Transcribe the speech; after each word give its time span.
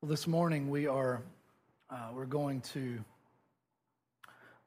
Well, 0.00 0.10
this 0.10 0.28
morning 0.28 0.70
we 0.70 0.86
are 0.86 1.22
uh, 1.90 2.10
we're 2.14 2.24
going 2.24 2.60
to 2.72 3.00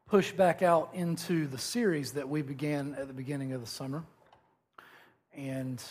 push 0.09 0.33
back 0.33 0.61
out 0.61 0.89
into 0.93 1.47
the 1.47 1.57
series 1.57 2.11
that 2.11 2.27
we 2.27 2.41
began 2.41 2.95
at 2.95 3.07
the 3.07 3.13
beginning 3.13 3.53
of 3.53 3.61
the 3.61 3.67
summer, 3.67 4.03
and 5.33 5.81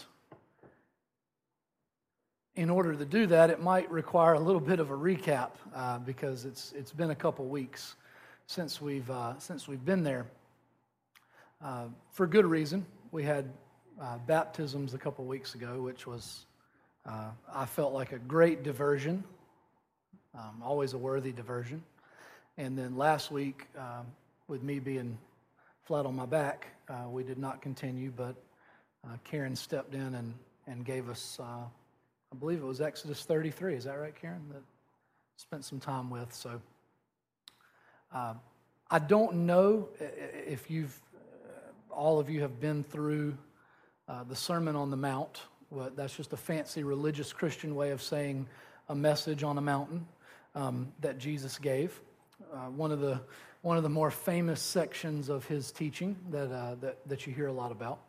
in 2.54 2.68
order 2.68 2.94
to 2.94 3.06
do 3.06 3.26
that, 3.28 3.48
it 3.48 3.62
might 3.62 3.90
require 3.90 4.34
a 4.34 4.38
little 4.38 4.60
bit 4.60 4.78
of 4.78 4.90
a 4.90 4.94
recap 4.94 5.52
uh, 5.74 5.98
because 6.00 6.44
it's 6.44 6.74
it's 6.76 6.92
been 6.92 7.10
a 7.10 7.14
couple 7.14 7.46
weeks 7.46 7.96
since 8.46 8.78
we've 8.78 9.10
uh, 9.10 9.38
since 9.38 9.66
we've 9.66 9.86
been 9.86 10.02
there. 10.02 10.26
Uh, 11.64 11.86
for 12.10 12.26
good 12.26 12.44
reason, 12.44 12.84
we 13.10 13.22
had 13.22 13.50
uh, 13.98 14.18
baptisms 14.26 14.92
a 14.92 14.98
couple 14.98 15.24
weeks 15.24 15.54
ago, 15.54 15.80
which 15.80 16.06
was 16.06 16.44
uh, 17.06 17.30
I 17.52 17.64
felt 17.64 17.92
like 17.92 18.12
a 18.12 18.18
great 18.18 18.62
diversion, 18.62 19.24
um, 20.34 20.62
always 20.62 20.92
a 20.92 20.98
worthy 20.98 21.32
diversion. 21.32 21.82
And 22.58 22.76
then 22.76 22.96
last 22.96 23.30
week, 23.30 23.66
um, 23.78 24.06
with 24.48 24.62
me 24.62 24.80
being 24.80 25.16
flat 25.84 26.04
on 26.04 26.14
my 26.14 26.26
back, 26.26 26.66
uh, 26.88 27.08
we 27.08 27.22
did 27.22 27.38
not 27.38 27.62
continue, 27.62 28.12
but 28.14 28.34
uh, 29.04 29.16
Karen 29.24 29.56
stepped 29.56 29.94
in 29.94 30.14
and, 30.14 30.34
and 30.66 30.84
gave 30.84 31.08
us, 31.08 31.38
uh, 31.40 31.64
I 32.32 32.36
believe 32.38 32.60
it 32.60 32.66
was 32.66 32.80
Exodus 32.80 33.22
33. 33.24 33.76
Is 33.76 33.84
that 33.84 33.98
right, 33.98 34.14
Karen? 34.14 34.42
That 34.52 34.62
spent 35.36 35.64
some 35.64 35.80
time 35.80 36.10
with. 36.10 36.34
So 36.34 36.60
uh, 38.14 38.34
I 38.90 38.98
don't 38.98 39.46
know 39.46 39.88
if 40.46 40.70
you've, 40.70 41.00
uh, 41.14 41.94
all 41.94 42.20
of 42.20 42.28
you 42.28 42.42
have 42.42 42.60
been 42.60 42.84
through 42.84 43.36
the 44.28 44.34
Sermon 44.34 44.74
on 44.74 44.90
the 44.90 44.96
Mount 44.96 45.40
that's 45.72 46.16
just 46.16 46.32
a 46.32 46.36
fancy 46.36 46.82
religious 46.82 47.32
Christian 47.32 47.74
way 47.74 47.90
of 47.90 48.02
saying 48.02 48.46
a 48.88 48.94
message 48.94 49.44
on 49.44 49.56
a 49.58 49.60
mountain 49.60 50.06
um, 50.54 50.92
that 51.00 51.18
Jesus 51.18 51.58
gave. 51.58 52.00
Uh, 52.52 52.66
one, 52.70 52.90
of 52.90 53.00
the, 53.00 53.20
one 53.62 53.76
of 53.76 53.82
the 53.82 53.88
more 53.88 54.10
famous 54.10 54.60
sections 54.60 55.28
of 55.28 55.44
his 55.46 55.70
teaching 55.70 56.16
that, 56.30 56.50
uh, 56.50 56.74
that, 56.80 57.08
that 57.08 57.26
you 57.26 57.32
hear 57.32 57.46
a 57.46 57.52
lot 57.52 57.70
about. 57.70 58.00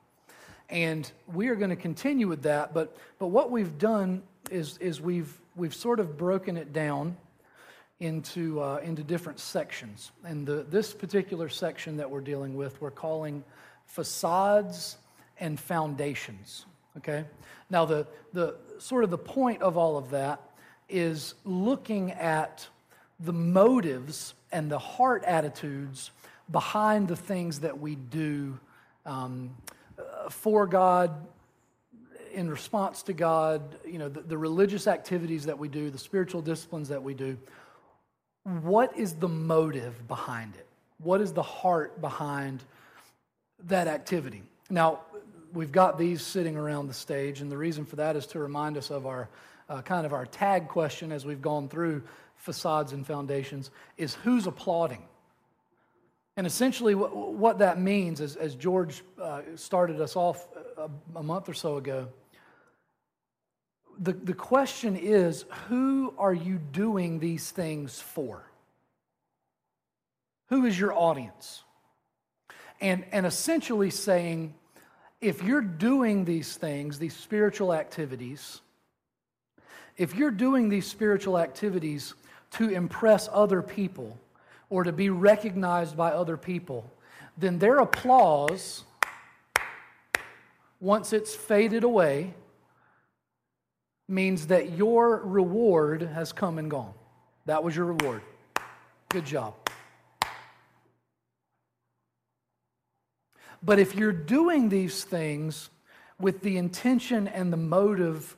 And 0.69 1.09
we 1.31 1.49
are 1.49 1.55
going 1.55 1.69
to 1.69 1.75
continue 1.75 2.27
with 2.27 2.43
that, 2.43 2.73
but, 2.73 2.95
but 3.19 3.27
what 3.27 3.51
we've 3.51 3.77
done 3.77 4.23
is, 4.49 4.77
is 4.77 5.01
we've, 5.01 5.39
we've 5.55 5.75
sort 5.75 5.99
of 5.99 6.17
broken 6.17 6.57
it 6.57 6.71
down 6.71 7.17
into, 7.99 8.59
uh, 8.61 8.77
into 8.77 9.03
different 9.03 9.39
sections. 9.39 10.11
And 10.23 10.47
the, 10.47 10.63
this 10.63 10.93
particular 10.93 11.49
section 11.49 11.97
that 11.97 12.09
we're 12.09 12.21
dealing 12.21 12.55
with, 12.55 12.81
we're 12.81 12.89
calling 12.89 13.43
facades 13.85 14.97
and 15.39 15.59
foundations. 15.59 16.65
Okay? 16.97 17.25
Now, 17.69 17.85
the, 17.85 18.07
the 18.33 18.55
sort 18.79 19.03
of 19.03 19.09
the 19.09 19.17
point 19.17 19.61
of 19.61 19.77
all 19.77 19.97
of 19.97 20.11
that 20.11 20.41
is 20.89 21.35
looking 21.45 22.11
at 22.11 22.67
the 23.19 23.33
motives 23.33 24.33
and 24.51 24.69
the 24.69 24.79
heart 24.79 25.23
attitudes 25.23 26.11
behind 26.51 27.07
the 27.07 27.15
things 27.15 27.61
that 27.61 27.79
we 27.79 27.95
do 27.95 28.59
um, 29.05 29.55
for 30.29 30.67
God, 30.67 31.13
in 32.33 32.49
response 32.49 33.03
to 33.03 33.13
God, 33.13 33.61
you 33.85 33.97
know, 33.97 34.09
the, 34.09 34.21
the 34.21 34.37
religious 34.37 34.87
activities 34.87 35.45
that 35.45 35.57
we 35.57 35.67
do, 35.67 35.89
the 35.89 35.97
spiritual 35.97 36.41
disciplines 36.41 36.89
that 36.89 37.01
we 37.01 37.13
do. 37.13 37.37
What 38.43 38.97
is 38.97 39.13
the 39.13 39.27
motive 39.27 40.07
behind 40.07 40.55
it? 40.55 40.67
What 40.99 41.21
is 41.21 41.33
the 41.33 41.43
heart 41.43 42.01
behind 42.01 42.63
that 43.67 43.87
activity? 43.87 44.43
Now, 44.69 45.01
we've 45.53 45.71
got 45.71 45.97
these 45.97 46.21
sitting 46.21 46.57
around 46.57 46.87
the 46.87 46.93
stage, 46.93 47.41
and 47.41 47.51
the 47.51 47.57
reason 47.57 47.85
for 47.85 47.97
that 47.97 48.15
is 48.15 48.27
to 48.27 48.39
remind 48.39 48.77
us 48.77 48.89
of 48.89 49.05
our 49.05 49.29
uh, 49.69 49.81
kind 49.81 50.05
of 50.05 50.13
our 50.13 50.25
tag 50.25 50.67
question 50.67 51.11
as 51.11 51.25
we've 51.25 51.41
gone 51.41 51.69
through 51.69 52.03
facades 52.35 52.91
and 52.91 53.05
foundations 53.05 53.71
is 53.97 54.15
who's 54.15 54.47
applauding? 54.47 55.03
And 56.37 56.47
essentially, 56.47 56.95
what, 56.95 57.15
what 57.15 57.59
that 57.59 57.79
means, 57.79 58.19
is, 58.19 58.35
as 58.35 58.55
George 58.55 59.03
uh, 59.21 59.41
started 59.55 60.01
us 60.01 60.15
off 60.15 60.47
a, 60.77 60.89
a 61.15 61.23
month 61.23 61.47
or 61.49 61.53
so 61.53 61.77
ago, 61.77 62.07
the, 63.99 64.13
the 64.13 64.33
question 64.33 64.95
is 64.95 65.45
who 65.67 66.13
are 66.17 66.33
you 66.33 66.57
doing 66.57 67.19
these 67.19 67.51
things 67.51 67.99
for? 67.99 68.43
Who 70.47 70.65
is 70.65 70.77
your 70.77 70.93
audience? 70.93 71.63
And, 72.79 73.05
and 73.11 73.25
essentially 73.25 73.91
saying, 73.91 74.55
if 75.21 75.43
you're 75.43 75.61
doing 75.61 76.25
these 76.25 76.57
things, 76.57 76.97
these 76.97 77.15
spiritual 77.15 77.73
activities, 77.73 78.61
if 79.97 80.15
you're 80.15 80.31
doing 80.31 80.67
these 80.67 80.87
spiritual 80.87 81.37
activities 81.37 82.15
to 82.51 82.69
impress 82.69 83.29
other 83.31 83.61
people 83.61 84.17
or 84.69 84.83
to 84.83 84.91
be 84.91 85.09
recognized 85.09 85.95
by 85.95 86.11
other 86.11 86.37
people, 86.37 86.91
then 87.37 87.59
their 87.59 87.77
applause, 87.77 88.83
once 90.79 91.13
it's 91.13 91.35
faded 91.35 91.83
away, 91.83 92.33
means 94.07 94.47
that 94.47 94.71
your 94.71 95.17
reward 95.17 96.01
has 96.01 96.33
come 96.33 96.57
and 96.57 96.69
gone. 96.69 96.93
That 97.45 97.63
was 97.63 97.75
your 97.75 97.85
reward. 97.85 98.21
Good 99.09 99.25
job. 99.25 99.60
But 103.63 103.79
if 103.79 103.95
you're 103.95 104.11
doing 104.11 104.69
these 104.69 105.03
things 105.03 105.69
with 106.19 106.41
the 106.41 106.57
intention 106.57 107.27
and 107.27 107.51
the 107.53 107.57
motive 107.57 108.35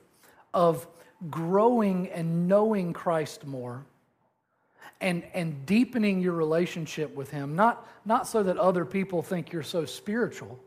of 0.53 0.87
growing 1.29 2.09
and 2.09 2.47
knowing 2.47 2.93
Christ 2.93 3.45
more, 3.45 3.85
and, 4.99 5.23
and 5.33 5.65
deepening 5.65 6.21
your 6.21 6.33
relationship 6.33 7.13
with 7.15 7.29
Him, 7.29 7.55
not, 7.55 7.87
not 8.05 8.27
so 8.27 8.43
that 8.43 8.57
other 8.57 8.85
people 8.85 9.21
think 9.21 9.51
you're 9.51 9.63
so 9.63 9.85
spiritual, 9.85 10.59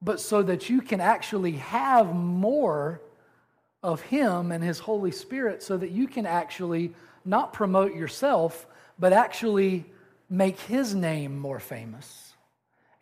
but 0.00 0.20
so 0.20 0.42
that 0.42 0.68
you 0.68 0.80
can 0.80 1.00
actually 1.00 1.52
have 1.52 2.14
more 2.14 3.00
of 3.82 4.00
Him 4.02 4.52
and 4.52 4.62
His 4.62 4.78
Holy 4.80 5.10
Spirit, 5.10 5.62
so 5.62 5.76
that 5.76 5.90
you 5.90 6.06
can 6.06 6.26
actually 6.26 6.94
not 7.24 7.52
promote 7.52 7.94
yourself, 7.94 8.66
but 8.98 9.12
actually 9.12 9.84
make 10.28 10.58
His 10.60 10.94
name 10.94 11.38
more 11.38 11.60
famous 11.60 12.31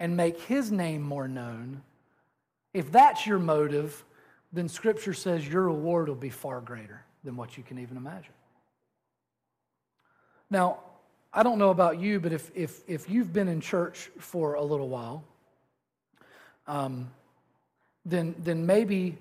and 0.00 0.16
make 0.16 0.41
his 0.41 0.72
name 0.72 1.03
more 1.03 1.28
known, 1.28 1.83
if 2.72 2.91
that's 2.91 3.27
your 3.27 3.38
motive, 3.38 4.03
then 4.53 4.69
Scripture 4.69 5.12
says 5.12 5.47
your 5.47 5.65
reward 5.65 6.09
will 6.09 6.15
be 6.15 6.31
far 6.31 6.61
greater 6.61 7.05
than 7.22 7.37
what 7.37 7.56
you 7.56 7.62
can 7.62 7.78
even 7.78 7.99
imagine. 7.99 8.33
Now, 10.50 10.78
I 11.33 11.44
don't 11.44 11.59
know 11.59 11.71
about 11.71 12.00
you, 12.00 12.19
but 12.19 12.33
if, 12.33 12.50
if, 12.56 12.81
if 12.89 13.09
you've 13.09 13.33
been 13.33 13.47
in 13.47 13.60
church 13.60 14.10
for 14.19 14.55
a 14.55 14.62
little 14.62 14.89
while, 14.89 15.22
um, 16.66 17.10
then, 18.05 18.34
then 18.39 18.65
maybe, 18.65 19.19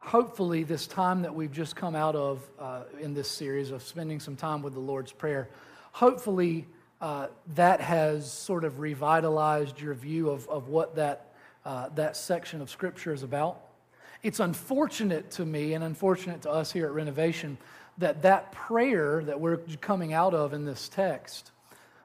hopefully, 0.00 0.64
this 0.64 0.86
time 0.86 1.22
that 1.22 1.34
we've 1.34 1.52
just 1.52 1.76
come 1.76 1.94
out 1.94 2.16
of 2.16 2.48
uh, 2.58 2.82
in 3.00 3.12
this 3.14 3.28
series 3.28 3.70
of 3.70 3.82
spending 3.82 4.18
some 4.18 4.34
time 4.34 4.62
with 4.62 4.72
the 4.72 4.80
Lord's 4.80 5.12
Prayer, 5.12 5.48
hopefully, 5.92 6.66
uh, 7.02 7.26
that 7.56 7.80
has 7.80 8.32
sort 8.32 8.64
of 8.64 8.78
revitalized 8.78 9.80
your 9.80 9.92
view 9.92 10.30
of, 10.30 10.48
of 10.48 10.68
what 10.68 10.94
that, 10.94 11.32
uh, 11.66 11.88
that 11.96 12.16
section 12.16 12.62
of 12.62 12.70
Scripture 12.70 13.12
is 13.12 13.24
about. 13.24 13.60
It's 14.22 14.38
unfortunate 14.38 15.32
to 15.32 15.44
me 15.44 15.74
and 15.74 15.82
unfortunate 15.82 16.42
to 16.42 16.50
us 16.50 16.70
here 16.70 16.86
at 16.86 16.92
Renovation 16.92 17.58
that 17.98 18.22
that 18.22 18.52
prayer 18.52 19.22
that 19.24 19.40
we're 19.40 19.58
coming 19.80 20.12
out 20.12 20.32
of 20.32 20.54
in 20.54 20.64
this 20.64 20.88
text, 20.88 21.50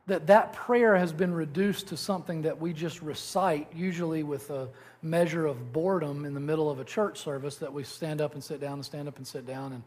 that 0.08 0.26
that 0.28 0.54
prayer 0.54 0.96
has 0.96 1.14
been 1.14 1.34
reduced 1.34 1.90
to 1.90 1.98
something 1.98 2.42
that 2.42 2.60
we 2.60 2.74
just 2.74 3.00
recite, 3.04 3.68
usually 3.76 4.24
with 4.24 4.50
a 4.50 4.68
measure 5.04 5.46
of 5.46 5.72
boredom 5.72 6.26
in 6.26 6.34
the 6.34 6.40
middle 6.40 6.72
of 6.72 6.80
a 6.80 6.84
church 6.84 7.20
service, 7.20 7.58
that 7.58 7.72
we 7.72 7.84
stand 7.84 8.20
up 8.20 8.34
and 8.34 8.44
sit 8.44 8.60
down 8.60 8.74
and 8.74 8.86
stand 8.86 9.08
up 9.08 9.18
and 9.18 9.28
sit 9.28 9.46
down 9.46 9.74
and, 9.74 9.84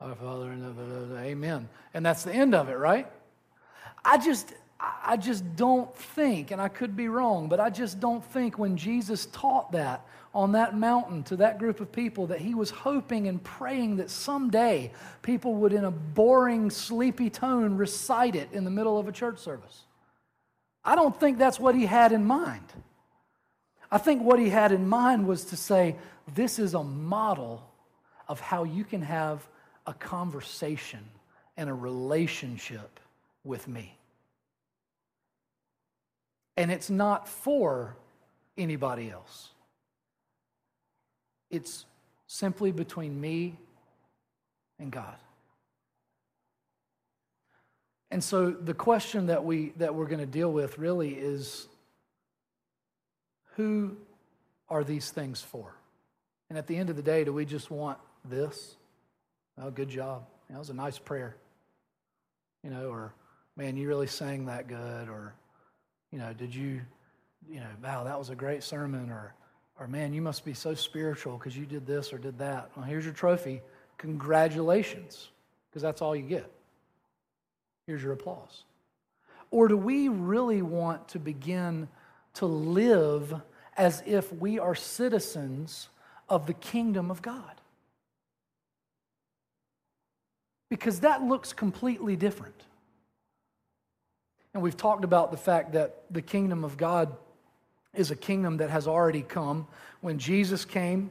our 0.00 0.14
Father, 0.14 0.50
and 0.50 1.18
amen. 1.18 1.68
And 1.94 2.06
that's 2.06 2.22
the 2.22 2.32
end 2.32 2.54
of 2.54 2.68
it, 2.68 2.78
right? 2.78 3.08
I 4.04 4.18
just, 4.18 4.52
I 4.80 5.16
just 5.16 5.56
don't 5.56 5.94
think, 5.96 6.50
and 6.50 6.60
I 6.60 6.68
could 6.68 6.96
be 6.96 7.08
wrong, 7.08 7.48
but 7.48 7.60
I 7.60 7.70
just 7.70 8.00
don't 8.00 8.24
think 8.24 8.58
when 8.58 8.76
Jesus 8.76 9.26
taught 9.26 9.72
that 9.72 10.06
on 10.34 10.52
that 10.52 10.76
mountain 10.76 11.22
to 11.24 11.36
that 11.36 11.58
group 11.58 11.80
of 11.80 11.92
people 11.92 12.28
that 12.28 12.40
he 12.40 12.54
was 12.54 12.70
hoping 12.70 13.28
and 13.28 13.42
praying 13.44 13.96
that 13.96 14.10
someday 14.10 14.90
people 15.20 15.54
would, 15.56 15.72
in 15.72 15.84
a 15.84 15.90
boring, 15.90 16.70
sleepy 16.70 17.30
tone, 17.30 17.76
recite 17.76 18.34
it 18.34 18.48
in 18.52 18.64
the 18.64 18.70
middle 18.70 18.98
of 18.98 19.08
a 19.08 19.12
church 19.12 19.38
service. 19.38 19.82
I 20.84 20.94
don't 20.94 21.18
think 21.18 21.38
that's 21.38 21.60
what 21.60 21.74
he 21.74 21.86
had 21.86 22.12
in 22.12 22.24
mind. 22.24 22.64
I 23.90 23.98
think 23.98 24.22
what 24.22 24.38
he 24.38 24.48
had 24.48 24.72
in 24.72 24.88
mind 24.88 25.28
was 25.28 25.44
to 25.46 25.56
say, 25.56 25.96
this 26.34 26.58
is 26.58 26.74
a 26.74 26.82
model 26.82 27.62
of 28.26 28.40
how 28.40 28.64
you 28.64 28.84
can 28.84 29.02
have 29.02 29.46
a 29.86 29.92
conversation 29.92 31.00
and 31.56 31.68
a 31.68 31.74
relationship 31.74 32.98
with 33.44 33.66
me. 33.68 33.98
And 36.56 36.70
it's 36.70 36.90
not 36.90 37.28
for 37.28 37.96
anybody 38.56 39.10
else, 39.10 39.50
it's 41.50 41.84
simply 42.26 42.72
between 42.72 43.20
me 43.20 43.58
and 44.78 44.90
God. 44.90 45.16
And 48.10 48.22
so 48.22 48.50
the 48.50 48.74
question 48.74 49.28
that, 49.28 49.42
we, 49.42 49.72
that 49.78 49.94
we're 49.94 50.06
going 50.06 50.20
to 50.20 50.26
deal 50.26 50.52
with 50.52 50.78
really 50.78 51.14
is 51.14 51.66
who 53.56 53.96
are 54.68 54.84
these 54.84 55.10
things 55.10 55.40
for? 55.40 55.74
And 56.50 56.58
at 56.58 56.66
the 56.66 56.76
end 56.76 56.90
of 56.90 56.96
the 56.96 57.02
day, 57.02 57.24
do 57.24 57.32
we 57.32 57.46
just 57.46 57.70
want 57.70 57.98
this? 58.22 58.76
Oh, 59.58 59.70
good 59.70 59.88
job. 59.88 60.26
That 60.50 60.58
was 60.58 60.68
a 60.68 60.74
nice 60.74 60.98
prayer. 60.98 61.36
You 62.62 62.68
know, 62.70 62.90
or 62.90 63.14
man, 63.56 63.76
you 63.76 63.88
really 63.88 64.06
sang 64.06 64.46
that 64.46 64.68
good, 64.68 65.08
or 65.08 65.34
you 66.10 66.18
know, 66.18 66.32
did 66.32 66.54
you, 66.54 66.80
you 67.48 67.60
know, 67.60 67.66
wow, 67.82 68.04
that 68.04 68.18
was 68.18 68.30
a 68.30 68.34
great 68.34 68.62
sermon, 68.62 69.10
or 69.10 69.34
or 69.78 69.86
man, 69.86 70.12
you 70.12 70.22
must 70.22 70.44
be 70.44 70.54
so 70.54 70.74
spiritual 70.74 71.38
because 71.38 71.56
you 71.56 71.66
did 71.66 71.86
this 71.86 72.12
or 72.12 72.18
did 72.18 72.38
that. 72.38 72.70
Well, 72.76 72.84
here's 72.84 73.04
your 73.04 73.14
trophy. 73.14 73.62
Congratulations, 73.98 75.30
because 75.70 75.82
that's 75.82 76.02
all 76.02 76.14
you 76.14 76.22
get. 76.22 76.50
Here's 77.86 78.02
your 78.02 78.12
applause. 78.12 78.64
Or 79.50 79.68
do 79.68 79.76
we 79.76 80.08
really 80.08 80.62
want 80.62 81.08
to 81.08 81.18
begin 81.18 81.88
to 82.34 82.46
live 82.46 83.34
as 83.76 84.02
if 84.06 84.32
we 84.32 84.58
are 84.58 84.74
citizens 84.74 85.88
of 86.28 86.46
the 86.46 86.54
kingdom 86.54 87.10
of 87.10 87.20
God? 87.22 87.60
Because 90.70 91.00
that 91.00 91.22
looks 91.22 91.52
completely 91.52 92.16
different. 92.16 92.54
And 94.54 94.62
we've 94.62 94.76
talked 94.76 95.04
about 95.04 95.30
the 95.30 95.36
fact 95.36 95.72
that 95.72 96.02
the 96.10 96.22
kingdom 96.22 96.64
of 96.64 96.76
God 96.76 97.14
is 97.94 98.10
a 98.10 98.16
kingdom 98.16 98.58
that 98.58 98.70
has 98.70 98.86
already 98.86 99.22
come. 99.22 99.66
When 100.00 100.18
Jesus 100.18 100.64
came, 100.64 101.10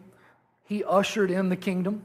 he 0.66 0.84
ushered 0.84 1.32
in 1.32 1.50
the 1.50 1.56
kingdom. 1.56 2.04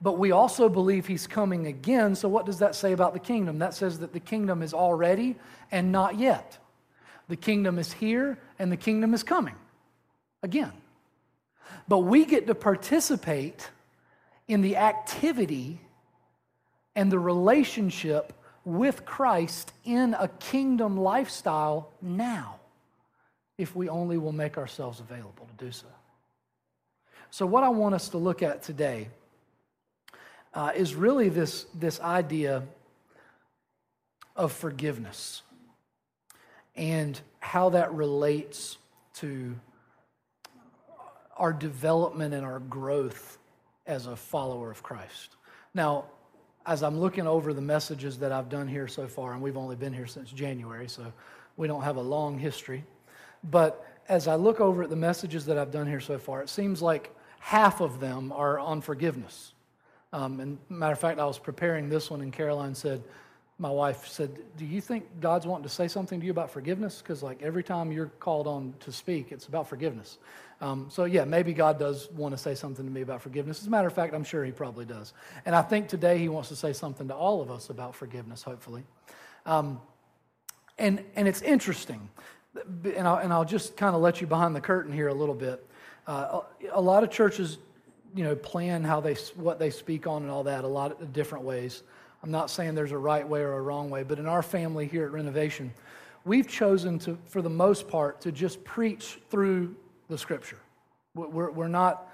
But 0.00 0.18
we 0.18 0.32
also 0.32 0.68
believe 0.68 1.06
he's 1.06 1.26
coming 1.26 1.66
again. 1.66 2.14
So, 2.14 2.28
what 2.28 2.46
does 2.46 2.58
that 2.58 2.74
say 2.74 2.92
about 2.92 3.14
the 3.14 3.20
kingdom? 3.20 3.58
That 3.58 3.74
says 3.74 4.00
that 4.00 4.12
the 4.12 4.20
kingdom 4.20 4.62
is 4.62 4.74
already 4.74 5.36
and 5.70 5.92
not 5.92 6.18
yet. 6.18 6.58
The 7.28 7.36
kingdom 7.36 7.78
is 7.78 7.92
here 7.92 8.38
and 8.58 8.70
the 8.70 8.76
kingdom 8.76 9.14
is 9.14 9.22
coming 9.22 9.54
again. 10.42 10.72
But 11.88 12.00
we 12.00 12.24
get 12.24 12.46
to 12.48 12.54
participate 12.54 13.70
in 14.46 14.60
the 14.60 14.76
activity 14.76 15.80
and 16.94 17.10
the 17.10 17.18
relationship 17.18 18.32
with 18.64 19.04
Christ 19.04 19.72
in 19.84 20.14
a 20.14 20.28
kingdom 20.28 20.96
lifestyle 20.96 21.90
now, 22.00 22.56
if 23.58 23.76
we 23.76 23.88
only 23.88 24.18
will 24.18 24.32
make 24.32 24.58
ourselves 24.58 25.00
available 25.00 25.46
to 25.46 25.64
do 25.64 25.70
so. 25.70 25.86
So, 27.30 27.46
what 27.46 27.64
I 27.64 27.68
want 27.68 27.94
us 27.94 28.10
to 28.10 28.18
look 28.18 28.42
at 28.42 28.62
today 28.62 29.08
uh, 30.54 30.72
is 30.74 30.94
really 30.94 31.28
this, 31.28 31.66
this 31.74 32.00
idea 32.00 32.62
of 34.36 34.52
forgiveness 34.52 35.42
and 36.76 37.20
how 37.40 37.70
that 37.70 37.92
relates 37.92 38.78
to 39.14 39.54
our 41.36 41.52
development 41.52 42.34
and 42.34 42.44
our 42.44 42.60
growth 42.60 43.38
as 43.86 44.06
a 44.06 44.16
follower 44.16 44.70
of 44.70 44.82
Christ. 44.82 45.36
Now, 45.74 46.06
as 46.66 46.82
I'm 46.82 46.98
looking 46.98 47.26
over 47.26 47.52
the 47.52 47.60
messages 47.60 48.18
that 48.18 48.32
I've 48.32 48.48
done 48.48 48.66
here 48.66 48.88
so 48.88 49.06
far, 49.06 49.32
and 49.32 49.42
we've 49.42 49.56
only 49.56 49.76
been 49.76 49.92
here 49.92 50.06
since 50.06 50.30
January, 50.30 50.88
so 50.88 51.12
we 51.56 51.66
don't 51.68 51.82
have 51.82 51.96
a 51.96 52.02
long 52.02 52.38
history. 52.38 52.84
But 53.50 53.86
as 54.08 54.28
I 54.28 54.34
look 54.36 54.60
over 54.60 54.82
at 54.84 54.90
the 54.90 54.96
messages 54.96 55.44
that 55.46 55.58
I've 55.58 55.70
done 55.70 55.86
here 55.86 56.00
so 56.00 56.18
far, 56.18 56.42
it 56.42 56.48
seems 56.48 56.80
like 56.80 57.14
half 57.38 57.80
of 57.80 58.00
them 58.00 58.32
are 58.32 58.58
on 58.58 58.80
forgiveness. 58.80 59.52
Um, 60.12 60.40
and 60.40 60.58
matter 60.68 60.92
of 60.92 60.98
fact, 60.98 61.18
I 61.18 61.26
was 61.26 61.38
preparing 61.38 61.88
this 61.88 62.10
one, 62.10 62.20
and 62.20 62.32
Caroline 62.32 62.74
said, 62.74 63.02
my 63.58 63.70
wife 63.70 64.08
said, 64.08 64.36
"Do 64.56 64.64
you 64.64 64.80
think 64.80 65.20
God's 65.20 65.46
wanting 65.46 65.62
to 65.62 65.68
say 65.68 65.86
something 65.86 66.18
to 66.18 66.26
you 66.26 66.32
about 66.32 66.50
forgiveness? 66.50 67.00
Because 67.00 67.22
like 67.22 67.42
every 67.42 67.62
time 67.62 67.92
you're 67.92 68.10
called 68.18 68.46
on 68.46 68.74
to 68.80 68.90
speak, 68.90 69.30
it's 69.30 69.46
about 69.46 69.68
forgiveness." 69.68 70.18
Um, 70.60 70.86
so 70.90 71.04
yeah, 71.04 71.24
maybe 71.24 71.52
God 71.52 71.78
does 71.78 72.10
want 72.12 72.32
to 72.32 72.38
say 72.38 72.54
something 72.54 72.84
to 72.84 72.90
me 72.90 73.02
about 73.02 73.22
forgiveness. 73.22 73.60
As 73.60 73.66
a 73.66 73.70
matter 73.70 73.86
of 73.86 73.92
fact, 73.92 74.14
I'm 74.14 74.24
sure 74.24 74.44
He 74.44 74.50
probably 74.50 74.84
does. 74.84 75.12
And 75.46 75.54
I 75.54 75.62
think 75.62 75.88
today 75.88 76.18
He 76.18 76.28
wants 76.28 76.48
to 76.48 76.56
say 76.56 76.72
something 76.72 77.08
to 77.08 77.14
all 77.14 77.40
of 77.40 77.50
us 77.50 77.70
about 77.70 77.94
forgiveness. 77.94 78.42
Hopefully, 78.42 78.82
um, 79.46 79.80
and 80.78 81.04
and 81.14 81.28
it's 81.28 81.42
interesting, 81.42 82.08
and 82.96 83.06
I'll, 83.06 83.18
and 83.18 83.32
I'll 83.32 83.44
just 83.44 83.76
kind 83.76 83.94
of 83.94 84.02
let 84.02 84.20
you 84.20 84.26
behind 84.26 84.56
the 84.56 84.60
curtain 84.60 84.92
here 84.92 85.08
a 85.08 85.14
little 85.14 85.34
bit. 85.34 85.64
Uh, 86.08 86.40
a 86.72 86.80
lot 86.80 87.04
of 87.04 87.10
churches, 87.10 87.58
you 88.16 88.24
know, 88.24 88.34
plan 88.34 88.82
how 88.82 89.00
they 89.00 89.14
what 89.36 89.60
they 89.60 89.70
speak 89.70 90.08
on 90.08 90.22
and 90.22 90.30
all 90.30 90.42
that 90.42 90.64
a 90.64 90.68
lot 90.68 91.00
of 91.00 91.12
different 91.12 91.44
ways. 91.44 91.84
I'm 92.24 92.30
not 92.30 92.48
saying 92.48 92.74
there's 92.74 92.90
a 92.90 92.96
right 92.96 93.28
way 93.28 93.42
or 93.42 93.52
a 93.52 93.60
wrong 93.60 93.90
way, 93.90 94.02
but 94.02 94.18
in 94.18 94.24
our 94.24 94.42
family 94.42 94.86
here 94.86 95.04
at 95.04 95.12
Renovation, 95.12 95.74
we've 96.24 96.48
chosen 96.48 96.98
to, 97.00 97.18
for 97.26 97.42
the 97.42 97.50
most 97.50 97.86
part, 97.86 98.22
to 98.22 98.32
just 98.32 98.64
preach 98.64 99.18
through 99.28 99.76
the 100.08 100.16
scripture. 100.16 100.56
We're, 101.14 101.50
we're 101.50 101.68
not, 101.68 102.10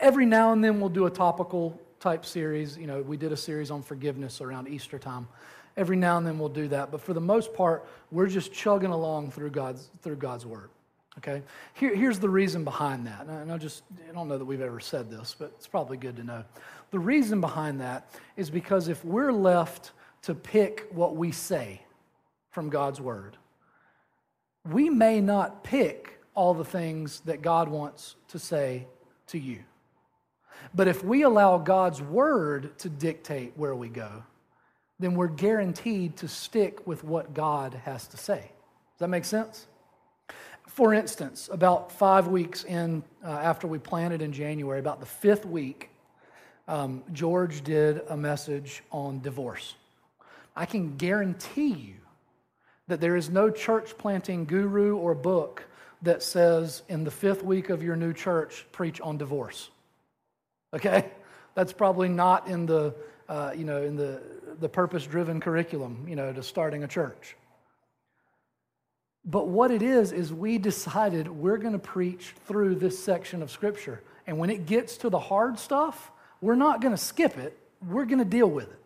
every 0.00 0.26
now 0.26 0.52
and 0.52 0.64
then 0.64 0.80
we'll 0.80 0.88
do 0.88 1.06
a 1.06 1.10
topical 1.10 1.80
type 2.00 2.26
series. 2.26 2.76
You 2.76 2.88
know, 2.88 3.02
we 3.02 3.16
did 3.16 3.30
a 3.30 3.36
series 3.36 3.70
on 3.70 3.80
forgiveness 3.80 4.40
around 4.40 4.66
Easter 4.66 4.98
time. 4.98 5.28
Every 5.76 5.94
now 5.96 6.18
and 6.18 6.26
then 6.26 6.36
we'll 6.36 6.48
do 6.48 6.66
that. 6.68 6.90
But 6.90 7.00
for 7.00 7.12
the 7.12 7.20
most 7.20 7.54
part, 7.54 7.86
we're 8.10 8.26
just 8.26 8.52
chugging 8.52 8.90
along 8.90 9.30
through 9.30 9.50
God's, 9.50 9.88
through 10.02 10.16
God's 10.16 10.44
word. 10.44 10.68
Okay? 11.18 11.42
Here, 11.74 11.94
here's 11.94 12.18
the 12.18 12.28
reason 12.28 12.64
behind 12.64 13.06
that. 13.06 13.26
And 13.26 13.50
I 13.52 13.58
just 13.58 13.82
I 14.08 14.12
don't 14.12 14.28
know 14.28 14.38
that 14.38 14.44
we've 14.44 14.60
ever 14.60 14.80
said 14.80 15.10
this, 15.10 15.34
but 15.38 15.52
it's 15.56 15.66
probably 15.66 15.96
good 15.96 16.16
to 16.16 16.24
know. 16.24 16.44
The 16.90 16.98
reason 16.98 17.40
behind 17.40 17.80
that 17.80 18.08
is 18.36 18.50
because 18.50 18.88
if 18.88 19.04
we're 19.04 19.32
left 19.32 19.92
to 20.22 20.34
pick 20.34 20.88
what 20.90 21.16
we 21.16 21.32
say 21.32 21.82
from 22.50 22.70
God's 22.70 23.00
word, 23.00 23.36
we 24.70 24.88
may 24.90 25.20
not 25.20 25.62
pick 25.64 26.18
all 26.34 26.54
the 26.54 26.64
things 26.64 27.20
that 27.20 27.42
God 27.42 27.68
wants 27.68 28.16
to 28.28 28.38
say 28.38 28.86
to 29.28 29.38
you. 29.38 29.60
But 30.74 30.88
if 30.88 31.04
we 31.04 31.22
allow 31.22 31.58
God's 31.58 32.00
word 32.00 32.78
to 32.78 32.88
dictate 32.88 33.52
where 33.56 33.74
we 33.74 33.88
go, 33.88 34.24
then 34.98 35.14
we're 35.14 35.28
guaranteed 35.28 36.16
to 36.18 36.28
stick 36.28 36.86
with 36.86 37.04
what 37.04 37.34
God 37.34 37.74
has 37.84 38.06
to 38.08 38.16
say. 38.16 38.40
Does 38.40 39.00
that 39.00 39.08
make 39.08 39.24
sense? 39.24 39.66
For 40.74 40.92
instance, 40.92 41.48
about 41.52 41.92
five 41.92 42.26
weeks 42.26 42.64
in 42.64 43.04
uh, 43.24 43.28
after 43.28 43.68
we 43.68 43.78
planted 43.78 44.20
in 44.20 44.32
January, 44.32 44.80
about 44.80 44.98
the 44.98 45.06
fifth 45.06 45.46
week, 45.46 45.88
um, 46.66 47.04
George 47.12 47.62
did 47.62 48.02
a 48.08 48.16
message 48.16 48.82
on 48.90 49.20
divorce. 49.20 49.76
I 50.56 50.66
can 50.66 50.96
guarantee 50.96 51.74
you 51.74 51.94
that 52.88 53.00
there 53.00 53.14
is 53.14 53.30
no 53.30 53.50
church 53.50 53.96
planting 53.96 54.46
guru 54.46 54.96
or 54.96 55.14
book 55.14 55.62
that 56.02 56.24
says 56.24 56.82
in 56.88 57.04
the 57.04 57.10
fifth 57.12 57.44
week 57.44 57.70
of 57.70 57.80
your 57.80 57.94
new 57.94 58.12
church, 58.12 58.66
preach 58.72 59.00
on 59.00 59.16
divorce. 59.16 59.70
Okay? 60.74 61.08
That's 61.54 61.72
probably 61.72 62.08
not 62.08 62.48
in 62.48 62.66
the, 62.66 62.96
uh, 63.28 63.52
you 63.56 63.64
know, 63.64 63.80
in 63.80 63.94
the, 63.94 64.20
the 64.58 64.68
purpose 64.68 65.06
driven 65.06 65.38
curriculum, 65.38 66.04
you 66.08 66.16
know, 66.16 66.32
to 66.32 66.42
starting 66.42 66.82
a 66.82 66.88
church. 66.88 67.36
But 69.24 69.48
what 69.48 69.70
it 69.70 69.82
is, 69.82 70.12
is 70.12 70.32
we 70.32 70.58
decided 70.58 71.28
we're 71.28 71.56
going 71.56 71.72
to 71.72 71.78
preach 71.78 72.34
through 72.46 72.74
this 72.76 73.02
section 73.02 73.42
of 73.42 73.50
Scripture. 73.50 74.02
And 74.26 74.38
when 74.38 74.50
it 74.50 74.66
gets 74.66 74.98
to 74.98 75.08
the 75.08 75.18
hard 75.18 75.58
stuff, 75.58 76.10
we're 76.40 76.54
not 76.56 76.80
going 76.82 76.92
to 76.92 77.02
skip 77.02 77.38
it, 77.38 77.58
we're 77.88 78.04
going 78.04 78.18
to 78.18 78.24
deal 78.24 78.48
with 78.48 78.70
it. 78.70 78.80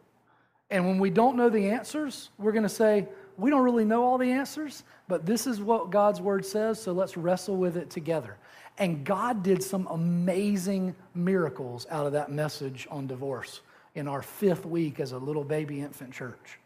And 0.71 0.87
when 0.87 0.99
we 0.99 1.11
don't 1.11 1.37
know 1.37 1.49
the 1.49 1.71
answers, 1.71 2.31
we're 2.39 2.53
going 2.53 2.63
to 2.63 2.69
say, 2.69 3.09
we 3.37 3.51
don't 3.51 3.63
really 3.63 3.85
know 3.85 4.05
all 4.05 4.19
the 4.19 4.31
answers, 4.33 4.83
but 5.07 5.25
this 5.25 5.47
is 5.47 5.61
what 5.61 5.91
God's 5.91 6.21
word 6.21 6.45
says, 6.45 6.81
so 6.83 6.93
let's 6.93 7.17
wrestle 7.17 7.57
with 7.57 7.77
it 7.77 7.89
together. 7.89 8.37
And 8.79 9.05
God 9.05 9.43
did 9.43 9.63
some 9.63 9.87
amazing 9.89 10.95
miracles 11.15 11.87
out 11.91 12.07
of 12.07 12.13
that 12.13 12.31
message 12.31 12.87
on 12.91 13.07
divorce 13.07 13.61
in 13.95 14.07
our 14.07 14.23
fifth 14.23 14.67
week 14.67 15.01
as 15.01 15.13
a 15.13 15.19
little 15.19 15.45
baby 15.45 15.81
infant 15.81 16.13
church. 16.13 16.59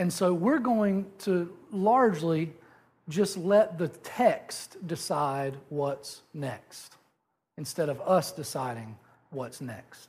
And 0.00 0.10
so 0.10 0.32
we're 0.32 0.60
going 0.60 1.04
to 1.24 1.54
largely 1.70 2.54
just 3.10 3.36
let 3.36 3.76
the 3.76 3.88
text 3.88 4.78
decide 4.86 5.58
what's 5.68 6.22
next 6.32 6.94
instead 7.58 7.90
of 7.90 8.00
us 8.00 8.32
deciding 8.32 8.96
what's 9.28 9.60
next. 9.60 10.08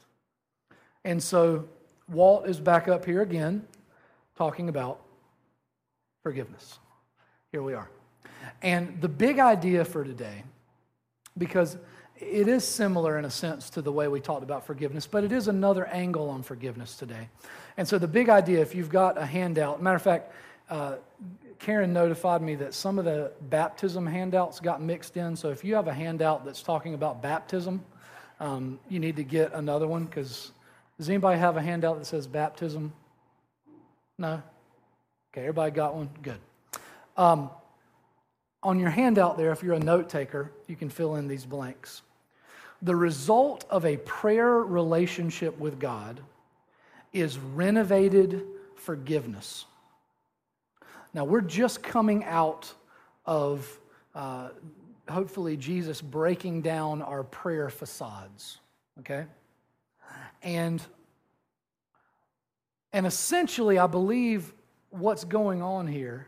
And 1.04 1.22
so 1.22 1.68
Walt 2.08 2.48
is 2.48 2.58
back 2.58 2.88
up 2.88 3.04
here 3.04 3.22
again 3.22 3.68
talking 4.38 4.70
about 4.70 5.02
forgiveness. 6.24 6.80
Here 7.52 7.62
we 7.62 7.74
are. 7.74 7.90
And 8.62 9.02
the 9.02 9.10
big 9.10 9.40
idea 9.40 9.84
for 9.84 10.06
today, 10.06 10.46
because 11.38 11.76
it 12.22 12.48
is 12.48 12.66
similar 12.68 13.18
in 13.18 13.26
a 13.26 13.30
sense 13.32 13.70
to 13.72 13.82
the 13.82 13.92
way 13.92 14.08
we 14.08 14.22
talked 14.22 14.44
about 14.44 14.66
forgiveness, 14.66 15.08
but 15.08 15.24
it 15.24 15.32
is 15.32 15.48
another 15.48 15.86
angle 15.88 16.30
on 16.30 16.44
forgiveness 16.44 16.96
today. 16.96 17.28
And 17.78 17.88
so 17.88 17.98
the 17.98 18.08
big 18.08 18.30
idea, 18.30 18.62
if 18.62 18.76
you've 18.76 18.90
got 18.90 19.18
a 19.18 19.26
handout, 19.26 19.82
matter 19.82 19.96
of 19.96 20.02
fact, 20.02 20.32
uh, 20.70 20.96
Karen 21.60 21.94
notified 21.94 22.42
me 22.42 22.56
that 22.56 22.74
some 22.74 23.00
of 23.00 23.06
the 23.06 23.32
baptism 23.50 24.06
handouts 24.06 24.60
got 24.60 24.82
mixed 24.82 25.18
in. 25.18 25.36
So 25.36 25.50
if 25.50 25.64
you 25.64 25.76
have 25.76 25.88
a 25.88 25.94
handout 25.94 26.46
that's 26.46 26.64
talking 26.64 26.94
about 26.94 27.22
baptism, 27.22 27.84
um, 28.40 28.80
you 28.88 29.00
need 29.00 29.16
to 29.18 29.24
get 29.24 29.54
another 29.54 29.88
one 29.88 30.06
because 30.06 30.52
does 30.98 31.10
anybody 31.10 31.40
have 31.40 31.58
a 31.58 31.62
handout 31.62 31.98
that 32.00 32.06
says 32.06 32.28
baptism? 32.28 32.94
No? 34.18 34.42
Okay, 35.34 35.42
everybody 35.42 35.72
got 35.72 35.96
one? 35.96 36.10
Good. 36.22 36.40
Um, 37.18 37.50
on 38.64 38.80
your 38.80 38.90
handout 38.90 39.38
there, 39.38 39.52
if 39.52 39.64
you're 39.64 39.76
a 39.76 39.80
note 39.80 40.10
taker, 40.10 40.52
you 40.68 40.76
can 40.76 40.90
fill 40.90 41.16
in 41.16 41.28
these 41.28 41.46
blanks. 41.46 42.04
The 42.82 42.96
result 42.96 43.66
of 43.70 43.86
a 43.86 43.98
prayer 43.98 44.56
relationship 44.56 45.58
with 45.60 45.80
God 45.80 46.20
is 47.14 47.38
renovated 47.38 48.44
forgiveness. 48.76 49.66
Now, 51.14 51.26
we're 51.26 51.42
just 51.42 51.84
coming 51.84 52.24
out 52.24 52.74
of 53.26 53.80
uh, 54.16 54.50
hopefully 55.10 55.58
Jesus 55.58 56.02
breaking 56.02 56.62
down 56.62 57.02
our 57.02 57.24
prayer 57.24 57.70
facades, 57.70 58.60
okay? 59.00 59.26
And, 60.42 60.82
and 62.94 63.06
essentially, 63.06 63.78
I 63.78 63.88
believe 63.88 64.54
what's 64.90 65.24
going 65.24 65.62
on 65.62 65.86
here 65.86 66.28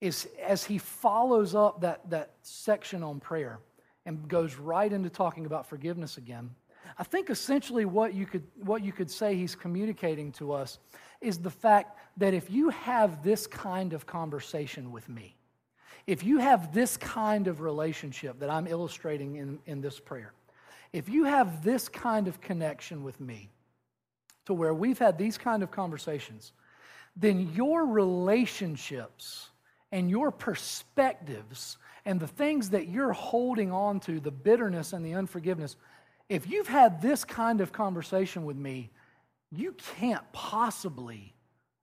is 0.00 0.26
as 0.44 0.64
he 0.64 0.78
follows 0.78 1.54
up 1.54 1.82
that, 1.82 2.10
that 2.10 2.30
section 2.42 3.02
on 3.02 3.20
prayer 3.20 3.60
and 4.06 4.28
goes 4.28 4.56
right 4.56 4.92
into 4.92 5.10
talking 5.10 5.46
about 5.46 5.66
forgiveness 5.66 6.16
again, 6.16 6.50
I 6.98 7.04
think 7.04 7.30
essentially 7.30 7.84
what 7.84 8.14
you 8.14 8.26
could, 8.26 8.44
what 8.62 8.82
you 8.82 8.92
could 8.92 9.10
say 9.10 9.34
he's 9.34 9.54
communicating 9.54 10.32
to 10.32 10.52
us 10.52 10.78
is 11.20 11.38
the 11.38 11.50
fact 11.50 11.98
that 12.16 12.34
if 12.34 12.50
you 12.50 12.68
have 12.70 13.22
this 13.22 13.46
kind 13.46 13.92
of 13.92 14.06
conversation 14.06 14.90
with 14.90 15.08
me, 15.08 15.36
if 16.06 16.24
you 16.24 16.38
have 16.38 16.74
this 16.74 16.96
kind 16.96 17.46
of 17.46 17.60
relationship 17.60 18.40
that 18.40 18.50
I'm 18.50 18.66
illustrating 18.66 19.36
in, 19.36 19.58
in 19.66 19.80
this 19.80 20.00
prayer, 20.00 20.32
if 20.92 21.08
you 21.08 21.24
have 21.24 21.62
this 21.62 21.88
kind 21.88 22.28
of 22.28 22.40
connection 22.40 23.04
with 23.04 23.20
me, 23.20 23.48
to 24.46 24.54
where 24.54 24.74
we've 24.74 24.98
had 24.98 25.18
these 25.18 25.38
kind 25.38 25.62
of 25.62 25.70
conversations, 25.70 26.52
then 27.16 27.52
your 27.54 27.86
relationships 27.86 29.48
and 29.92 30.10
your 30.10 30.30
perspectives 30.30 31.76
and 32.04 32.18
the 32.18 32.26
things 32.26 32.70
that 32.70 32.88
you're 32.88 33.12
holding 33.12 33.70
on 33.70 34.00
to, 34.00 34.18
the 34.18 34.30
bitterness 34.30 34.92
and 34.92 35.04
the 35.04 35.14
unforgiveness, 35.14 35.76
if 36.28 36.48
you've 36.48 36.66
had 36.66 37.02
this 37.02 37.24
kind 37.24 37.60
of 37.60 37.72
conversation 37.72 38.44
with 38.44 38.56
me, 38.56 38.90
you 39.52 39.76
can't 39.98 40.24
possibly 40.32 41.34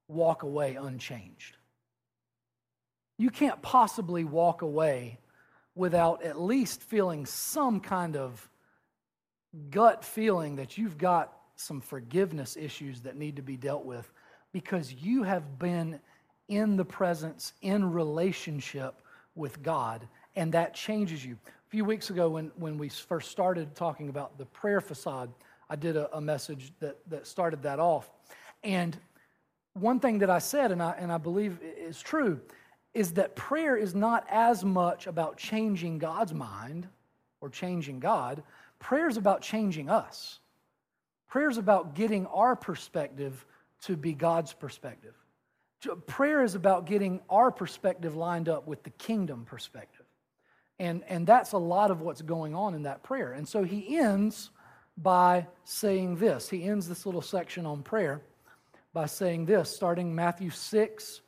walk 0.08 0.42
away 0.42 0.76
unchanged. 0.76 1.56
You 3.18 3.30
can't 3.30 3.62
possibly 3.62 4.24
walk 4.24 4.64
away 4.64 5.20
without 5.76 6.24
at 6.24 6.42
least 6.42 6.82
feeling 6.82 7.26
some 7.26 7.80
kind 7.80 8.16
of 8.16 8.50
gut 9.70 10.04
feeling 10.04 10.56
that 10.56 10.78
you've 10.78 10.98
got 10.98 11.34
some 11.56 11.80
forgiveness 11.80 12.58
issues 12.58 13.02
that 13.02 13.16
need 13.16 13.36
to 13.36 13.42
be 13.42 13.58
dealt 13.58 13.86
with 13.86 14.12
because 14.52 14.92
you 14.92 15.24
have 15.24 15.60
been 15.60 16.00
in 16.50 16.76
the 16.76 16.86
presence, 16.86 17.54
in 17.62 17.92
relationship 17.92 19.02
with 19.36 19.64
God, 19.64 20.06
and 20.36 20.52
that 20.52 20.74
changes 20.74 21.26
you. 21.26 21.38
A 21.46 21.70
few 21.70 21.86
weeks 21.86 22.10
ago, 22.10 22.30
when, 22.30 22.52
when 22.58 22.78
we 22.78 22.90
first 22.90 23.32
started 23.32 23.76
talking 23.76 24.10
about 24.10 24.38
the 24.38 24.46
prayer 24.46 24.82
facade, 24.82 25.32
I 25.70 25.76
did 25.76 25.96
a, 25.96 26.14
a 26.18 26.20
message 26.20 26.74
that, 26.80 26.98
that 27.10 27.28
started 27.28 27.62
that 27.64 27.80
off. 27.80 28.10
And 28.64 28.98
one 29.74 30.00
thing 30.00 30.20
that 30.20 30.30
I 30.30 30.40
said, 30.40 30.72
and 30.72 30.82
I, 30.82 30.96
and 30.98 31.12
I 31.12 31.18
believe 31.18 31.60
is 31.62 32.02
true, 32.02 32.40
is 32.94 33.14
that 33.14 33.36
prayer 33.36 33.78
is 33.78 33.94
not 33.94 34.26
as 34.30 34.66
much 34.66 35.08
about 35.08 35.38
changing 35.38 36.00
God's 36.00 36.34
mind 36.34 36.88
or 37.40 37.50
changing 37.50 38.00
God. 38.00 38.42
Prayer 38.80 39.08
is 39.08 39.18
about 39.18 39.42
changing 39.42 39.90
us. 39.90 40.40
Prayer 41.28 41.50
is 41.50 41.58
about 41.58 41.94
getting 41.94 42.26
our 42.28 42.56
perspective 42.56 43.46
to 43.84 43.96
be 43.96 44.14
God's 44.14 44.52
perspective. 44.54 45.14
Prayer 46.08 46.44
is 46.44 46.56
about 46.56 46.86
getting 46.86 47.22
our 47.30 47.52
perspective 47.52 48.16
lined 48.16 48.50
up 48.50 48.68
with 48.68 48.84
the 48.84 48.90
kingdom 48.92 49.46
perspective. 49.46 50.06
And, 50.78 51.04
and 51.08 51.28
that's 51.28 51.52
a 51.54 51.58
lot 51.58 51.92
of 51.92 52.02
what's 52.02 52.22
going 52.22 52.56
on 52.56 52.74
in 52.74 52.84
that 52.84 53.04
prayer. 53.04 53.34
And 53.34 53.48
so 53.48 53.64
he 53.64 53.98
ends 53.98 54.50
by 54.98 55.48
saying 55.64 56.18
this. 56.18 56.50
He 56.50 56.64
ends 56.64 56.88
this 56.88 57.06
little 57.06 57.22
section 57.22 57.66
on 57.66 57.84
prayer 57.84 58.22
by 58.94 59.06
saying 59.06 59.46
this, 59.46 59.74
starting 59.74 60.14
Matthew 60.14 60.50
6, 60.50 61.22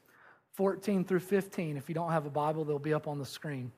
14 0.54 1.06
through 1.06 1.20
15. 1.20 1.78
If 1.78 1.90
you 1.90 1.96
don't 1.96 2.12
have 2.12 2.26
a 2.26 2.30
Bible, 2.30 2.66
they'll 2.66 2.80
be 2.80 2.94
up 2.94 3.08
on 3.08 3.20
the 3.20 3.26
screen. 3.26 3.72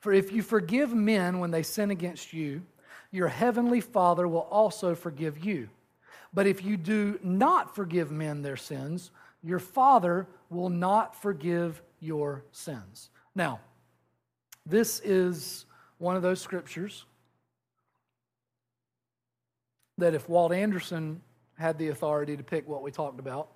For 0.00 0.12
if 0.12 0.32
you 0.32 0.42
forgive 0.42 0.92
men 0.92 1.38
when 1.38 1.50
they 1.50 1.62
sin 1.62 1.90
against 1.90 2.32
you, 2.32 2.62
your 3.10 3.28
heavenly 3.28 3.80
Father 3.80 4.26
will 4.26 4.48
also 4.50 4.94
forgive 4.94 5.44
you. 5.44 5.68
But 6.32 6.46
if 6.46 6.64
you 6.64 6.76
do 6.76 7.18
not 7.22 7.74
forgive 7.74 8.10
men 8.10 8.42
their 8.42 8.56
sins, 8.56 9.10
your 9.44 9.58
Father 9.58 10.26
will 10.50 10.70
not 10.70 11.14
forgive 11.20 11.82
your 12.00 12.44
sins. 12.50 13.10
Now, 13.34 13.60
this 14.64 15.00
is 15.04 15.66
one 15.98 16.16
of 16.16 16.22
those 16.22 16.40
scriptures 16.40 17.04
that 19.98 20.14
if 20.14 20.28
Walt 20.28 20.52
Anderson 20.52 21.20
had 21.58 21.78
the 21.78 21.88
authority 21.88 22.36
to 22.36 22.42
pick 22.42 22.66
what 22.66 22.82
we 22.82 22.90
talked 22.90 23.20
about, 23.20 23.48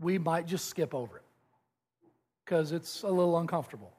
we 0.00 0.18
might 0.18 0.46
just 0.46 0.66
skip 0.66 0.94
over 0.94 1.16
it 1.16 1.24
because 2.44 2.72
it's 2.72 3.02
a 3.02 3.08
little 3.08 3.38
uncomfortable, 3.38 3.92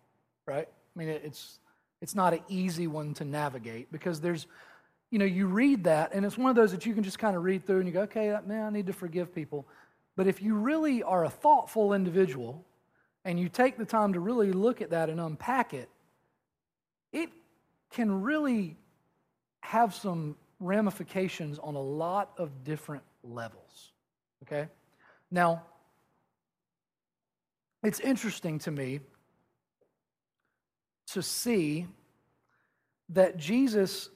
right? 0.46 0.68
I 0.68 1.00
mean, 1.00 1.10
it's, 1.10 1.60
it's 2.02 2.16
not 2.16 2.34
an 2.34 2.42
easy 2.48 2.88
one 2.88 3.14
to 3.16 3.26
navigate 3.26 3.92
because 3.92 4.22
there's 4.22 4.48
you 5.14 5.20
know, 5.20 5.26
you 5.26 5.46
read 5.46 5.84
that, 5.84 6.16
and 6.16 6.26
it's 6.26 6.40
one 6.40 6.50
of 6.50 6.56
those 6.56 6.72
that 6.72 6.88
you 6.88 6.96
can 6.96 7.04
just 7.04 7.20
kind 7.20 7.38
of 7.38 7.44
read 7.44 7.68
through 7.68 7.78
and 7.78 7.88
you 7.88 7.94
go, 7.94 8.02
okay, 8.02 8.36
man, 8.48 8.66
I 8.66 8.70
need 8.72 8.88
to 8.88 8.94
forgive 8.94 9.32
people. 9.32 9.68
But 10.16 10.28
if 10.28 10.42
you 10.42 10.56
really 10.56 11.04
are 11.04 11.26
a 11.26 11.30
thoughtful 11.30 11.94
individual 11.94 12.66
and 13.26 13.40
you 13.40 13.50
take 13.50 13.78
the 13.78 13.86
time 13.86 14.14
to 14.14 14.20
really 14.20 14.52
look 14.52 14.82
at 14.82 14.92
that 14.92 15.10
and 15.10 15.20
unpack 15.20 15.74
it, 15.74 15.90
it 17.12 17.30
can 17.92 18.22
really 18.22 18.78
have 19.62 19.96
some 19.96 20.36
ramifications 20.60 21.60
on 21.60 21.76
a 21.76 21.82
lot 21.82 22.32
of 22.38 22.64
different 22.64 23.04
levels. 23.24 23.92
Okay? 24.44 24.68
Now, 25.32 25.64
it's 27.84 28.00
interesting 28.00 28.60
to 28.60 28.72
me 28.72 29.00
to 31.08 31.22
see 31.22 31.88
that 33.10 33.38
Jesus 33.38 34.10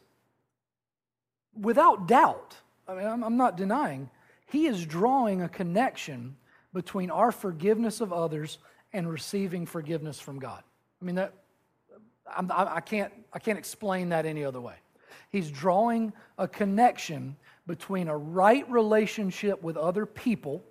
without 1.60 2.08
doubt, 2.08 2.56
I 2.88 2.96
mean, 2.96 3.24
I'm, 3.24 3.38
not 3.38 3.58
denying, 3.58 4.10
he 4.48 4.66
is 4.66 4.86
drawing 4.86 5.42
a 5.42 5.50
connection 5.50 6.36
between 6.74 7.12
our 7.12 7.32
forgiveness 7.32 8.02
of 8.02 8.14
others 8.14 8.58
and 8.94 9.10
receiving 9.10 9.66
forgiveness 9.66 10.20
from 10.20 10.40
God. 10.40 10.64
I 11.02 11.06
mean, 11.06 11.16
that, 11.16 11.34
I'm, 12.36 12.50
I, 12.52 12.80
can't, 12.80 13.12
I 13.34 13.40
can't 13.40 13.58
explain 13.60 14.10
that 14.10 14.26
any 14.26 14.44
other 14.44 14.62
way. 14.62 14.76
He's 15.30 15.52
drawing 15.52 16.14
a 16.38 16.48
connection 16.48 17.36
between 17.66 18.08
a 18.08 18.18
right 18.18 18.70
relationship 18.70 19.62
with 19.62 19.76
other 19.76 20.06
people 20.06 20.64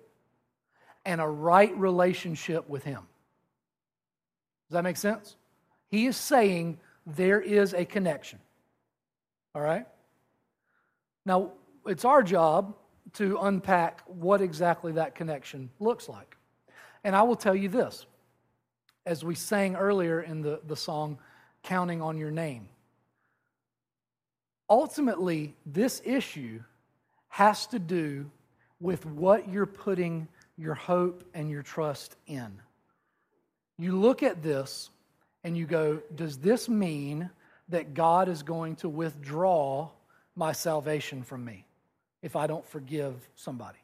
and 1.05 1.21
a 1.21 1.27
right 1.27 1.75
relationship 1.77 2.67
with 2.67 2.83
Him. 2.83 3.01
Does 4.67 4.73
that 4.73 4.83
make 4.83 4.97
sense? 4.97 5.35
He 5.89 6.07
is 6.07 6.17
saying 6.17 6.79
there 7.05 7.39
is 7.39 7.73
a 7.73 7.85
connection. 7.85 8.39
All 9.53 9.61
right? 9.61 9.85
Now, 11.25 11.51
it's 11.85 12.03
our 12.03 12.23
job 12.23 12.75
to 13.13 13.37
unpack 13.41 14.01
what 14.05 14.41
exactly 14.41 14.93
that 14.93 15.15
connection 15.15 15.69
looks 15.79 16.09
like. 16.09 16.37
And 17.03 17.15
I 17.15 17.21
will 17.23 17.35
tell 17.35 17.55
you 17.55 17.69
this 17.69 18.05
as 19.05 19.23
we 19.23 19.35
sang 19.35 19.75
earlier 19.75 20.21
in 20.21 20.41
the, 20.41 20.59
the 20.67 20.75
song, 20.75 21.17
Counting 21.63 22.01
on 22.01 22.17
Your 22.17 22.31
Name. 22.31 22.67
Ultimately, 24.69 25.55
this 25.65 26.01
issue 26.03 26.61
has 27.29 27.67
to 27.67 27.79
do 27.79 28.29
with 28.79 29.05
what 29.05 29.49
you're 29.49 29.65
putting 29.65 30.27
your 30.57 30.73
hope 30.73 31.23
and 31.33 31.49
your 31.49 31.63
trust 31.63 32.15
in. 32.27 32.59
You 33.77 33.97
look 33.97 34.23
at 34.23 34.43
this 34.43 34.89
and 35.43 35.57
you 35.57 35.65
go, 35.65 36.01
Does 36.15 36.37
this 36.37 36.67
mean 36.67 37.29
that 37.69 37.93
God 37.93 38.27
is 38.27 38.43
going 38.43 38.75
to 38.77 38.89
withdraw 38.89 39.89
my 40.35 40.51
salvation 40.51 41.23
from 41.23 41.45
me 41.45 41.66
if 42.21 42.35
I 42.35 42.47
don't 42.47 42.65
forgive 42.65 43.29
somebody? 43.35 43.79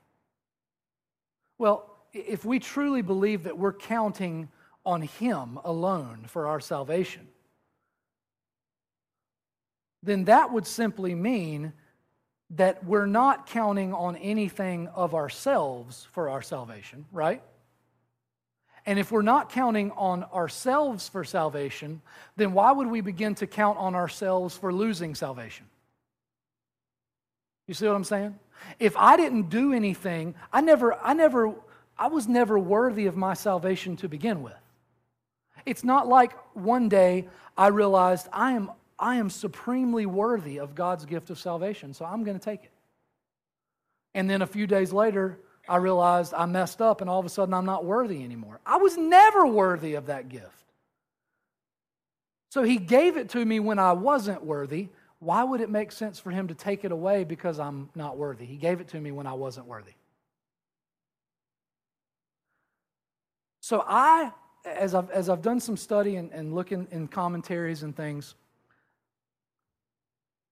Well, 1.58 1.90
if 2.14 2.46
we 2.46 2.60
truly 2.60 3.02
believe 3.02 3.44
that 3.44 3.58
we're 3.58 3.74
counting 3.74 4.50
on 4.86 5.02
Him 5.02 5.60
alone 5.64 6.26
for 6.28 6.48
our 6.48 6.60
salvation, 6.60 7.28
then 10.02 10.26
that 10.26 10.52
would 10.52 10.68
simply 10.68 11.16
mean 11.16 11.74
that 12.52 12.84
we're 12.86 13.06
not 13.06 13.48
counting 13.48 13.94
on 13.94 14.16
anything 14.18 14.88
of 14.90 15.16
ourselves 15.16 16.08
for 16.12 16.30
our 16.30 16.42
salvation, 16.42 17.06
right? 17.12 17.42
And 18.86 19.00
if 19.00 19.12
we're 19.12 19.22
not 19.22 19.50
counting 19.50 19.92
on 19.92 20.24
ourselves 20.26 21.08
for 21.08 21.24
salvation, 21.24 22.02
then 22.36 22.54
why 22.54 22.72
would 22.72 22.88
we 22.88 23.02
begin 23.02 23.34
to 23.36 23.48
count 23.48 23.78
on 23.78 23.96
ourselves 23.96 24.58
for 24.58 24.74
losing 24.74 25.16
salvation? 25.16 25.66
You 27.68 27.74
see 27.74 27.88
what 27.88 27.96
I'm 27.96 28.04
saying? 28.04 28.38
If 28.80 28.96
I 28.98 29.18
didn't 29.18 29.50
do 29.50 29.74
anything, 29.74 30.36
I 30.52 30.62
never, 30.62 30.96
I 30.96 31.14
never 31.14 31.54
I 31.98 32.08
was 32.08 32.28
never 32.28 32.58
worthy 32.58 33.06
of 33.06 33.16
my 33.16 33.34
salvation 33.34 33.96
to 33.98 34.10
begin 34.10 34.42
with. 34.42 34.54
It's 35.66 35.84
not 35.84 36.08
like 36.08 36.34
one 36.56 36.90
day 36.90 37.28
I 37.58 37.68
realized 37.68 38.28
I 38.34 38.54
am, 38.54 38.72
I 38.98 39.16
am 39.16 39.30
supremely 39.30 40.06
worthy 40.06 40.60
of 40.60 40.76
God's 40.76 41.06
gift 41.06 41.30
of 41.30 41.40
salvation, 41.40 41.94
so 41.94 42.06
I'm 42.06 42.24
going 42.24 42.38
to 42.38 42.44
take 42.44 42.64
it. 42.64 42.72
And 44.14 44.30
then 44.30 44.42
a 44.42 44.48
few 44.48 44.68
days 44.68 44.92
later, 44.92 45.40
I 45.68 45.78
realized 45.78 46.34
I 46.34 46.46
messed 46.46 46.82
up 46.82 47.02
and 47.02 47.10
all 47.10 47.20
of 47.20 47.26
a 47.26 47.30
sudden 47.30 47.54
I'm 47.54 47.66
not 47.66 47.86
worthy 47.86 48.24
anymore. 48.24 48.60
I 48.66 48.78
was 48.78 48.98
never 48.98 49.46
worthy 49.46 49.94
of 49.94 50.08
that 50.08 50.30
gift. 50.30 50.50
So 52.50 52.64
he 52.64 52.78
gave 52.78 53.18
it 53.18 53.30
to 53.30 53.44
me 53.44 53.60
when 53.60 53.80
I 53.80 53.94
wasn't 53.94 54.44
worthy. 54.44 54.90
Why 55.24 55.44
would 55.44 55.62
it 55.62 55.70
make 55.70 55.92
sense 55.92 56.20
for 56.20 56.32
him 56.32 56.50
to 56.50 56.54
take 56.54 56.84
it 56.84 56.92
away 56.92 57.24
because 57.24 57.58
I'm 57.58 57.90
not 57.96 58.18
worthy? 58.18 58.46
He 58.46 58.58
gave 58.58 58.82
it 58.82 58.90
to 58.90 59.00
me 59.00 59.12
when 59.12 59.26
I 59.26 59.34
wasn't 59.34 59.68
worthy. 59.68 59.94
So 63.62 63.84
I, 63.88 64.34
as 64.66 64.94
I've, 64.94 65.10
as 65.12 65.30
I've 65.30 65.42
done 65.42 65.62
some 65.62 65.78
study 65.78 66.18
and, 66.18 66.30
and 66.34 66.54
looking 66.54 66.88
in 66.92 67.08
commentaries 67.08 67.84
and 67.84 67.96
things, 67.96 68.36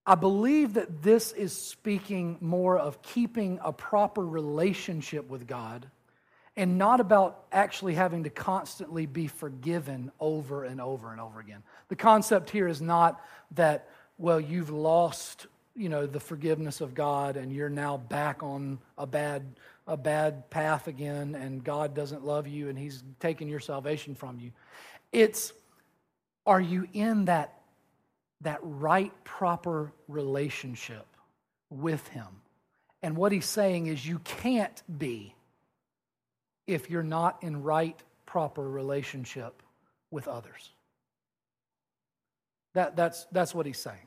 I 0.06 0.16
believe 0.16 0.76
that 0.76 1.04
this 1.04 1.34
is 1.34 1.54
speaking 1.54 2.38
more 2.40 2.78
of 2.78 3.02
keeping 3.02 3.60
a 3.62 3.74
proper 3.74 4.26
relationship 4.26 5.30
with 5.30 5.46
God 5.48 5.86
and 6.56 6.78
not 6.78 7.00
about 7.00 7.44
actually 7.52 7.96
having 7.96 8.24
to 8.24 8.30
constantly 8.30 9.06
be 9.06 9.28
forgiven 9.28 10.12
over 10.20 10.64
and 10.64 10.80
over 10.80 11.12
and 11.12 11.20
over 11.20 11.40
again. 11.40 11.64
The 11.90 11.96
concept 11.96 12.50
here 12.50 12.68
is 12.68 12.82
not 12.82 13.22
that, 13.52 13.90
well, 14.22 14.40
you've 14.40 14.70
lost 14.70 15.48
you 15.76 15.88
know 15.90 16.06
the 16.06 16.20
forgiveness 16.20 16.82
of 16.82 16.94
God 16.94 17.38
and 17.38 17.52
you're 17.52 17.70
now 17.70 17.96
back 17.98 18.44
on 18.44 18.80
a 18.98 19.08
bad 19.08 19.46
a 19.88 19.96
bad 19.96 20.50
path 20.50 20.88
again 20.88 21.34
and 21.36 21.64
God 21.64 21.96
doesn't 21.96 22.26
love 22.26 22.46
you 22.46 22.68
and 22.68 22.78
he's 22.78 23.04
taken 23.22 23.48
your 23.48 23.62
salvation 23.62 24.16
from 24.16 24.40
you. 24.40 24.52
It's 25.12 25.54
are 26.46 26.60
you 26.60 26.88
in 26.94 27.26
that 27.26 27.62
that 28.42 28.60
right, 28.62 29.12
proper 29.24 29.92
relationship 30.08 31.06
with 31.70 32.08
Him. 32.10 32.28
And 33.04 33.16
what 33.16 33.32
He's 33.32 33.46
saying 33.46 33.88
is, 33.88 34.06
you 34.06 34.20
can't 34.20 34.82
be 34.98 35.36
if 36.68 36.90
you're 36.90 37.04
not 37.04 37.42
in 37.42 37.64
right, 37.64 38.00
proper 38.26 38.68
relationship 38.68 39.62
with 40.10 40.28
others. 40.28 40.70
That, 42.74 42.96
that's, 42.96 43.26
that's 43.32 43.54
what 43.54 43.66
He's 43.66 43.80
saying. 43.80 43.98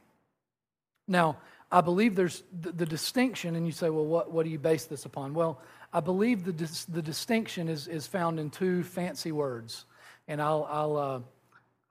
Now, 1.07 1.39
I 1.71 1.81
believe 1.81 2.15
there's 2.15 2.43
the, 2.61 2.73
the, 2.73 2.87
distinction, 2.87 3.57
and 3.57 3.67
you 3.67 3.73
say, 3.73 3.91
well, 3.91 4.05
what, 4.05 4.31
what 4.31 4.45
do 4.45 4.51
you 4.51 4.59
base 4.59 4.85
this 4.85 5.05
upon? 5.07 5.35
Well, 5.35 5.61
I 5.93 6.01
believe 6.01 6.45
the, 6.45 6.53
dis, 6.53 6.85
the 6.85 7.03
distinction 7.03 7.69
is, 7.69 7.89
is 7.89 8.07
found 8.07 8.39
in 8.39 8.51
two 8.51 8.83
fancy 8.85 9.33
words. 9.33 9.85
And 10.29 10.41
I'll, 10.41 10.67
I'll, 10.71 10.97
uh, 10.97 11.21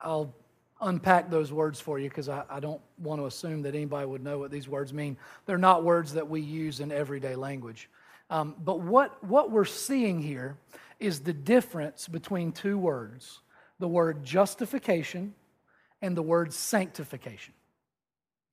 I'll 0.00 0.34
unpack 0.80 1.30
those 1.30 1.52
words 1.52 1.80
for 1.80 1.98
you 1.98 2.08
because 2.08 2.28
I, 2.28 2.44
I, 2.50 2.60
don't 2.60 2.80
want 2.98 3.20
to 3.20 3.26
assume 3.26 3.62
that 3.62 3.74
anybody 3.74 4.06
would 4.06 4.22
know 4.22 4.38
what 4.38 4.50
these 4.50 4.68
words 4.68 4.92
mean. 4.92 5.16
They're 5.46 5.58
not 5.58 5.84
words 5.84 6.14
that 6.14 6.28
we 6.28 6.40
use 6.40 6.80
in 6.80 6.90
everyday 6.90 7.36
language. 7.36 7.88
Um, 8.30 8.54
but 8.58 8.80
what, 8.80 9.22
what 9.22 9.50
we're 9.50 9.64
seeing 9.64 10.20
here 10.20 10.56
is 10.98 11.20
the 11.20 11.32
difference 11.32 12.08
between 12.08 12.52
two 12.52 12.78
words 12.78 13.40
the 13.80 13.88
word 13.88 14.24
justification 14.24 15.34
and 16.00 16.16
the 16.16 16.22
word 16.22 16.52
sanctification. 16.52 17.52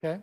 Okay? 0.04 0.22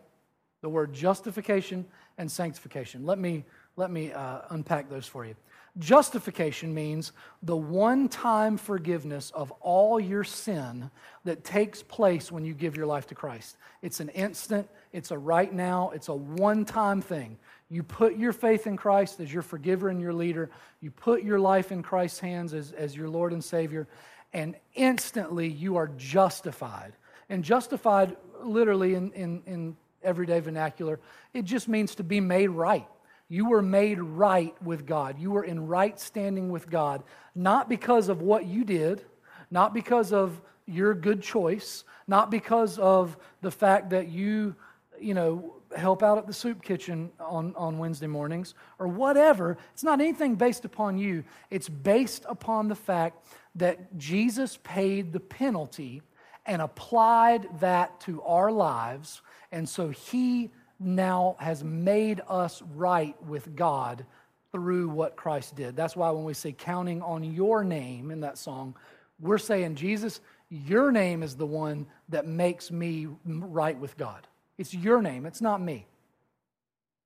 The 0.61 0.69
word 0.69 0.93
justification 0.93 1.85
and 2.17 2.31
sanctification. 2.31 3.05
Let 3.05 3.17
me, 3.17 3.45
let 3.75 3.91
me 3.91 4.11
uh, 4.11 4.41
unpack 4.49 4.89
those 4.89 5.07
for 5.07 5.25
you. 5.25 5.35
Justification 5.77 6.73
means 6.73 7.13
the 7.43 7.55
one 7.55 8.09
time 8.09 8.57
forgiveness 8.57 9.31
of 9.31 9.51
all 9.61 9.99
your 9.99 10.23
sin 10.23 10.89
that 11.23 11.43
takes 11.43 11.81
place 11.83 12.31
when 12.31 12.43
you 12.43 12.53
give 12.53 12.75
your 12.75 12.87
life 12.87 13.07
to 13.07 13.15
Christ. 13.15 13.55
It's 13.81 13.99
an 13.99 14.09
instant, 14.09 14.67
it's 14.91 15.11
a 15.11 15.17
right 15.17 15.53
now, 15.53 15.91
it's 15.91 16.09
a 16.09 16.15
one 16.15 16.65
time 16.65 17.01
thing. 17.01 17.37
You 17.69 17.83
put 17.83 18.17
your 18.17 18.33
faith 18.33 18.65
in 18.67 18.77
Christ 18.77 19.19
as 19.19 19.31
your 19.31 19.43
forgiver 19.43 19.89
and 19.89 20.01
your 20.01 20.13
leader, 20.13 20.49
you 20.81 20.91
put 20.91 21.23
your 21.23 21.39
life 21.39 21.71
in 21.71 21.83
Christ's 21.83 22.19
hands 22.19 22.53
as, 22.53 22.71
as 22.71 22.95
your 22.95 23.07
Lord 23.07 23.31
and 23.31 23.43
Savior, 23.43 23.87
and 24.33 24.55
instantly 24.73 25.47
you 25.47 25.77
are 25.77 25.87
justified. 25.97 26.93
And 27.29 27.43
justified, 27.43 28.17
literally 28.41 28.95
in, 28.95 29.11
in, 29.11 29.43
in 29.45 29.77
everyday 30.03 30.39
vernacular, 30.39 30.99
it 31.33 31.45
just 31.45 31.67
means 31.67 31.95
to 31.95 32.03
be 32.03 32.19
made 32.19 32.49
right. 32.49 32.87
You 33.27 33.49
were 33.49 33.61
made 33.61 33.99
right 33.99 34.55
with 34.63 34.87
God. 34.87 35.19
You 35.19 35.31
were 35.31 35.43
in 35.43 35.67
right 35.67 35.99
standing 35.99 36.49
with 36.49 36.69
God, 36.69 37.03
not 37.35 37.69
because 37.69 38.09
of 38.09 38.21
what 38.21 38.45
you 38.45 38.63
did, 38.63 39.03
not 39.51 39.73
because 39.73 40.11
of 40.11 40.41
your 40.65 40.93
good 40.93 41.21
choice, 41.21 41.83
not 42.07 42.31
because 42.31 42.79
of 42.79 43.17
the 43.41 43.51
fact 43.51 43.91
that 43.91 44.09
you, 44.09 44.55
you 44.99 45.13
know, 45.13 45.55
help 45.75 46.01
out 46.01 46.17
at 46.17 46.27
the 46.27 46.33
soup 46.33 46.63
kitchen 46.63 47.11
on, 47.19 47.53
on 47.55 47.77
Wednesday 47.77 48.07
mornings 48.07 48.55
or 48.79 48.87
whatever. 48.87 49.57
It's 49.73 49.83
not 49.83 50.01
anything 50.01 50.35
based 50.35 50.65
upon 50.65 50.97
you. 50.97 51.23
It's 51.51 51.69
based 51.69 52.25
upon 52.27 52.67
the 52.67 52.75
fact 52.75 53.27
that 53.55 53.97
Jesus 53.97 54.57
paid 54.63 55.13
the 55.13 55.19
penalty 55.19 56.01
and 56.45 56.61
applied 56.61 57.47
that 57.59 57.99
to 58.01 58.21
our 58.23 58.51
lives. 58.51 59.21
And 59.51 59.67
so 59.67 59.89
he 59.89 60.51
now 60.79 61.35
has 61.39 61.63
made 61.63 62.21
us 62.27 62.61
right 62.75 63.21
with 63.23 63.55
God 63.55 64.05
through 64.51 64.89
what 64.89 65.15
Christ 65.15 65.55
did. 65.55 65.75
That's 65.75 65.95
why 65.95 66.09
when 66.11 66.23
we 66.23 66.33
say 66.33 66.51
counting 66.51 67.01
on 67.01 67.23
your 67.23 67.63
name 67.63 68.11
in 68.11 68.21
that 68.21 68.37
song, 68.37 68.75
we're 69.19 69.37
saying, 69.37 69.75
Jesus, 69.75 70.21
your 70.49 70.91
name 70.91 71.21
is 71.21 71.35
the 71.35 71.45
one 71.45 71.85
that 72.09 72.25
makes 72.25 72.71
me 72.71 73.07
right 73.25 73.77
with 73.77 73.97
God. 73.97 74.25
It's 74.57 74.73
your 74.73 75.01
name, 75.01 75.25
it's 75.25 75.41
not 75.41 75.61
me. 75.61 75.85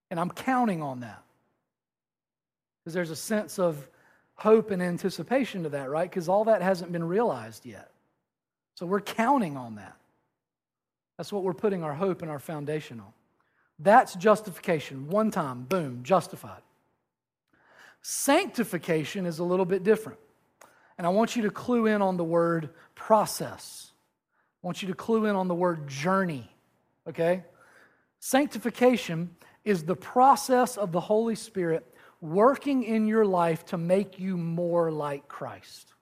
And 0.09 0.19
I'm 0.19 0.29
counting 0.29 0.81
on 0.81 1.01
that. 1.01 1.23
Because 2.79 2.93
there's 2.93 3.09
a 3.09 3.15
sense 3.15 3.59
of 3.59 3.87
hope 4.35 4.71
and 4.71 4.81
anticipation 4.81 5.63
to 5.63 5.69
that, 5.69 5.89
right? 5.89 6.09
Because 6.09 6.29
all 6.29 6.45
that 6.45 6.61
hasn't 6.61 6.91
been 6.91 7.03
realized 7.03 7.65
yet. 7.65 7.89
So 8.75 8.85
we're 8.85 9.01
counting 9.01 9.57
on 9.57 9.75
that. 9.75 9.95
That's 11.17 11.31
what 11.31 11.43
we're 11.43 11.53
putting 11.53 11.83
our 11.83 11.93
hope 11.93 12.21
and 12.21 12.31
our 12.31 12.39
foundation 12.39 12.99
on. 12.99 13.13
That's 13.79 14.15
justification. 14.15 15.09
One 15.09 15.31
time, 15.31 15.63
boom, 15.63 16.01
justified. 16.03 16.61
Sanctification 18.01 19.25
is 19.25 19.39
a 19.39 19.43
little 19.43 19.65
bit 19.65 19.83
different. 19.83 20.19
And 20.97 21.07
I 21.07 21.09
want 21.09 21.35
you 21.35 21.43
to 21.43 21.49
clue 21.49 21.87
in 21.87 22.01
on 22.01 22.17
the 22.17 22.23
word 22.23 22.69
process. 22.95 23.91
I 24.63 24.67
want 24.67 24.81
you 24.81 24.87
to 24.89 24.93
clue 24.93 25.25
in 25.25 25.35
on 25.35 25.47
the 25.47 25.55
word 25.55 25.87
journey, 25.87 26.49
okay? 27.07 27.43
Sanctification 28.19 29.35
is 29.65 29.83
the 29.83 29.95
process 29.95 30.77
of 30.77 30.91
the 30.91 30.99
Holy 30.99 31.35
Spirit 31.35 31.85
working 32.21 32.83
in 32.83 33.07
your 33.07 33.25
life 33.25 33.65
to 33.65 33.77
make 33.77 34.19
you 34.19 34.37
more 34.37 34.91
like 34.91 35.27
Christ. 35.27 35.93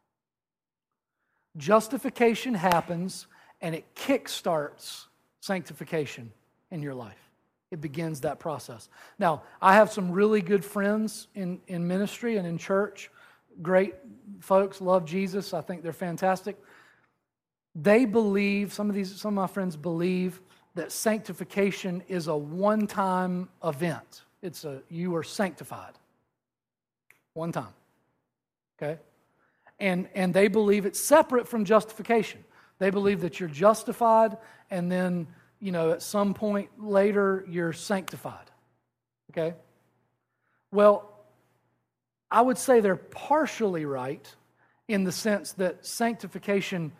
Justification 1.57 2.53
happens 2.53 3.27
and 3.61 3.75
it 3.75 3.95
kickstarts 3.95 5.05
sanctification 5.39 6.31
in 6.71 6.81
your 6.81 6.93
life 6.93 7.31
it 7.71 7.79
begins 7.79 8.21
that 8.21 8.37
process. 8.37 8.89
Now, 9.17 9.43
I 9.61 9.75
have 9.75 9.91
some 9.91 10.11
really 10.11 10.41
good 10.41 10.63
friends 10.63 11.27
in, 11.33 11.61
in 11.67 11.87
ministry 11.87 12.35
and 12.35 12.45
in 12.45 12.57
church. 12.57 13.09
Great 13.61 13.95
folks, 14.41 14.81
love 14.81 15.05
Jesus. 15.05 15.53
I 15.53 15.61
think 15.61 15.81
they're 15.81 15.93
fantastic. 15.93 16.57
They 17.73 18.03
believe, 18.03 18.73
some 18.73 18.89
of 18.89 18.95
these, 18.95 19.19
some 19.19 19.37
of 19.37 19.41
my 19.41 19.47
friends 19.47 19.77
believe 19.77 20.41
that 20.75 20.91
sanctification 20.91 22.03
is 22.09 22.27
a 22.27 22.35
one-time 22.35 23.47
event. 23.63 24.23
It's 24.41 24.65
a 24.65 24.81
you 24.89 25.15
are 25.15 25.23
sanctified. 25.23 25.93
One 27.33 27.53
time. 27.53 27.73
Okay? 28.81 28.99
And 29.79 30.09
and 30.13 30.33
they 30.33 30.49
believe 30.49 30.85
it's 30.85 30.99
separate 30.99 31.47
from 31.47 31.63
justification. 31.63 32.43
They 32.81 32.89
believe 32.89 33.21
that 33.21 33.39
you're 33.39 33.47
justified 33.47 34.37
and 34.71 34.91
then 34.91 35.27
you 35.59 35.71
know, 35.71 35.91
at 35.91 36.01
some 36.01 36.33
point 36.33 36.69
later, 36.79 37.45
you're 37.47 37.73
sanctified. 37.73 38.49
Okay? 39.29 39.53
Well, 40.71 41.07
I 42.31 42.41
would 42.41 42.57
say 42.57 42.79
they're 42.79 42.95
partially 42.95 43.85
right 43.85 44.27
in 44.87 45.03
the 45.03 45.11
sense 45.11 45.53
that 45.53 45.85
sanctification 45.85 46.91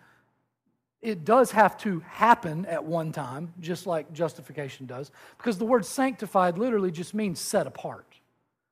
it 1.01 1.25
does 1.25 1.49
have 1.49 1.79
to 1.79 2.01
happen 2.01 2.67
at 2.67 2.83
one 2.83 3.11
time 3.11 3.51
just 3.59 3.87
like 3.87 4.13
justification 4.13 4.85
does 4.85 5.09
because 5.37 5.57
the 5.57 5.65
word 5.65 5.83
sanctified 5.83 6.59
literally 6.59 6.91
just 6.91 7.15
means 7.15 7.39
set 7.39 7.65
apart 7.65 8.05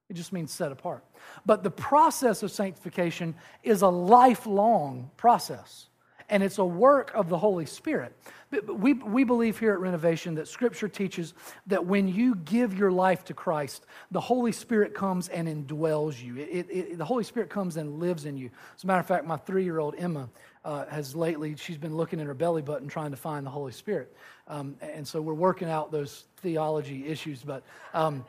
it 0.10 0.14
just 0.14 0.32
means 0.32 0.52
set 0.52 0.72
apart 0.72 1.04
but 1.46 1.64
the 1.64 1.72
process 1.72 2.44
of 2.44 2.52
sanctification 2.52 3.34
is 3.64 3.82
a 3.82 3.88
lifelong 3.88 5.10
process 5.18 5.89
and 6.30 6.44
it's 6.44 6.58
a 6.58 6.66
work 6.66 7.12
of 7.14 7.28
the 7.30 7.38
Holy 7.38 7.66
Spirit. 7.66 8.16
We, 8.52 8.94
we 8.94 9.24
believe 9.24 9.60
here 9.60 9.74
at 9.74 9.80
Renovation 9.80 10.36
that 10.36 10.48
Scripture 10.48 10.88
teaches 10.88 11.34
that 11.68 11.86
when 11.86 12.08
you 12.08 12.36
give 12.36 12.74
your 12.74 12.92
life 12.92 13.24
to 13.26 13.34
Christ, 13.34 13.86
the 14.10 14.22
Holy 14.22 14.52
Spirit 14.52 14.96
comes 14.96 15.28
and 15.28 15.48
indwells 15.48 16.22
you. 16.22 16.38
It, 16.38 16.50
it, 16.50 16.68
it, 16.72 16.98
the 16.98 17.06
Holy 17.06 17.24
Spirit 17.24 17.50
comes 17.50 17.78
and 17.78 18.00
lives 18.00 18.26
in 18.26 18.38
you. 18.38 18.50
As 18.76 18.84
a 18.84 18.88
matter 18.88 19.00
of 19.00 19.06
fact, 19.06 19.26
my 19.26 19.38
three 19.38 19.64
year 19.64 19.80
old 19.80 19.96
Emma 19.98 20.30
uh, 20.66 20.86
has 20.88 21.16
lately, 21.16 21.56
she's 21.58 21.78
been 21.78 21.96
looking 21.96 22.20
in 22.20 22.26
her 22.26 22.34
belly 22.34 22.64
button 22.64 22.88
trying 22.88 23.12
to 23.12 23.18
find 23.18 23.46
the 23.46 23.52
Holy 23.52 23.72
Spirit. 23.72 24.16
Um, 24.48 24.76
and 24.82 25.08
so 25.08 25.22
we're 25.22 25.34
working 25.34 25.70
out 25.70 25.92
those 25.92 26.26
theology 26.38 27.08
issues, 27.08 27.44
but. 27.44 27.64
Um, 27.94 28.26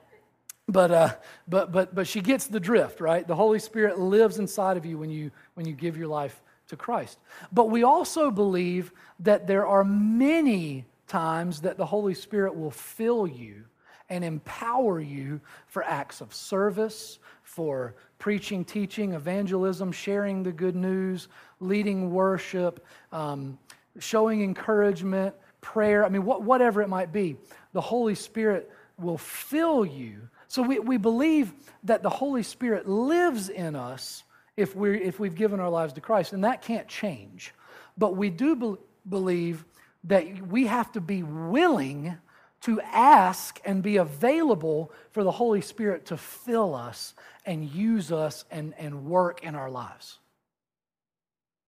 but, 0.68 0.92
uh, 0.92 1.14
but, 1.48 1.72
but, 1.72 1.96
but 1.96 2.06
she 2.06 2.20
gets 2.20 2.46
the 2.46 2.60
drift, 2.60 3.00
right? 3.00 3.26
The 3.26 3.34
Holy 3.34 3.58
Spirit 3.58 3.98
lives 3.98 4.38
inside 4.38 4.76
of 4.76 4.86
you 4.86 4.98
when 4.98 5.10
you, 5.10 5.32
when 5.54 5.66
you 5.66 5.72
give 5.72 5.96
your 5.96 6.06
life 6.06 6.40
to 6.70 6.76
Christ. 6.76 7.18
But 7.52 7.70
we 7.70 7.83
also 7.83 8.30
believe 8.30 8.92
that 9.20 9.46
there 9.46 9.66
are 9.66 9.85
many 9.85 10.87
times 11.06 11.61
that 11.61 11.76
the 11.76 11.87
Holy 11.87 12.14
Spirit 12.14 12.56
will 12.56 12.70
fill 12.70 13.26
you 13.26 13.64
and 14.09 14.24
empower 14.24 15.00
you 15.00 15.40
for 15.66 15.85
acts 15.85 16.20
of 16.20 16.35
service, 16.35 17.18
for 17.42 17.94
preaching, 18.18 18.64
teaching, 18.64 19.12
evangelism, 19.12 19.92
sharing 19.92 20.42
the 20.42 20.52
good 20.52 20.74
news, 20.74 21.28
leading 21.61 22.11
worship, 22.12 22.85
um, 23.12 23.59
showing 23.98 24.42
encouragement, 24.42 25.35
prayer. 25.61 26.04
I 26.04 26.09
mean, 26.09 26.24
what, 26.24 26.42
whatever 26.42 26.83
it 26.83 26.88
might 26.88 27.12
be, 27.12 27.37
the 27.72 27.80
Holy 27.80 28.14
Spirit 28.14 28.70
will 28.98 29.18
fill 29.18 29.85
you. 29.85 30.28
So 30.48 30.62
we, 30.62 30.78
we 30.78 30.96
believe 30.96 31.52
that 31.85 32.02
the 32.02 32.11
Holy 32.11 32.42
Spirit 32.42 32.88
lives 32.88 33.48
in 33.48 33.76
us 33.76 34.24
if, 34.61 34.77
we 34.77 35.01
if 35.01 35.18
we've 35.18 35.35
given 35.35 35.61
our 35.61 35.70
lives 35.70 35.92
to 35.94 36.01
Christ, 36.01 36.33
and 36.33 36.44
that 36.44 36.62
can't 36.62 36.87
change. 36.87 37.55
But 37.96 38.16
we 38.16 38.31
do 38.31 38.57
be- 38.57 38.77
believe 39.09 39.64
that 40.05 40.46
we 40.46 40.66
have 40.66 40.92
to 40.92 41.01
be 41.01 41.23
willing 41.23 42.16
to 42.62 42.81
ask 42.83 43.59
and 43.64 43.83
be 43.83 43.96
available 43.96 44.92
for 45.12 45.25
the 45.25 45.31
Holy 45.31 45.62
Spirit 45.62 46.07
to 46.07 46.16
fill 46.16 46.75
us 46.75 47.14
and 47.46 47.64
use 47.64 48.12
us 48.12 48.44
and, 48.51 48.75
and 48.79 49.07
work 49.07 49.42
in 49.42 49.55
our 49.55 49.70
lives. 49.70 50.18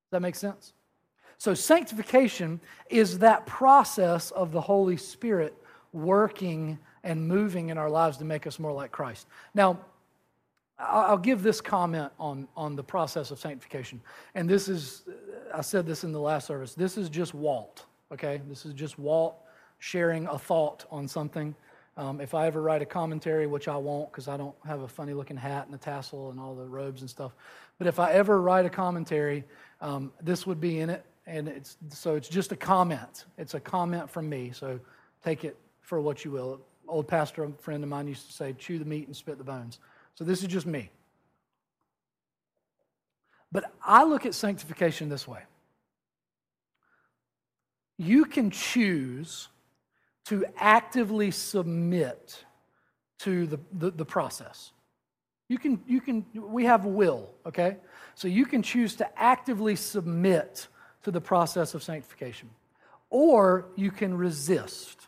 Does 0.04 0.12
that 0.12 0.22
make 0.22 0.34
sense? 0.34 0.74
So, 1.38 1.54
sanctification 1.54 2.60
is 2.90 3.18
that 3.20 3.46
process 3.46 4.30
of 4.30 4.52
the 4.52 4.60
Holy 4.60 4.96
Spirit 4.96 5.56
working 5.92 6.78
and 7.02 7.26
moving 7.26 7.70
in 7.70 7.78
our 7.78 7.90
lives 7.90 8.18
to 8.18 8.24
make 8.24 8.46
us 8.46 8.58
more 8.58 8.72
like 8.72 8.92
Christ. 8.92 9.26
Now, 9.54 9.80
I'll 10.82 11.18
give 11.18 11.42
this 11.42 11.60
comment 11.60 12.12
on, 12.18 12.48
on 12.56 12.76
the 12.76 12.82
process 12.82 13.30
of 13.30 13.38
sanctification. 13.38 14.00
And 14.34 14.48
this 14.48 14.68
is, 14.68 15.02
I 15.54 15.60
said 15.60 15.86
this 15.86 16.04
in 16.04 16.12
the 16.12 16.20
last 16.20 16.46
service. 16.46 16.74
This 16.74 16.98
is 16.98 17.08
just 17.08 17.34
Walt, 17.34 17.86
okay? 18.12 18.40
This 18.48 18.66
is 18.66 18.74
just 18.74 18.98
Walt 18.98 19.36
sharing 19.78 20.26
a 20.26 20.38
thought 20.38 20.84
on 20.90 21.06
something. 21.08 21.54
Um, 21.96 22.20
if 22.20 22.34
I 22.34 22.46
ever 22.46 22.62
write 22.62 22.80
a 22.80 22.86
commentary, 22.86 23.46
which 23.46 23.68
I 23.68 23.76
won't 23.76 24.10
because 24.10 24.26
I 24.26 24.36
don't 24.36 24.54
have 24.66 24.80
a 24.80 24.88
funny 24.88 25.12
looking 25.12 25.36
hat 25.36 25.66
and 25.66 25.74
a 25.74 25.78
tassel 25.78 26.30
and 26.30 26.40
all 26.40 26.54
the 26.54 26.64
robes 26.64 27.02
and 27.02 27.10
stuff, 27.10 27.32
but 27.78 27.86
if 27.86 27.98
I 27.98 28.12
ever 28.12 28.40
write 28.40 28.64
a 28.64 28.70
commentary, 28.70 29.44
um, 29.80 30.12
this 30.22 30.46
would 30.46 30.60
be 30.60 30.80
in 30.80 30.88
it. 30.88 31.04
And 31.26 31.48
it's, 31.48 31.76
so 31.90 32.14
it's 32.14 32.28
just 32.28 32.50
a 32.50 32.56
comment. 32.56 33.26
It's 33.38 33.54
a 33.54 33.60
comment 33.60 34.10
from 34.10 34.28
me. 34.28 34.50
So 34.52 34.80
take 35.22 35.44
it 35.44 35.56
for 35.80 36.00
what 36.00 36.24
you 36.24 36.30
will. 36.30 36.60
Old 36.88 37.06
pastor 37.06 37.48
friend 37.60 37.82
of 37.82 37.90
mine 37.90 38.08
used 38.08 38.26
to 38.26 38.32
say, 38.32 38.54
chew 38.54 38.78
the 38.78 38.84
meat 38.84 39.06
and 39.06 39.14
spit 39.14 39.38
the 39.38 39.44
bones. 39.44 39.78
So 40.14 40.24
this 40.24 40.42
is 40.42 40.48
just 40.48 40.66
me. 40.66 40.90
But 43.50 43.64
I 43.84 44.04
look 44.04 44.26
at 44.26 44.34
sanctification 44.34 45.08
this 45.08 45.28
way 45.28 45.42
you 47.98 48.24
can 48.24 48.50
choose 48.50 49.48
to 50.24 50.44
actively 50.56 51.30
submit 51.30 52.44
to 53.20 53.46
the, 53.46 53.60
the, 53.72 53.90
the, 53.90 54.04
process. 54.04 54.72
You 55.48 55.58
can, 55.58 55.80
you 55.86 56.00
can, 56.00 56.24
we 56.34 56.64
have 56.64 56.84
will, 56.84 57.30
okay? 57.46 57.76
So 58.14 58.26
you 58.28 58.46
can 58.46 58.62
choose 58.62 58.96
to 58.96 59.18
actively 59.20 59.76
submit 59.76 60.66
to 61.04 61.10
the 61.10 61.20
process 61.20 61.74
of 61.74 61.82
sanctification, 61.82 62.50
or 63.10 63.66
you 63.76 63.90
can 63.90 64.16
resist. 64.16 65.06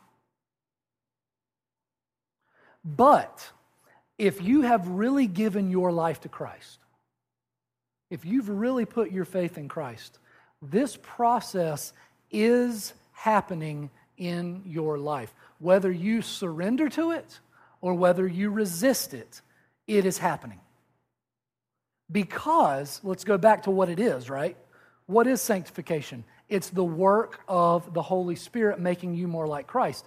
But 2.85 3.51
if 4.19 4.43
you 4.43 4.63
have 4.63 4.87
really 4.89 5.27
given 5.27 5.71
your 5.71 5.93
life 5.93 6.21
to 6.23 6.29
Christ, 6.29 6.79
if 8.11 8.25
you've 8.25 8.49
really 8.49 8.85
put 8.85 9.11
your 9.11 9.25
faith 9.25 9.59
in 9.59 9.69
Christ, 9.69 10.19
this 10.63 10.97
process 11.03 11.93
is 12.31 12.93
happening 13.13 13.91
in 14.17 14.63
your 14.67 14.99
life. 14.99 15.35
Whether 15.59 15.91
you 15.91 16.23
surrender 16.23 16.89
to 16.91 17.11
it 17.11 17.41
or 17.81 17.95
whether 17.95 18.27
you 18.27 18.51
resist 18.51 19.15
it, 19.15 19.41
it 19.87 20.07
is 20.07 20.19
happening. 20.19 20.61
Because, 22.11 23.01
let's 23.03 23.25
go 23.25 23.39
back 23.39 23.65
to 23.65 23.71
what 23.71 23.89
it 23.89 23.99
is, 23.99 24.31
right? 24.31 24.57
What 25.07 25.27
is 25.27 25.41
sanctification? 25.41 26.25
It's 26.49 26.71
the 26.71 26.85
work 26.85 27.41
of 27.49 27.95
the 27.95 28.03
Holy 28.03 28.37
Spirit 28.37 28.79
making 28.79 29.15
you 29.15 29.27
more 29.27 29.47
like 29.47 29.67
Christ. 29.67 30.07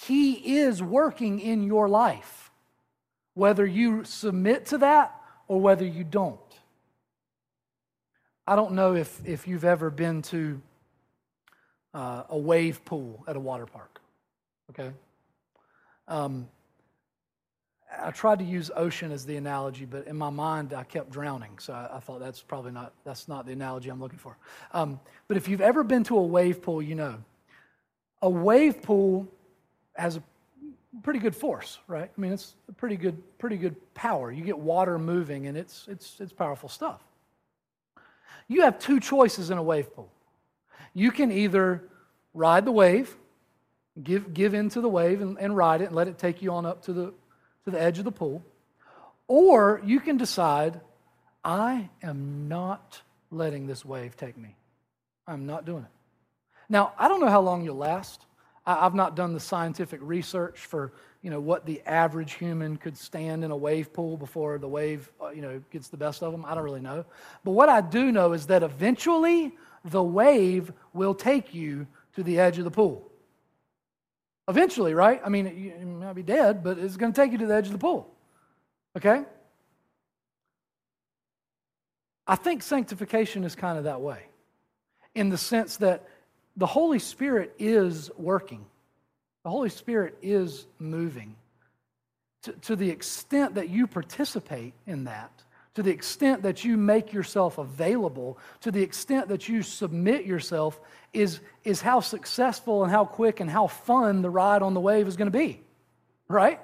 He 0.00 0.58
is 0.58 0.82
working 0.82 1.38
in 1.38 1.62
your 1.62 1.88
life 1.88 2.50
whether 3.34 3.66
you 3.66 4.04
submit 4.04 4.66
to 4.66 4.78
that 4.78 5.20
or 5.48 5.60
whether 5.60 5.84
you 5.84 6.04
don't. 6.04 6.38
I 8.46 8.56
don't 8.56 8.72
know 8.72 8.94
if, 8.94 9.20
if 9.24 9.48
you've 9.48 9.64
ever 9.64 9.90
been 9.90 10.22
to 10.22 10.60
uh, 11.94 12.24
a 12.28 12.38
wave 12.38 12.84
pool 12.84 13.24
at 13.26 13.36
a 13.36 13.40
water 13.40 13.66
park, 13.66 14.00
okay? 14.70 14.90
Um, 16.08 16.48
I 18.02 18.10
tried 18.10 18.40
to 18.40 18.44
use 18.44 18.70
ocean 18.74 19.12
as 19.12 19.24
the 19.24 19.36
analogy, 19.36 19.84
but 19.84 20.06
in 20.06 20.16
my 20.16 20.30
mind 20.30 20.72
I 20.72 20.84
kept 20.84 21.10
drowning, 21.10 21.58
so 21.58 21.72
I, 21.72 21.96
I 21.96 22.00
thought 22.00 22.20
that's 22.20 22.42
probably 22.42 22.72
not 22.72 22.92
that's 23.04 23.28
not 23.28 23.46
the 23.46 23.52
analogy 23.52 23.88
I'm 23.88 24.00
looking 24.00 24.18
for. 24.18 24.36
Um, 24.72 24.98
but 25.28 25.36
if 25.36 25.48
you've 25.48 25.60
ever 25.60 25.84
been 25.84 26.02
to 26.04 26.18
a 26.18 26.22
wave 26.22 26.60
pool, 26.60 26.82
you 26.82 26.96
know 26.96 27.22
a 28.20 28.28
wave 28.28 28.82
pool 28.82 29.28
has 29.94 30.16
a 30.16 30.22
pretty 31.02 31.18
good 31.18 31.34
force, 31.34 31.78
right? 31.88 32.10
I 32.16 32.20
mean, 32.20 32.32
it's 32.32 32.54
a 32.68 32.72
pretty 32.72 32.96
good, 32.96 33.22
pretty 33.38 33.56
good 33.56 33.76
power. 33.94 34.30
You 34.30 34.44
get 34.44 34.58
water 34.58 34.98
moving, 34.98 35.46
and 35.46 35.56
it's 35.56 35.86
it's 35.88 36.20
it's 36.20 36.32
powerful 36.32 36.68
stuff. 36.68 37.00
You 38.48 38.62
have 38.62 38.78
two 38.78 39.00
choices 39.00 39.50
in 39.50 39.58
a 39.58 39.62
wave 39.62 39.94
pool. 39.94 40.10
You 40.92 41.10
can 41.10 41.32
either 41.32 41.82
ride 42.34 42.64
the 42.64 42.72
wave, 42.72 43.16
give 44.02 44.34
give 44.34 44.54
into 44.54 44.80
the 44.80 44.88
wave 44.88 45.20
and, 45.20 45.38
and 45.38 45.56
ride 45.56 45.80
it 45.80 45.86
and 45.86 45.96
let 45.96 46.08
it 46.08 46.18
take 46.18 46.42
you 46.42 46.52
on 46.52 46.66
up 46.66 46.82
to 46.82 46.92
the 46.92 47.14
to 47.64 47.70
the 47.70 47.80
edge 47.80 47.98
of 47.98 48.04
the 48.04 48.12
pool, 48.12 48.44
or 49.26 49.80
you 49.84 50.00
can 50.00 50.16
decide, 50.16 50.80
I 51.44 51.88
am 52.02 52.48
not 52.48 53.00
letting 53.30 53.66
this 53.66 53.84
wave 53.84 54.16
take 54.16 54.36
me. 54.36 54.54
I'm 55.26 55.46
not 55.46 55.64
doing 55.64 55.84
it. 55.84 55.90
Now, 56.68 56.92
I 56.98 57.08
don't 57.08 57.20
know 57.20 57.28
how 57.28 57.40
long 57.40 57.64
you'll 57.64 57.76
last. 57.76 58.26
I've 58.66 58.94
not 58.94 59.14
done 59.14 59.34
the 59.34 59.40
scientific 59.40 60.00
research 60.02 60.60
for 60.60 60.92
you 61.22 61.30
know 61.30 61.40
what 61.40 61.66
the 61.66 61.82
average 61.86 62.34
human 62.34 62.76
could 62.76 62.96
stand 62.96 63.44
in 63.44 63.50
a 63.50 63.56
wave 63.56 63.92
pool 63.92 64.16
before 64.16 64.58
the 64.58 64.68
wave 64.68 65.10
uh, 65.22 65.30
you 65.30 65.42
know 65.42 65.62
gets 65.70 65.88
the 65.88 65.96
best 65.96 66.22
of 66.22 66.32
them. 66.32 66.44
I 66.46 66.54
don't 66.54 66.64
really 66.64 66.80
know, 66.80 67.04
but 67.44 67.52
what 67.52 67.68
I 67.68 67.80
do 67.80 68.10
know 68.10 68.32
is 68.32 68.46
that 68.46 68.62
eventually 68.62 69.52
the 69.84 70.02
wave 70.02 70.72
will 70.92 71.14
take 71.14 71.54
you 71.54 71.86
to 72.14 72.22
the 72.22 72.40
edge 72.40 72.58
of 72.58 72.64
the 72.64 72.70
pool. 72.70 73.10
Eventually, 74.48 74.94
right? 74.94 75.20
I 75.24 75.30
mean, 75.30 75.46
you 75.80 75.86
might 75.86 76.12
be 76.12 76.22
dead, 76.22 76.62
but 76.62 76.78
it's 76.78 76.96
going 76.96 77.12
to 77.12 77.20
take 77.20 77.32
you 77.32 77.38
to 77.38 77.46
the 77.46 77.54
edge 77.54 77.66
of 77.66 77.72
the 77.72 77.78
pool. 77.78 78.14
Okay? 78.96 79.24
I 82.26 82.36
think 82.36 82.62
sanctification 82.62 83.44
is 83.44 83.54
kind 83.54 83.78
of 83.78 83.84
that 83.84 84.00
way, 84.00 84.22
in 85.14 85.28
the 85.30 85.38
sense 85.38 85.78
that 85.78 86.08
the 86.56 86.66
Holy 86.66 86.98
Spirit 86.98 87.54
is 87.58 88.10
working. 88.16 88.64
The 89.42 89.50
Holy 89.50 89.68
Spirit 89.68 90.16
is 90.22 90.66
moving. 90.78 91.36
To, 92.42 92.52
to, 92.52 92.76
the 92.76 92.90
extent 92.90 93.54
that 93.54 93.70
you 93.70 93.86
participate 93.86 94.74
in 94.86 95.04
that, 95.04 95.30
to 95.74 95.82
the 95.82 95.90
extent 95.90 96.42
that 96.42 96.64
you 96.64 96.76
make 96.76 97.12
yourself 97.12 97.58
available, 97.58 98.38
to 98.60 98.70
the 98.70 98.82
extent 98.82 99.28
that 99.28 99.48
you 99.48 99.62
submit 99.62 100.26
yourself, 100.26 100.78
is, 101.12 101.40
is 101.64 101.80
how 101.80 102.00
successful 102.00 102.82
and 102.82 102.92
how 102.92 103.04
quick 103.04 103.40
and 103.40 103.50
how 103.50 103.66
fun 103.66 104.22
the 104.22 104.30
ride 104.30 104.62
on 104.62 104.74
the 104.74 104.80
wave 104.80 105.08
is 105.08 105.16
going 105.16 105.30
to 105.30 105.38
be. 105.38 105.60
Right? 106.28 106.60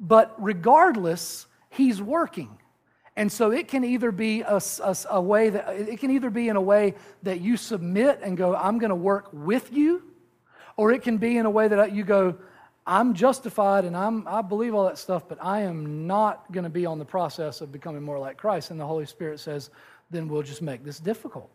But 0.00 0.34
regardless, 0.42 1.46
He's 1.70 2.00
working. 2.00 2.58
And 3.16 3.32
so 3.32 3.50
it 3.50 3.68
can 3.68 3.82
either 3.84 4.12
be 4.12 4.42
a, 4.42 4.60
a, 4.82 4.96
a, 5.10 5.20
way 5.20 5.48
that 5.48 5.68
it 5.70 5.98
can 6.00 6.10
either 6.10 6.28
be 6.28 6.48
in 6.48 6.56
a 6.56 6.60
way 6.60 6.94
that 7.22 7.40
you 7.40 7.56
submit 7.56 8.20
and 8.22 8.36
go, 8.36 8.54
I'm 8.54 8.78
going 8.78 8.90
to 8.90 8.94
work 8.94 9.30
with 9.32 9.72
you, 9.72 10.02
or 10.76 10.92
it 10.92 11.02
can 11.02 11.16
be 11.16 11.38
in 11.38 11.46
a 11.46 11.50
way 11.50 11.68
that 11.68 11.92
you 11.92 12.04
go, 12.04 12.36
I'm 12.86 13.14
justified 13.14 13.84
and 13.84 13.96
I'm, 13.96 14.28
I 14.28 14.42
believe 14.42 14.74
all 14.74 14.84
that 14.84 14.98
stuff, 14.98 15.28
but 15.28 15.38
I 15.40 15.62
am 15.62 16.06
not 16.06 16.52
going 16.52 16.64
to 16.64 16.70
be 16.70 16.84
on 16.84 16.98
the 16.98 17.04
process 17.04 17.62
of 17.62 17.72
becoming 17.72 18.02
more 18.02 18.18
like 18.18 18.36
Christ. 18.36 18.70
And 18.70 18.78
the 18.78 18.86
Holy 18.86 19.06
Spirit 19.06 19.40
says, 19.40 19.70
then 20.10 20.28
we'll 20.28 20.42
just 20.42 20.62
make 20.62 20.84
this 20.84 21.00
difficult. 21.00 21.50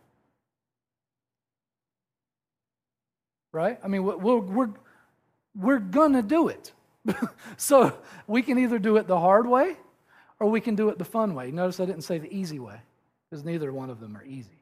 right? 3.51 3.79
I 3.83 3.87
mean, 3.87 4.03
we're, 4.03 4.37
we're, 4.37 4.69
we're 5.55 5.79
going 5.79 6.13
to 6.13 6.21
do 6.21 6.47
it. 6.47 6.71
so 7.57 7.97
we 8.27 8.41
can 8.41 8.59
either 8.59 8.79
do 8.79 8.97
it 8.97 9.07
the 9.07 9.19
hard 9.19 9.47
way 9.47 9.75
or 10.41 10.49
we 10.49 10.59
can 10.59 10.75
do 10.75 10.89
it 10.89 10.97
the 10.97 11.05
fun 11.05 11.35
way. 11.35 11.51
Notice 11.51 11.79
I 11.79 11.85
didn't 11.85 12.01
say 12.01 12.17
the 12.17 12.35
easy 12.35 12.57
way 12.57 12.77
because 13.29 13.45
neither 13.45 13.71
one 13.71 13.91
of 13.91 13.99
them 13.99 14.17
are 14.17 14.25
easy. 14.25 14.57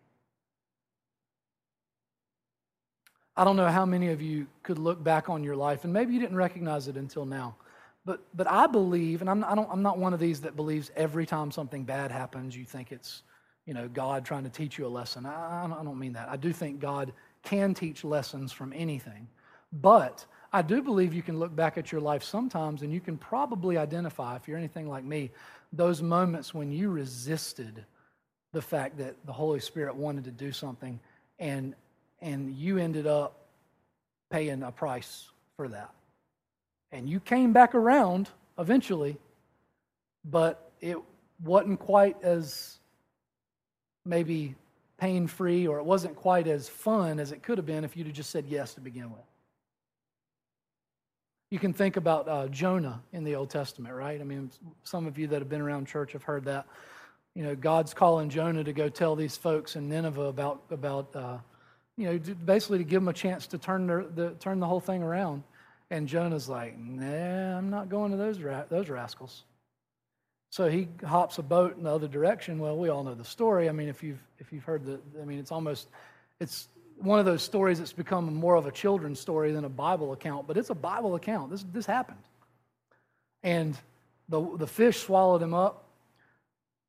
I 3.38 3.46
don't 3.46 3.56
know 3.56 3.70
how 3.70 3.86
many 3.86 4.10
of 4.10 4.22
you 4.22 4.48
could 4.62 4.78
look 4.78 5.02
back 5.02 5.30
on 5.30 5.42
your 5.42 5.56
life, 5.56 5.86
and 5.86 5.94
maybe 5.94 6.14
you 6.14 6.20
didn't 6.20 6.36
recognize 6.36 6.90
it 6.90 6.98
until 6.98 7.26
now. 7.26 7.56
But, 8.04 8.22
but 8.36 8.46
I 8.52 8.68
believe, 8.68 9.22
and 9.22 9.30
I'm, 9.30 9.42
I 9.46 9.52
I'm 9.52 9.82
not 9.82 9.98
one 9.98 10.14
of 10.14 10.20
these 10.20 10.42
that 10.42 10.58
believes 10.58 10.92
every 10.98 11.26
time 11.26 11.50
something 11.50 11.86
bad 11.86 12.12
happens, 12.12 12.58
you 12.58 12.66
think 12.66 12.92
it's 12.92 13.24
you 13.66 13.76
know, 13.76 13.88
God 13.88 14.26
trying 14.26 14.44
to 14.44 14.50
teach 14.50 14.80
you 14.80 14.86
a 14.86 14.90
lesson. 14.90 15.28
I, 15.28 15.64
I 15.64 15.84
don't 15.84 16.00
mean 16.00 16.14
that. 16.14 16.28
I 16.28 16.38
do 16.38 16.52
think 16.52 16.80
God 16.80 17.14
can 17.44 17.76
teach 17.76 18.04
lessons 18.04 18.52
from 18.52 18.74
anything. 18.76 19.28
But 19.72 20.26
I 20.52 20.64
do 20.64 20.82
believe 20.82 21.14
you 21.14 21.22
can 21.22 21.38
look 21.38 21.56
back 21.56 21.78
at 21.78 21.92
your 21.92 22.02
life 22.02 22.24
sometimes 22.24 22.82
and 22.82 22.92
you 22.92 23.00
can 23.00 23.16
probably 23.16 23.78
identify, 23.78 24.36
if 24.36 24.48
you're 24.48 24.58
anything 24.58 24.90
like 24.90 25.04
me, 25.04 25.30
those 25.72 26.02
moments 26.02 26.54
when 26.54 26.72
you 26.72 26.90
resisted 26.90 27.86
the 28.52 28.62
fact 28.62 28.98
that 28.98 29.16
the 29.26 29.34
Holy 29.34 29.60
Spirit 29.60 29.96
wanted 29.96 30.24
to 30.26 30.32
do 30.32 30.52
something 30.52 31.00
and 31.38 31.76
and 32.22 32.54
you 32.54 32.78
ended 32.78 33.08
up 33.08 33.46
paying 34.30 34.64
a 34.64 34.72
price 34.72 35.30
for 35.56 35.68
that. 35.70 35.92
And 36.92 37.10
you 37.10 37.20
came 37.20 37.54
back 37.54 37.76
around 37.76 38.30
eventually, 38.58 39.18
but 40.26 40.72
it 40.82 40.98
wasn't 41.44 41.80
quite 41.80 42.18
as 42.22 42.80
maybe 44.06 44.56
pain 44.98 45.28
free 45.28 45.66
or 45.66 45.78
it 45.78 45.86
wasn't 45.86 46.16
quite 46.16 46.48
as 46.48 46.68
fun 46.68 47.20
as 47.20 47.32
it 47.32 47.42
could 47.42 47.58
have 47.58 47.66
been 47.66 47.84
if 47.86 47.96
you'd 47.96 48.08
have 48.08 48.16
just 48.16 48.32
said 48.32 48.46
yes 48.48 48.74
to 48.74 48.82
begin 48.82 49.10
with. 49.12 49.22
You 51.52 51.58
can 51.58 51.74
think 51.74 51.98
about 51.98 52.28
uh, 52.28 52.48
Jonah 52.48 53.02
in 53.12 53.24
the 53.24 53.36
Old 53.36 53.50
Testament, 53.50 53.96
right? 53.96 54.22
I 54.22 54.24
mean, 54.24 54.52
some 54.84 55.08
of 55.08 55.18
you 55.18 55.28
that 55.28 55.40
have 55.40 55.50
been 55.50 55.62
around 55.62 55.88
church 55.88 56.14
have 56.14 56.24
heard 56.24 56.46
that. 56.46 56.68
You 57.34 57.44
know, 57.44 57.56
God's 57.56 57.94
calling 57.94 58.30
Jonah 58.30 58.64
to 58.64 58.74
go 58.74 58.90
tell 58.90 59.16
these 59.16 59.36
folks 59.36 59.76
in 59.76 59.90
Nineveh 59.90 60.22
about, 60.22 60.62
about 60.70 61.16
uh, 61.16 61.38
you 61.98 62.06
know, 62.06 62.20
basically 62.46 62.78
to 62.78 62.84
give 62.84 63.02
them 63.02 63.08
a 63.08 63.14
chance 63.14 63.48
to 63.48 63.58
turn, 63.58 63.88
their, 63.88 64.04
the, 64.04 64.32
turn 64.40 64.60
the 64.60 64.68
whole 64.68 64.80
thing 64.80 65.02
around. 65.02 65.44
And 65.90 66.08
Jonah's 66.08 66.48
like, 66.48 66.78
nah, 66.78 67.58
I'm 67.58 67.70
not 67.72 67.90
going 67.90 68.12
to 68.12 68.18
those, 68.18 68.40
ra- 68.40 68.66
those 68.70 68.90
rascals. 68.90 69.44
So 70.52 70.70
he 70.70 70.88
hops 71.04 71.40
a 71.40 71.44
boat 71.44 71.78
in 71.78 71.84
the 71.84 71.94
other 71.94 72.08
direction. 72.08 72.60
Well, 72.60 72.78
we 72.78 72.90
all 72.90 73.04
know 73.04 73.16
the 73.16 73.26
story. 73.26 73.70
I 73.70 73.72
mean, 73.72 73.90
if 73.90 74.04
you've, 74.04 74.22
if 74.38 74.54
you've 74.54 74.64
heard 74.64 74.86
the, 74.86 75.00
I 75.20 75.26
mean, 75.26 75.40
it's 75.40 75.52
almost, 75.52 75.88
it's 76.40 76.68
one 77.02 77.20
of 77.20 77.26
those 77.26 77.42
stories 77.42 77.80
that's 77.80 77.94
become 77.94 78.34
more 78.34 78.56
of 78.56 78.66
a 78.66 78.72
children's 78.72 79.20
story 79.20 79.52
than 79.52 79.66
a 79.66 79.70
Bible 79.70 80.14
account, 80.14 80.48
but 80.48 80.58
it's 80.58 80.70
a 80.70 80.76
Bible 80.76 81.16
account. 81.16 81.52
This, 81.52 81.66
this 81.72 81.86
happened. 81.86 82.20
And 83.42 83.78
the, 84.28 84.58
the 84.58 84.68
fish 84.68 85.00
swallowed 85.00 85.42
him 85.42 85.54
up. 85.54 85.86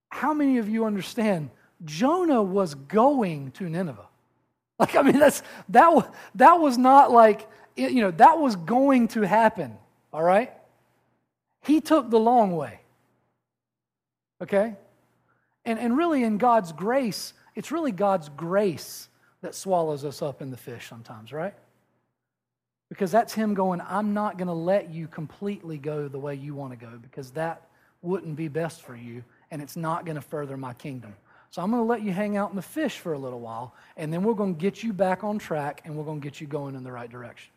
How 0.09 0.35
many 0.35 0.59
of 0.59 0.69
you 0.69 0.85
understand? 0.85 1.51
Jonah 1.85 2.43
was 2.43 2.75
going 2.75 3.53
to 3.53 3.69
Nineveh. 3.69 4.07
Like, 4.79 4.97
I 4.97 5.03
mean, 5.03 5.19
that's, 5.19 5.43
that, 5.69 6.13
that 6.37 6.55
was 6.55 6.77
not 6.77 7.13
like, 7.13 7.49
you 7.77 8.01
know, 8.01 8.11
that 8.13 8.39
was 8.39 8.57
going 8.57 9.09
to 9.09 9.23
happen, 9.23 9.77
all 10.13 10.23
right? 10.23 10.53
He 11.63 11.81
took 11.81 12.11
the 12.11 12.19
long 12.19 12.57
way, 12.57 12.81
okay? 14.43 14.75
And, 15.65 15.79
and 15.79 15.97
really, 15.97 16.25
in 16.25 16.39
God's 16.39 16.73
grace, 16.73 17.35
it's 17.55 17.71
really 17.71 17.93
God's 17.93 18.31
grace 18.31 19.09
that 19.43 19.55
swallows 19.55 20.05
us 20.05 20.23
up 20.23 20.43
in 20.43 20.51
the 20.51 20.57
fish 20.57 20.89
sometimes, 20.89 21.33
right? 21.33 21.55
Because 22.89 23.11
that's 23.11 23.33
Him 23.33 23.55
going, 23.55 23.81
I'm 23.81 24.15
not 24.15 24.37
going 24.37 24.49
to 24.49 24.55
let 24.55 24.91
you 24.91 25.07
completely 25.07 25.79
go 25.79 26.09
the 26.09 26.19
way 26.19 26.35
you 26.35 26.55
want 26.55 26.73
to 26.73 26.77
go 26.77 26.99
because 27.01 27.31
that 27.33 27.69
wouldn't 28.03 28.37
be 28.37 28.49
best 28.49 28.83
for 28.83 28.97
you 28.97 29.23
and 29.51 29.61
it's 29.63 29.77
not 29.77 30.05
going 30.05 30.17
to 30.17 30.23
further 30.23 30.57
my 30.57 30.75
kingdom. 30.75 31.15
So 31.51 31.63
I'm 31.63 31.71
going 31.71 31.83
to 31.83 31.87
let 31.87 32.03
you 32.03 32.13
hang 32.13 32.37
out 32.37 32.51
in 32.51 32.57
the 32.57 32.63
fish 32.63 32.99
for 32.99 33.13
a 33.13 33.19
little 33.19 33.41
while, 33.41 33.75
and 33.97 34.13
then 34.13 34.23
we're 34.23 34.35
going 34.35 34.55
to 34.55 34.61
get 34.61 34.85
you 34.85 34.93
back 34.93 35.25
on 35.25 35.39
track 35.39 35.83
and 35.85 35.97
we're 35.97 36.05
going 36.05 36.21
to 36.21 36.25
get 36.25 36.41
you 36.41 36.47
going 36.47 36.77
in 36.77 36.85
the 36.85 36.93
right 36.93 37.11
direction. 37.11 37.51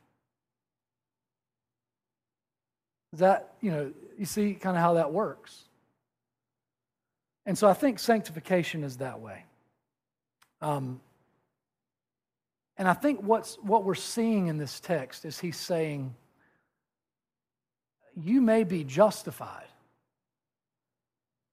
That, 3.14 3.54
you 3.62 3.70
know, 3.70 3.94
you 4.18 4.26
see 4.26 4.56
kind 4.56 4.76
of 4.76 4.82
how 4.82 4.94
that 4.94 5.14
works. 5.14 5.66
And 7.46 7.56
so 7.56 7.68
I 7.68 7.74
think 7.74 8.00
sanctification 8.00 8.84
is 8.84 8.98
that 8.98 9.20
way. 9.20 9.46
Um, 10.62 11.00
and 12.78 12.88
I 12.88 12.94
think 12.94 13.22
what's, 13.22 13.56
what 13.56 13.84
we're 13.84 13.96
seeing 13.96 14.48
in 14.48 14.58
this 14.58 14.80
text 14.80 15.26
is 15.26 15.40
he's 15.40 15.58
saying, 15.58 16.16
you 18.16 18.42
may 18.42 18.64
be 18.64 18.84
justified 18.84 19.66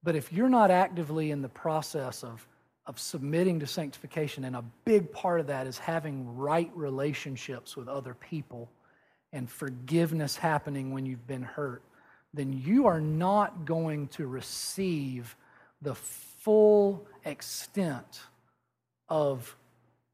but 0.02 0.16
if 0.16 0.32
you're 0.32 0.48
not 0.48 0.70
actively 0.70 1.30
in 1.30 1.42
the 1.42 1.48
process 1.48 2.24
of, 2.24 2.46
of 2.86 2.98
submitting 2.98 3.60
to 3.60 3.66
sanctification, 3.66 4.44
and 4.44 4.56
a 4.56 4.64
big 4.84 5.12
part 5.12 5.40
of 5.40 5.46
that 5.48 5.66
is 5.66 5.78
having 5.78 6.36
right 6.36 6.70
relationships 6.74 7.76
with 7.76 7.88
other 7.88 8.14
people 8.14 8.70
and 9.32 9.48
forgiveness 9.48 10.36
happening 10.36 10.92
when 10.92 11.06
you've 11.06 11.26
been 11.26 11.42
hurt, 11.42 11.82
then 12.32 12.52
you 12.52 12.86
are 12.86 13.00
not 13.00 13.64
going 13.64 14.08
to 14.08 14.26
receive 14.26 15.36
the 15.82 15.94
full 15.94 17.06
extent 17.24 18.20
of, 19.08 19.54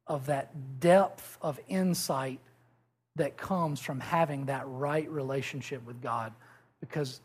of 0.07 0.27
that 0.27 0.81
depth 0.81 1.39
of 1.43 1.59
insight 1.69 2.41
that 3.17 3.37
comes 3.37 3.81
from 3.81 3.99
having 3.99 4.47
that 4.47 4.65
right 4.67 5.11
relationship 5.11 5.85
with 5.87 6.01
God 6.03 6.33
because 6.81 7.21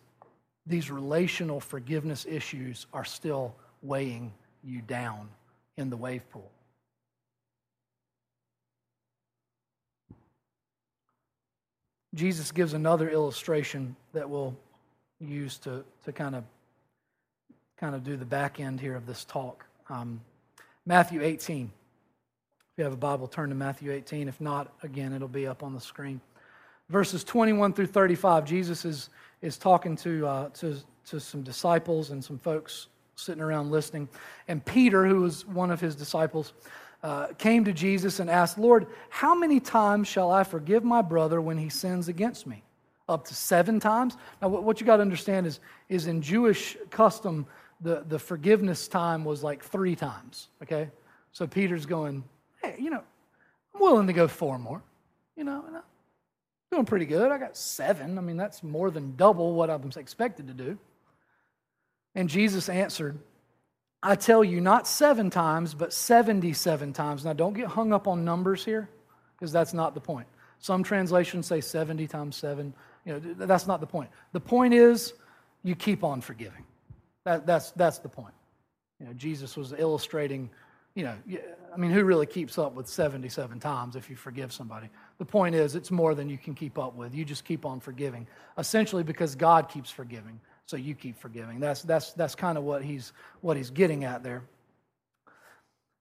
these 0.66 0.90
relational 0.90 1.60
forgiveness 1.60 2.26
issues 2.26 2.88
are 2.94 3.06
still 3.06 3.56
weighing 3.82 4.32
you 4.64 4.82
down 4.82 5.30
in 5.78 5.90
the 5.90 5.98
wave 5.98 6.28
pool. 6.32 6.50
Jesus 12.14 12.52
gives 12.52 12.74
another 12.74 13.10
illustration 13.10 13.96
that 14.14 14.30
we'll 14.30 14.56
use 15.20 15.58
to, 15.60 15.84
to 16.06 16.12
kind 16.12 16.36
of 16.36 16.44
kind 17.78 17.96
of 17.96 18.04
do 18.04 18.16
the 18.16 18.26
back 18.26 18.60
end 18.60 18.80
here 18.80 18.96
of 18.96 19.08
this 19.08 19.26
talk. 19.26 19.66
Um, 19.90 20.22
Matthew 20.86 21.24
18. 21.24 21.72
If 22.74 22.78
you 22.78 22.84
have 22.86 22.94
a 22.94 22.98
Bible, 22.98 23.28
turn 23.28 23.50
to 23.50 23.56
Matthew 23.56 23.92
18. 23.92 24.28
If 24.28 24.40
not, 24.40 24.74
again, 24.84 25.14
it'll 25.14 25.28
be 25.28 25.48
up 25.48 25.64
on 25.64 25.74
the 25.74 25.82
screen. 25.82 26.22
Verses 26.90 27.24
21 27.24 27.74
through 27.74 27.88
35, 27.88 28.46
Jesus 28.46 28.86
is 28.86 29.10
is 29.42 29.58
talking 29.58 29.96
to, 29.98 30.26
uh, 30.26 30.50
to, 30.50 30.78
to 31.08 31.20
some 31.20 31.42
disciples 31.42 32.12
and 32.12 32.24
some 32.24 32.38
folks 32.38 32.88
sitting 33.16 33.42
around 33.42 33.72
listening. 33.72 34.08
And 34.48 34.64
Peter, 34.64 35.06
who 35.06 35.22
was 35.22 35.46
one 35.46 35.72
of 35.72 35.82
his 35.82 35.96
disciples, 35.96 36.54
uh, 37.04 37.28
came 37.38 37.66
to 37.66 37.74
Jesus 37.74 38.20
and 38.20 38.30
asked, 38.30 38.58
Lord, 38.58 38.88
how 39.10 39.34
many 39.34 39.60
times 39.60 40.08
shall 40.08 40.32
I 40.32 40.44
forgive 40.44 40.84
my 40.84 41.02
brother 41.02 41.42
when 41.42 41.58
he 41.58 41.70
sins 41.70 42.08
against 42.08 42.46
me? 42.46 42.64
Up 43.10 43.26
to 43.28 43.34
seven 43.34 43.80
times? 43.80 44.16
Now, 44.42 44.48
what 44.50 44.80
you 44.80 44.86
got 44.86 44.98
to 44.98 45.02
understand 45.02 45.48
is, 45.48 45.60
is 45.90 46.08
in 46.08 46.22
Jewish 46.22 46.78
custom, 46.92 47.48
the, 47.82 48.06
the 48.08 48.20
forgiveness 48.20 48.88
time 48.88 49.26
was 49.26 49.44
like 49.44 49.64
three 49.64 49.96
times, 49.96 50.50
okay? 50.62 50.90
So 51.32 51.48
Peter's 51.48 51.88
going, 51.88 52.24
hey, 52.62 52.76
you 52.80 52.90
know, 52.90 53.04
I'm 53.74 53.82
willing 53.82 54.08
to 54.08 54.14
go 54.14 54.28
four 54.28 54.58
more, 54.58 54.82
you 55.36 55.44
know, 55.44 55.64
and 55.68 55.78
I'm 55.78 55.84
Doing 56.72 56.86
pretty 56.86 57.06
good. 57.06 57.32
I 57.32 57.38
got 57.38 57.58
seven. 57.58 58.18
I 58.18 58.22
mean, 58.22 58.38
that's 58.38 58.64
more 58.64 58.90
than 58.92 59.18
double 59.18 59.54
what 59.54 59.70
I 59.70 59.76
was 59.76 59.98
expected 59.98 60.48
to 60.48 60.54
do. 60.54 60.78
And 62.16 62.30
Jesus 62.30 62.70
answered, 62.70 63.20
I 64.02 64.16
tell 64.16 64.42
you, 64.42 64.62
not 64.62 64.88
seven 64.88 65.30
times, 65.30 65.74
but 65.74 65.92
77 65.92 66.94
times. 66.94 67.26
Now, 67.26 67.34
don't 67.34 67.54
get 67.54 67.68
hung 67.68 67.92
up 67.92 68.08
on 68.08 68.24
numbers 68.24 68.64
here, 68.64 68.90
because 69.38 69.52
that's 69.52 69.74
not 69.74 69.94
the 69.94 70.00
point. 70.00 70.28
Some 70.60 70.82
translations 70.82 71.46
say 71.46 71.60
70 71.60 72.08
times 72.08 72.38
seven. 72.38 72.74
You 73.06 73.14
know, 73.14 73.46
that's 73.46 73.68
not 73.68 73.82
the 73.82 73.88
point. 73.88 74.10
The 74.32 74.40
point 74.40 74.74
is, 74.74 75.14
you 75.64 75.76
keep 75.76 76.06
on 76.06 76.22
forgiving. 76.22 76.64
That, 77.26 77.46
that's, 77.46 77.72
that's 77.72 77.98
the 77.98 78.10
point. 78.10 78.34
You 79.00 79.08
know, 79.08 79.14
Jesus 79.14 79.58
was 79.58 79.74
illustrating, 79.78 80.50
you 80.96 81.04
know, 81.04 81.16
I 81.74 81.78
mean, 81.78 81.92
who 81.92 82.04
really 82.04 82.26
keeps 82.26 82.58
up 82.58 82.74
with 82.74 82.88
77 82.88 83.60
times 83.60 83.96
if 83.96 84.10
you 84.10 84.16
forgive 84.16 84.52
somebody? 84.52 84.90
The 85.20 85.26
point 85.26 85.56
is, 85.56 85.76
it's 85.76 85.92
more 85.92 86.14
than 86.14 86.30
you 86.30 86.38
can 86.38 86.54
keep 86.54 86.78
up 86.78 86.96
with. 86.96 87.16
You 87.16 87.24
just 87.24 87.46
keep 87.46 87.66
on 87.66 87.80
forgiving, 87.80 88.28
essentially 88.58 89.04
because 89.04 89.36
God 89.36 89.70
keeps 89.70 89.90
forgiving, 89.90 90.40
so 90.66 90.76
you 90.76 90.96
keep 90.96 91.18
forgiving. 91.18 91.60
That's, 91.60 91.82
that's, 91.84 92.14
that's 92.14 92.36
kind 92.36 92.58
of 92.58 92.64
what 92.64 92.84
he's, 92.84 93.14
what 93.40 93.56
he's 93.56 93.70
getting 93.70 94.04
at 94.04 94.24
there. 94.24 94.44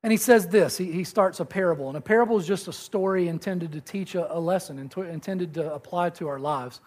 And 0.03 0.11
he 0.11 0.17
says 0.17 0.49
this 0.49 0.79
he, 0.79 0.91
he 0.91 1.05
starts 1.05 1.41
a 1.41 1.45
parable. 1.45 1.89
And 1.89 1.97
a 1.97 2.01
parable 2.01 2.39
is 2.39 2.47
just 2.47 2.69
a 2.69 2.73
story 2.73 3.29
intended 3.29 3.73
to 3.73 3.81
teach 3.81 4.15
a, 4.15 4.35
a 4.35 4.39
lesson, 4.39 4.79
intended 4.79 5.55
to 5.55 5.73
apply 5.73 6.11
to 6.11 6.29
our 6.29 6.39
lives. 6.39 6.81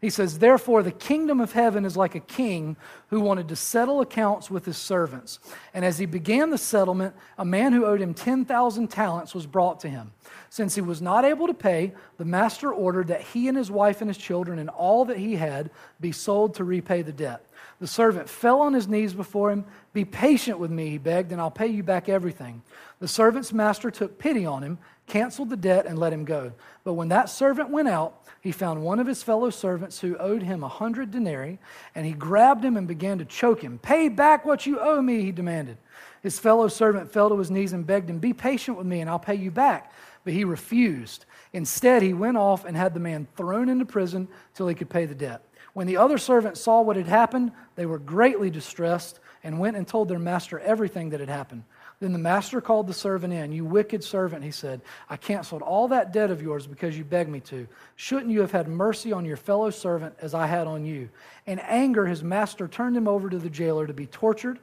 He 0.00 0.08
says, 0.08 0.38
Therefore, 0.38 0.82
the 0.82 0.92
kingdom 0.92 1.40
of 1.40 1.52
heaven 1.52 1.84
is 1.84 1.96
like 1.96 2.14
a 2.14 2.20
king 2.20 2.76
who 3.08 3.20
wanted 3.20 3.48
to 3.48 3.56
settle 3.56 4.00
accounts 4.00 4.50
with 4.50 4.64
his 4.64 4.78
servants. 4.78 5.38
And 5.74 5.84
as 5.84 5.98
he 5.98 6.06
began 6.06 6.48
the 6.48 6.58
settlement, 6.58 7.14
a 7.36 7.44
man 7.44 7.72
who 7.72 7.84
owed 7.84 8.00
him 8.00 8.14
10,000 8.14 8.88
talents 8.88 9.34
was 9.34 9.46
brought 9.46 9.80
to 9.80 9.88
him. 9.88 10.12
Since 10.48 10.74
he 10.74 10.80
was 10.80 11.02
not 11.02 11.24
able 11.24 11.46
to 11.46 11.54
pay, 11.54 11.92
the 12.16 12.24
master 12.24 12.72
ordered 12.72 13.08
that 13.08 13.20
he 13.20 13.46
and 13.46 13.56
his 13.56 13.70
wife 13.70 14.00
and 14.00 14.08
his 14.08 14.16
children 14.16 14.58
and 14.58 14.70
all 14.70 15.04
that 15.04 15.18
he 15.18 15.36
had 15.36 15.70
be 16.00 16.12
sold 16.12 16.54
to 16.54 16.64
repay 16.64 17.02
the 17.02 17.12
debt. 17.12 17.44
The 17.78 17.86
servant 17.86 18.28
fell 18.28 18.60
on 18.60 18.72
his 18.72 18.88
knees 18.88 19.14
before 19.14 19.50
him. 19.50 19.64
Be 19.92 20.04
patient 20.04 20.58
with 20.58 20.70
me, 20.70 20.90
he 20.90 20.98
begged, 20.98 21.32
and 21.32 21.40
I'll 21.40 21.50
pay 21.50 21.66
you 21.66 21.82
back 21.82 22.08
everything. 22.08 22.62
The 23.00 23.08
servant's 23.08 23.52
master 23.52 23.90
took 23.90 24.18
pity 24.18 24.44
on 24.44 24.62
him, 24.62 24.78
canceled 25.10 25.50
the 25.50 25.56
debt, 25.56 25.86
and 25.86 25.98
let 25.98 26.12
him 26.12 26.24
go. 26.24 26.52
But 26.84 26.94
when 26.94 27.08
that 27.08 27.28
servant 27.28 27.68
went 27.68 27.88
out, 27.88 28.22
he 28.40 28.52
found 28.52 28.82
one 28.82 29.00
of 29.00 29.06
his 29.06 29.22
fellow 29.22 29.50
servants 29.50 30.00
who 30.00 30.16
owed 30.16 30.42
him 30.42 30.62
a 30.62 30.68
hundred 30.68 31.10
denarii, 31.10 31.58
and 31.94 32.06
he 32.06 32.12
grabbed 32.12 32.64
him 32.64 32.76
and 32.76 32.86
began 32.86 33.18
to 33.18 33.24
choke 33.24 33.60
him. 33.60 33.78
Pay 33.78 34.08
back 34.08 34.46
what 34.46 34.64
you 34.64 34.78
owe 34.78 35.02
me, 35.02 35.20
he 35.22 35.32
demanded. 35.32 35.76
His 36.22 36.38
fellow 36.38 36.68
servant 36.68 37.12
fell 37.12 37.28
to 37.28 37.38
his 37.38 37.50
knees 37.50 37.72
and 37.72 37.86
begged 37.86 38.08
him, 38.08 38.18
Be 38.18 38.32
patient 38.32 38.78
with 38.78 38.86
me, 38.86 39.00
and 39.00 39.10
I'll 39.10 39.18
pay 39.18 39.34
you 39.34 39.50
back. 39.50 39.92
But 40.22 40.32
he 40.32 40.44
refused. 40.44 41.26
Instead, 41.52 42.02
he 42.02 42.14
went 42.14 42.36
off 42.36 42.64
and 42.64 42.76
had 42.76 42.94
the 42.94 43.00
man 43.00 43.26
thrown 43.36 43.68
into 43.68 43.84
prison 43.84 44.28
till 44.54 44.68
he 44.68 44.74
could 44.76 44.90
pay 44.90 45.06
the 45.06 45.14
debt. 45.14 45.44
When 45.72 45.86
the 45.86 45.96
other 45.96 46.18
servants 46.18 46.60
saw 46.60 46.82
what 46.82 46.96
had 46.96 47.06
happened, 47.06 47.52
they 47.74 47.86
were 47.86 47.98
greatly 47.98 48.48
distressed 48.48 49.18
and 49.42 49.58
went 49.58 49.76
and 49.76 49.88
told 49.88 50.08
their 50.08 50.18
master 50.18 50.60
everything 50.60 51.10
that 51.10 51.20
had 51.20 51.28
happened. 51.28 51.64
Then 52.00 52.12
the 52.14 52.18
master 52.18 52.62
called 52.62 52.86
the 52.86 52.94
servant 52.94 53.34
in. 53.34 53.52
You 53.52 53.66
wicked 53.66 54.02
servant, 54.02 54.42
he 54.42 54.50
said, 54.50 54.80
I 55.10 55.18
canceled 55.18 55.60
all 55.60 55.86
that 55.88 56.14
debt 56.14 56.30
of 56.30 56.40
yours 56.40 56.66
because 56.66 56.96
you 56.96 57.04
begged 57.04 57.30
me 57.30 57.40
to. 57.40 57.68
Shouldn't 57.96 58.30
you 58.30 58.40
have 58.40 58.52
had 58.52 58.68
mercy 58.68 59.12
on 59.12 59.26
your 59.26 59.36
fellow 59.36 59.68
servant 59.68 60.14
as 60.18 60.32
I 60.32 60.46
had 60.46 60.66
on 60.66 60.86
you? 60.86 61.10
In 61.46 61.58
anger, 61.58 62.06
his 62.06 62.24
master 62.24 62.66
turned 62.66 62.96
him 62.96 63.06
over 63.06 63.28
to 63.28 63.38
the 63.38 63.50
jailer 63.50 63.86
to 63.86 63.92
be 63.92 64.06
tortured 64.06 64.58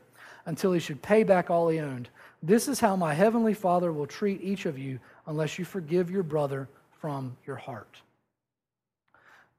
until 0.48 0.72
he 0.72 0.80
should 0.80 1.00
pay 1.04 1.24
back 1.24 1.52
all 1.52 1.70
he 1.70 1.80
owned. 1.80 2.10
This 2.42 2.68
is 2.68 2.80
how 2.80 2.96
my 2.96 3.14
heavenly 3.14 3.54
Father 3.54 3.94
will 3.94 4.08
treat 4.08 4.42
each 4.42 4.66
of 4.66 4.80
you 4.80 5.00
unless 5.28 5.60
you 5.60 5.66
forgive 5.66 6.10
your 6.10 6.24
brother 6.24 6.68
from 7.00 7.38
your 7.46 7.56
heart. 7.56 8.02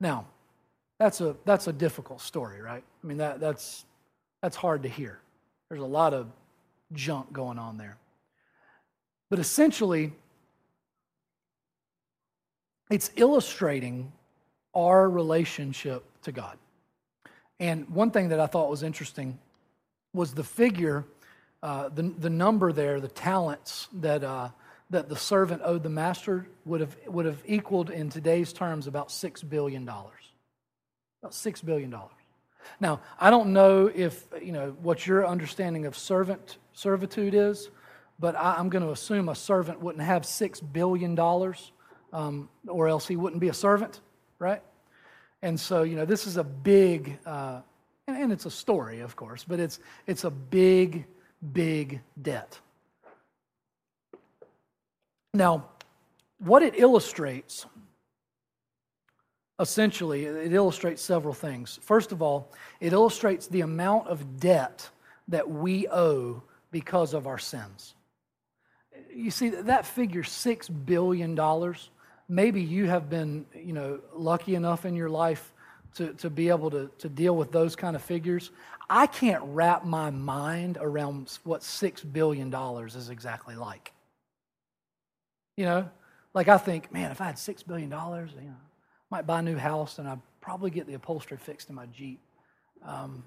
Now, 0.01 0.27
that's 0.99 1.21
a, 1.21 1.37
that's 1.45 1.69
a 1.69 1.73
difficult 1.73 2.21
story, 2.21 2.61
right? 2.61 2.83
I 3.05 3.07
mean, 3.07 3.19
that, 3.19 3.39
that's, 3.39 3.85
that's 4.43 4.57
hard 4.57 4.83
to 4.83 4.89
hear. 4.89 5.21
There's 5.69 5.83
a 5.83 5.87
lot 5.87 6.13
of 6.13 6.27
junk 6.93 7.33
going 7.33 7.59
on 7.59 7.77
there. 7.77 7.97
But 9.31 9.39
essentially, 9.39 10.13
it's 12.91 13.11
illustrating 13.17 14.13
our 14.75 15.09
relationship 15.09 16.05
to 16.23 16.33
God. 16.33 16.57
And 17.61 17.89
one 17.89 18.11
thing 18.11 18.29
that 18.29 18.41
I 18.41 18.47
thought 18.47 18.71
was 18.71 18.83
interesting 18.83 19.39
was 20.15 20.33
the 20.33 20.45
figure, 20.45 21.05
uh, 21.63 21.89
the, 21.89 22.03
the 22.03 22.31
number 22.31 22.73
there, 22.73 23.01
the 23.01 23.09
talents 23.09 23.89
that, 23.95 24.25
uh, 24.25 24.49
that 24.91 25.09
the 25.09 25.17
servant 25.17 25.63
owed 25.65 25.83
the 25.83 25.91
master 25.91 26.47
would 26.65 26.81
have, 26.81 26.97
would 27.07 27.27
have 27.27 27.43
equaled 27.47 27.91
in 27.91 28.09
today's 28.09 28.53
terms 28.53 28.87
about 28.87 29.09
$6 29.09 29.49
billion. 29.49 29.83
About 29.83 31.33
$6 31.33 31.65
billion. 31.65 31.95
Now, 32.81 33.01
I 33.19 33.31
don't 33.31 33.53
know 33.53 33.91
if, 33.93 34.25
you 34.43 34.53
know, 34.53 34.77
what 34.83 35.07
your 35.07 35.27
understanding 35.27 35.87
of 35.87 35.97
servant 35.97 36.59
servitude 36.73 37.35
is, 37.35 37.71
but 38.19 38.37
I, 38.37 38.59
am 38.59 38.69
going 38.69 38.85
to 38.85 38.91
assume 38.91 39.29
a 39.29 39.35
servant 39.35 39.81
wouldn't 39.81 40.05
have 40.05 40.23
$6 40.23 40.73
billion, 40.73 41.19
um, 42.13 42.49
or 42.67 42.89
else 42.89 43.07
he 43.07 43.17
wouldn't 43.17 43.41
be 43.41 43.49
a 43.49 43.55
servant, 43.55 44.01
right? 44.39 44.63
And 45.43 45.59
so, 45.59 45.83
you 45.83 45.97
know, 45.97 46.05
this 46.05 46.27
is 46.27 46.37
a 46.37 46.45
big, 46.45 47.19
uh, 47.25 47.61
and, 48.07 48.17
and 48.17 48.33
it's 48.33 48.47
a 48.47 48.51
story, 48.51 49.01
of 49.01 49.15
course, 49.15 49.45
but 49.45 49.61
it's, 49.61 49.79
it's 50.07 50.25
a 50.25 50.31
big, 50.31 51.07
big 51.53 52.01
debt. 52.21 52.59
Now, 55.35 55.69
what 56.39 56.63
it 56.63 56.79
illustrates 56.79 57.67
essentially, 59.61 60.25
it 60.25 60.53
illustrates 60.53 61.03
several 61.03 61.35
things. 61.35 61.79
First 61.83 62.13
of 62.13 62.23
all, 62.23 62.53
it 62.81 62.93
illustrates 62.93 63.47
the 63.47 63.63
amount 63.63 64.09
of 64.09 64.39
debt 64.41 64.89
that 65.29 65.49
we 65.49 65.89
owe 65.89 66.43
because 66.71 67.15
of 67.15 67.27
our 67.27 67.39
sins. 67.39 67.95
You 69.13 69.31
see, 69.31 69.49
that 69.49 69.87
figure, 69.87 70.23
$6 70.23 70.87
billion, 70.87 71.75
maybe 72.29 72.63
you 72.63 72.87
have 72.87 73.11
been, 73.11 73.47
you 73.55 73.73
know, 73.73 74.01
lucky 74.15 74.55
enough 74.55 74.85
in 74.85 74.95
your 74.95 75.09
life 75.09 75.53
to, 75.95 76.13
to 76.15 76.31
be 76.31 76.49
able 76.49 76.71
to, 76.71 76.91
to 76.99 77.09
deal 77.09 77.35
with 77.35 77.51
those 77.51 77.75
kind 77.75 77.97
of 77.97 78.03
figures. 78.03 78.51
I 78.91 79.07
can't 79.07 79.43
wrap 79.45 79.85
my 79.85 80.11
mind 80.11 80.79
around 80.81 81.39
what 81.45 81.63
$6 81.63 82.13
billion 82.13 82.55
is 82.87 83.09
exactly 83.09 83.57
like. 83.57 83.93
You 85.57 85.65
know, 85.65 85.91
like 86.35 86.49
I 86.49 86.59
think, 86.59 86.93
man, 86.93 87.11
if 87.11 87.21
I 87.21 87.25
had 87.25 87.37
$6 87.37 87.67
billion, 87.67 87.91
you 87.91 87.97
know, 87.97 88.57
might 89.11 89.27
buy 89.27 89.41
a 89.41 89.43
new 89.43 89.57
house, 89.57 89.99
and 89.99 90.09
I'd 90.09 90.21
probably 90.41 90.71
get 90.71 90.87
the 90.87 90.95
upholstery 90.95 91.39
fixed 91.39 91.69
in 91.69 91.75
my 91.75 91.87
Jeep. 91.87 92.21
Um, 92.85 93.25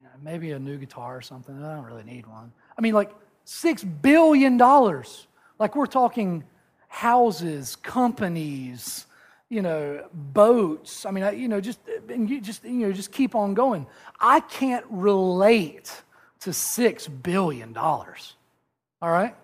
you 0.00 0.06
know, 0.06 0.12
maybe 0.22 0.50
a 0.52 0.58
new 0.58 0.76
guitar 0.76 1.16
or 1.16 1.22
something. 1.22 1.62
I 1.62 1.74
don't 1.74 1.84
really 1.84 2.04
need 2.04 2.26
one. 2.26 2.52
I 2.76 2.82
mean, 2.82 2.94
like 2.94 3.10
six 3.44 3.82
billion 3.82 4.56
dollars. 4.56 5.26
Like 5.58 5.76
we're 5.76 5.86
talking 5.86 6.44
houses, 6.88 7.76
companies, 7.76 9.06
you 9.48 9.62
know, 9.62 10.06
boats. 10.12 11.06
I 11.06 11.10
mean, 11.10 11.38
you 11.38 11.48
know, 11.48 11.60
just 11.60 11.78
you 12.08 12.40
just 12.40 12.64
you 12.64 12.86
know, 12.86 12.92
just 12.92 13.12
keep 13.12 13.34
on 13.34 13.54
going. 13.54 13.86
I 14.20 14.40
can't 14.40 14.84
relate 14.90 16.02
to 16.40 16.52
six 16.52 17.06
billion 17.08 17.72
dollars. 17.72 18.34
All 19.00 19.10
right, 19.10 19.34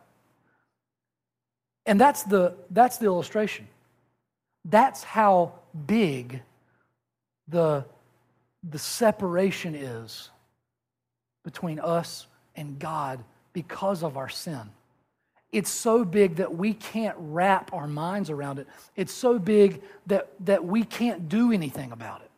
and 1.87 2.01
that's 2.01 2.23
the 2.25 2.55
that's 2.71 2.99
the 2.99 3.07
illustration. 3.07 3.69
That's 4.65 5.03
how 5.03 5.55
big 5.87 6.43
the, 7.49 7.85
the 8.69 8.79
separation 8.79 9.75
is 9.75 10.31
between 11.45 11.79
us 11.79 12.27
and 12.57 12.79
God 12.79 13.25
because 13.53 14.03
of 14.03 14.17
our 14.17 14.29
sin. 14.29 14.71
It's 15.53 15.71
so 15.71 16.05
big 16.05 16.37
that 16.37 16.55
we 16.55 16.75
can't 16.75 17.17
wrap 17.19 17.73
our 17.73 17.89
minds 17.89 18.31
around 18.31 18.61
it. 18.61 18.69
It's 18.95 19.13
so 19.13 19.39
big 19.39 19.83
that, 20.07 20.31
that 20.41 20.65
we 20.65 20.85
can't 20.85 21.29
do 21.29 21.51
anything 21.51 21.91
about 21.91 22.21
it. 22.21 22.31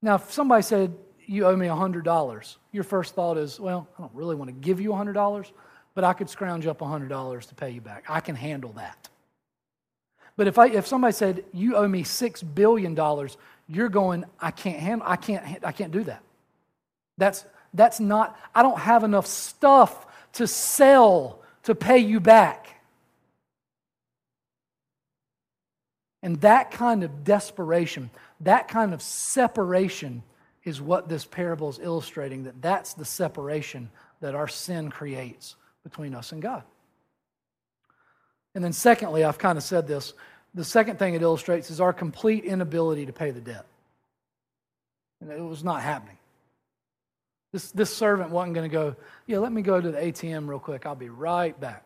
Now, 0.00 0.14
if 0.14 0.32
somebody 0.32 0.62
said, 0.62 0.96
You 1.26 1.46
owe 1.46 1.56
me 1.56 1.66
$100, 1.66 2.56
your 2.72 2.84
first 2.84 3.14
thought 3.14 3.36
is, 3.36 3.60
Well, 3.60 3.86
I 3.98 4.02
don't 4.02 4.14
really 4.14 4.34
want 4.34 4.48
to 4.48 4.54
give 4.54 4.80
you 4.80 4.90
$100, 4.90 5.50
but 5.94 6.04
I 6.04 6.14
could 6.14 6.30
scrounge 6.30 6.66
up 6.66 6.78
$100 6.78 7.48
to 7.48 7.54
pay 7.54 7.70
you 7.70 7.80
back. 7.80 8.04
I 8.08 8.20
can 8.20 8.36
handle 8.36 8.72
that. 8.72 9.07
But 10.38 10.46
if, 10.46 10.56
I, 10.56 10.68
if 10.68 10.86
somebody 10.86 11.12
said, 11.12 11.44
you 11.52 11.74
owe 11.74 11.88
me 11.88 12.04
$6 12.04 12.54
billion, 12.54 12.96
you're 13.66 13.88
going, 13.88 14.24
I 14.40 14.52
can't 14.52 14.78
handle, 14.78 15.04
I 15.06 15.16
can't, 15.16 15.64
I 15.64 15.72
can't 15.72 15.90
do 15.90 16.04
that. 16.04 16.22
That's, 17.18 17.44
that's 17.74 17.98
not, 17.98 18.38
I 18.54 18.62
don't 18.62 18.78
have 18.78 19.02
enough 19.02 19.26
stuff 19.26 20.06
to 20.34 20.46
sell 20.46 21.40
to 21.64 21.74
pay 21.74 21.98
you 21.98 22.20
back. 22.20 22.80
And 26.22 26.40
that 26.42 26.70
kind 26.70 27.02
of 27.02 27.24
desperation, 27.24 28.08
that 28.42 28.68
kind 28.68 28.94
of 28.94 29.02
separation 29.02 30.22
is 30.62 30.80
what 30.80 31.08
this 31.08 31.24
parable 31.24 31.68
is 31.68 31.80
illustrating 31.82 32.44
that 32.44 32.62
that's 32.62 32.94
the 32.94 33.04
separation 33.04 33.90
that 34.20 34.36
our 34.36 34.46
sin 34.46 34.88
creates 34.88 35.56
between 35.82 36.14
us 36.14 36.30
and 36.30 36.40
God. 36.40 36.62
And 38.54 38.64
then, 38.64 38.72
secondly, 38.72 39.24
I've 39.24 39.38
kind 39.38 39.58
of 39.58 39.64
said 39.64 39.86
this 39.86 40.14
the 40.54 40.64
second 40.64 40.98
thing 40.98 41.14
it 41.14 41.22
illustrates 41.22 41.70
is 41.70 41.80
our 41.80 41.92
complete 41.92 42.44
inability 42.44 43.06
to 43.06 43.12
pay 43.12 43.30
the 43.30 43.40
debt. 43.40 43.66
And 45.20 45.30
it 45.30 45.40
was 45.40 45.62
not 45.62 45.82
happening. 45.82 46.16
This, 47.52 47.70
this 47.72 47.94
servant 47.94 48.30
wasn't 48.30 48.54
going 48.54 48.68
to 48.68 48.72
go, 48.72 48.96
yeah, 49.26 49.38
let 49.38 49.52
me 49.52 49.62
go 49.62 49.80
to 49.80 49.90
the 49.90 49.98
ATM 49.98 50.48
real 50.48 50.58
quick. 50.58 50.84
I'll 50.86 50.94
be 50.94 51.08
right 51.08 51.58
back 51.58 51.84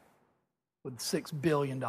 with 0.85 0.99
$6 0.99 1.41
billion. 1.41 1.83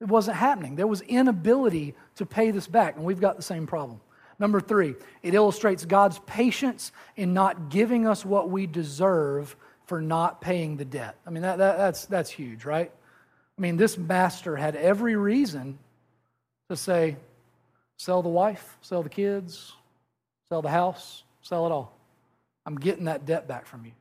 It 0.00 0.08
wasn't 0.08 0.36
happening. 0.36 0.76
There 0.76 0.86
was 0.86 1.00
inability 1.02 1.94
to 2.16 2.26
pay 2.26 2.50
this 2.50 2.66
back, 2.66 2.96
and 2.96 3.04
we've 3.04 3.20
got 3.20 3.36
the 3.36 3.42
same 3.42 3.66
problem. 3.66 4.00
Number 4.38 4.60
three, 4.60 4.96
it 5.22 5.34
illustrates 5.34 5.84
God's 5.84 6.18
patience 6.26 6.90
in 7.16 7.32
not 7.32 7.70
giving 7.70 8.06
us 8.06 8.24
what 8.24 8.50
we 8.50 8.66
deserve 8.66 9.54
for 9.86 10.00
not 10.00 10.40
paying 10.40 10.76
the 10.76 10.84
debt. 10.84 11.16
I 11.26 11.30
mean, 11.30 11.42
that, 11.42 11.58
that, 11.58 11.76
that's, 11.76 12.06
that's 12.06 12.30
huge, 12.30 12.64
right? 12.64 12.90
I 13.58 13.60
mean, 13.60 13.76
this 13.76 13.96
master 13.96 14.56
had 14.56 14.76
every 14.76 15.16
reason 15.16 15.78
to 16.68 16.76
say, 16.76 17.16
sell 17.96 18.22
the 18.22 18.28
wife, 18.28 18.76
sell 18.80 19.02
the 19.02 19.08
kids, 19.08 19.72
sell 20.48 20.62
the 20.62 20.70
house, 20.70 21.22
sell 21.42 21.66
it 21.66 21.72
all. 21.72 21.92
I'm 22.66 22.76
getting 22.76 23.04
that 23.04 23.26
debt 23.26 23.46
back 23.46 23.66
from 23.66 23.84
you, 23.84 23.92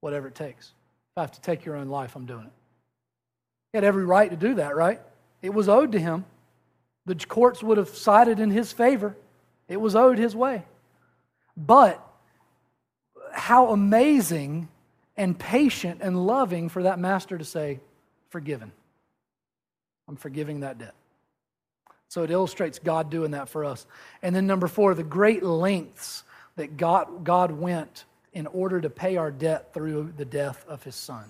whatever 0.00 0.26
it 0.28 0.34
takes. 0.34 0.66
If 0.66 1.18
I 1.18 1.20
have 1.22 1.32
to 1.32 1.40
take 1.40 1.64
your 1.64 1.76
own 1.76 1.88
life, 1.88 2.16
I'm 2.16 2.26
doing 2.26 2.44
it. 2.44 2.52
He 3.72 3.76
had 3.76 3.84
every 3.84 4.04
right 4.04 4.30
to 4.30 4.36
do 4.36 4.54
that, 4.54 4.74
right? 4.74 5.00
It 5.40 5.54
was 5.54 5.68
owed 5.68 5.92
to 5.92 6.00
him. 6.00 6.24
The 7.06 7.14
courts 7.14 7.62
would 7.62 7.78
have 7.78 7.90
sided 7.90 8.40
in 8.40 8.50
his 8.50 8.72
favor. 8.72 9.16
It 9.68 9.80
was 9.80 9.94
owed 9.94 10.18
his 10.18 10.34
way. 10.34 10.64
But 11.56 12.04
how 13.32 13.68
amazing 13.68 14.68
and 15.18 15.38
patient 15.38 16.00
and 16.02 16.26
loving 16.26 16.70
for 16.70 16.84
that 16.84 16.98
master 16.98 17.36
to 17.36 17.44
say, 17.44 17.80
Forgiven. 18.30 18.72
I'm 20.06 20.16
forgiving 20.16 20.60
that 20.60 20.78
debt. 20.78 20.94
So 22.08 22.22
it 22.22 22.30
illustrates 22.30 22.78
God 22.78 23.10
doing 23.10 23.32
that 23.32 23.48
for 23.48 23.64
us. 23.64 23.86
And 24.22 24.34
then, 24.34 24.46
number 24.46 24.68
four, 24.68 24.94
the 24.94 25.02
great 25.02 25.42
lengths 25.42 26.24
that 26.56 26.76
God, 26.76 27.24
God 27.24 27.52
went 27.52 28.04
in 28.32 28.46
order 28.46 28.80
to 28.80 28.90
pay 28.90 29.16
our 29.16 29.30
debt 29.30 29.74
through 29.74 30.12
the 30.16 30.24
death 30.24 30.64
of 30.68 30.82
his 30.82 30.94
son. 30.94 31.24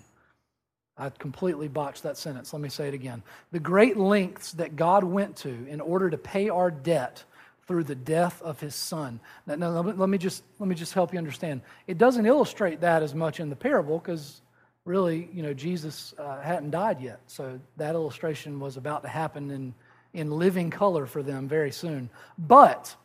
I 0.97 1.11
completely 1.11 1.69
botched 1.69 2.03
that 2.03 2.17
sentence. 2.17 2.53
Let 2.53 2.63
me 2.63 2.69
say 2.69 2.89
it 2.89 2.95
again. 2.95 3.23
The 3.53 3.61
great 3.61 3.97
lengths 3.97 4.53
that 4.53 4.77
God 4.77 5.05
went 5.05 5.37
to 5.39 5.67
in 5.69 5.81
order 5.81 6.11
to 6.11 6.19
pay 6.19 6.49
our 6.49 6.71
debt 6.71 7.23
through 7.69 7.85
the 7.85 7.95
death 7.95 8.41
of 8.41 8.59
his 8.59 8.75
son. 8.75 9.21
Now, 9.47 9.55
now 9.55 9.81
let, 9.81 10.09
me 10.09 10.17
just, 10.17 10.43
let 10.59 10.69
me 10.69 10.75
just 10.75 10.95
help 10.95 11.13
you 11.13 11.19
understand. 11.19 11.61
It 11.87 11.99
doesn't 11.99 12.25
illustrate 12.25 12.81
that 12.81 13.03
as 13.03 13.15
much 13.15 13.41
in 13.41 13.51
the 13.51 13.57
parable 13.57 13.99
because 13.99 14.41
really, 14.87 15.29
you 15.35 15.43
know, 15.43 15.53
Jesus 15.53 16.15
uh, 16.19 16.41
hadn't 16.41 16.71
died 16.71 16.99
yet. 17.01 17.21
So 17.27 17.61
that 17.77 17.95
illustration 17.95 18.59
was 18.59 18.79
about 18.79 19.03
to 19.03 19.09
happen 19.09 19.51
in, 19.51 19.75
in 20.15 20.31
living 20.31 20.71
color 20.71 21.05
for 21.05 21.23
them 21.23 21.47
very 21.47 21.71
soon. 21.71 22.09
But 22.39 22.97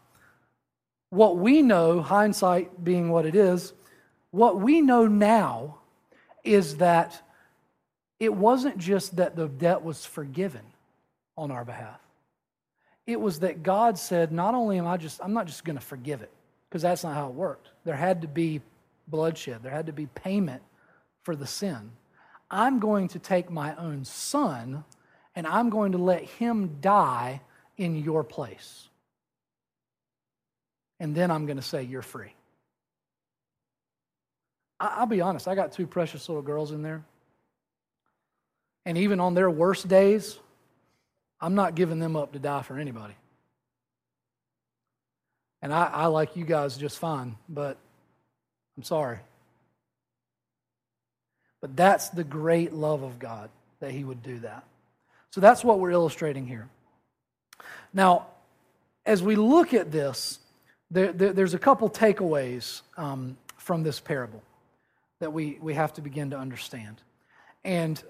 what 1.09 1.38
we 1.38 1.61
know, 1.61 2.01
hindsight 2.01 2.86
being 2.86 3.09
what 3.09 3.26
it 3.26 3.36
is, 3.36 3.74
what 4.32 4.61
we 4.61 4.80
know 4.80 5.07
now 5.07 5.80
is 6.45 6.78
that 6.78 7.22
it 8.18 8.34
wasn't 8.34 8.78
just 8.78 9.18
that 9.18 9.36
the 9.36 9.49
debt 9.49 9.84
was 9.84 10.05
forgiven 10.05 10.61
on 11.38 11.51
our 11.51 11.66
behalf. 11.66 11.99
It 13.06 13.20
was 13.20 13.39
that 13.39 13.64
God 13.64 13.97
said, 13.97 14.32
not 14.32 14.56
only 14.56 14.78
am 14.78 14.88
I 14.88 14.97
just, 14.97 15.20
I'm 15.22 15.34
not 15.34 15.45
just 15.45 15.66
going 15.66 15.78
to 15.78 15.84
forgive 15.84 16.22
it, 16.22 16.32
because 16.70 16.82
that's 16.82 17.04
not 17.04 17.16
how 17.16 17.28
it 17.28 17.34
worked. 17.34 17.70
There 17.84 17.95
had 17.95 18.22
to 18.22 18.28
be 18.28 18.62
bloodshed, 19.08 19.62
there 19.64 19.72
had 19.72 19.88
to 19.88 19.93
be 19.93 20.08
payment 20.08 20.62
for 21.24 21.36
the 21.36 21.47
sin. 21.47 21.91
I'm 22.49 22.80
going 22.80 23.08
to 23.10 23.20
take 23.20 23.49
my 23.49 23.76
own 23.76 24.06
son 24.06 24.84
and 25.36 25.47
I'm 25.47 25.70
going 25.70 25.93
to 25.93 25.97
let 25.97 26.24
him 26.24 26.78
die 26.80 27.41
in 27.78 27.95
your 27.95 28.24
place. 28.24 28.88
And 30.99 31.16
then 31.16 31.32
I'm 31.32 31.45
going 31.45 31.58
to 31.58 31.64
say, 31.64 31.84
You're 31.84 32.04
free. 32.04 32.34
I'll 34.80 35.06
be 35.06 35.22
honest, 35.22 35.47
I 35.47 35.56
got 35.56 35.72
two 35.72 35.88
precious 35.88 36.28
little 36.28 36.41
girls 36.41 36.72
in 36.72 36.82
there. 36.82 37.04
And 38.86 38.97
even 38.97 39.20
on 39.20 39.34
their 39.34 39.49
worst 39.49 39.88
days, 39.88 40.38
I'm 41.43 41.55
not 41.55 41.75
giving 41.75 41.99
them 41.99 42.15
up 42.15 42.31
to 42.31 42.39
die 42.39 42.61
for 42.61 42.79
anybody. 42.79 43.15
And 45.61 45.73
I, 45.73 45.87
I 45.87 46.05
like 46.05 46.37
you 46.37 46.45
guys 46.45 46.77
just 46.77 46.97
fine, 46.97 47.35
but 47.49 47.75
I'm 48.77 48.83
sorry. 48.83 49.19
But 51.59 51.75
that's 51.75 52.07
the 52.09 52.23
great 52.23 52.71
love 52.71 53.03
of 53.03 53.19
God 53.19 53.49
that 53.81 53.91
He 53.91 54.05
would 54.05 54.23
do 54.23 54.39
that. 54.39 54.63
So 55.31 55.41
that's 55.41 55.65
what 55.65 55.79
we're 55.79 55.91
illustrating 55.91 56.47
here. 56.47 56.69
Now, 57.93 58.27
as 59.05 59.21
we 59.21 59.35
look 59.35 59.73
at 59.73 59.91
this, 59.91 60.39
there, 60.91 61.11
there, 61.11 61.33
there's 61.33 61.53
a 61.53 61.59
couple 61.59 61.89
takeaways 61.89 62.83
um, 62.95 63.35
from 63.57 63.83
this 63.83 63.99
parable 63.99 64.41
that 65.19 65.33
we, 65.33 65.57
we 65.61 65.73
have 65.73 65.91
to 65.95 66.01
begin 66.01 66.29
to 66.29 66.37
understand. 66.37 67.01
And 67.65 68.01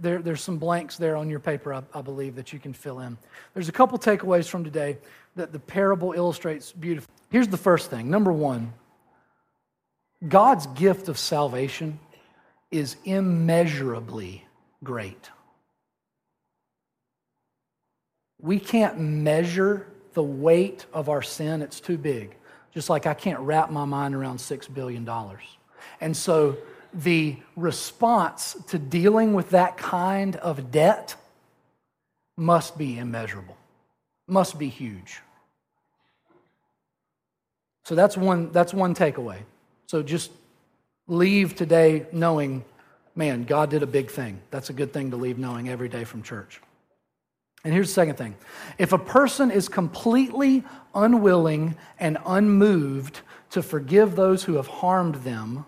there, 0.00 0.20
there's 0.20 0.42
some 0.42 0.58
blanks 0.58 0.96
there 0.96 1.16
on 1.16 1.28
your 1.28 1.40
paper, 1.40 1.74
I, 1.74 1.82
I 1.94 2.02
believe, 2.02 2.36
that 2.36 2.52
you 2.52 2.58
can 2.58 2.72
fill 2.72 3.00
in. 3.00 3.18
There's 3.54 3.68
a 3.68 3.72
couple 3.72 3.98
takeaways 3.98 4.48
from 4.48 4.64
today 4.64 4.98
that 5.36 5.52
the 5.52 5.58
parable 5.58 6.12
illustrates 6.12 6.72
beautifully. 6.72 7.12
Here's 7.30 7.48
the 7.48 7.56
first 7.56 7.90
thing 7.90 8.10
number 8.10 8.32
one 8.32 8.72
God's 10.26 10.66
gift 10.68 11.08
of 11.08 11.18
salvation 11.18 11.98
is 12.70 12.96
immeasurably 13.04 14.44
great. 14.82 15.30
We 18.40 18.60
can't 18.60 18.98
measure 19.00 19.86
the 20.14 20.22
weight 20.22 20.86
of 20.92 21.08
our 21.08 21.22
sin, 21.22 21.62
it's 21.62 21.80
too 21.80 21.98
big. 21.98 22.34
Just 22.72 22.90
like 22.90 23.06
I 23.06 23.14
can't 23.14 23.40
wrap 23.40 23.70
my 23.70 23.84
mind 23.84 24.14
around 24.14 24.38
$6 24.38 24.72
billion. 24.72 25.08
And 26.00 26.16
so 26.16 26.56
the 26.92 27.36
response 27.56 28.56
to 28.68 28.78
dealing 28.78 29.34
with 29.34 29.50
that 29.50 29.76
kind 29.76 30.36
of 30.36 30.70
debt 30.70 31.16
must 32.36 32.78
be 32.78 32.98
immeasurable, 32.98 33.56
must 34.26 34.58
be 34.58 34.68
huge. 34.68 35.20
So 37.84 37.94
that's 37.94 38.16
one, 38.16 38.52
that's 38.52 38.74
one 38.74 38.94
takeaway. 38.94 39.38
So 39.86 40.02
just 40.02 40.30
leave 41.06 41.56
today 41.56 42.06
knowing, 42.12 42.64
man, 43.16 43.44
God 43.44 43.70
did 43.70 43.82
a 43.82 43.86
big 43.86 44.10
thing. 44.10 44.40
That's 44.50 44.70
a 44.70 44.74
good 44.74 44.92
thing 44.92 45.10
to 45.10 45.16
leave 45.16 45.38
knowing 45.38 45.68
every 45.68 45.88
day 45.88 46.04
from 46.04 46.22
church. 46.22 46.60
And 47.64 47.74
here's 47.74 47.88
the 47.88 47.94
second 47.94 48.16
thing 48.16 48.36
if 48.78 48.92
a 48.92 48.98
person 48.98 49.50
is 49.50 49.68
completely 49.68 50.64
unwilling 50.94 51.76
and 51.98 52.18
unmoved 52.24 53.20
to 53.50 53.62
forgive 53.62 54.14
those 54.14 54.44
who 54.44 54.54
have 54.54 54.66
harmed 54.66 55.16
them, 55.16 55.64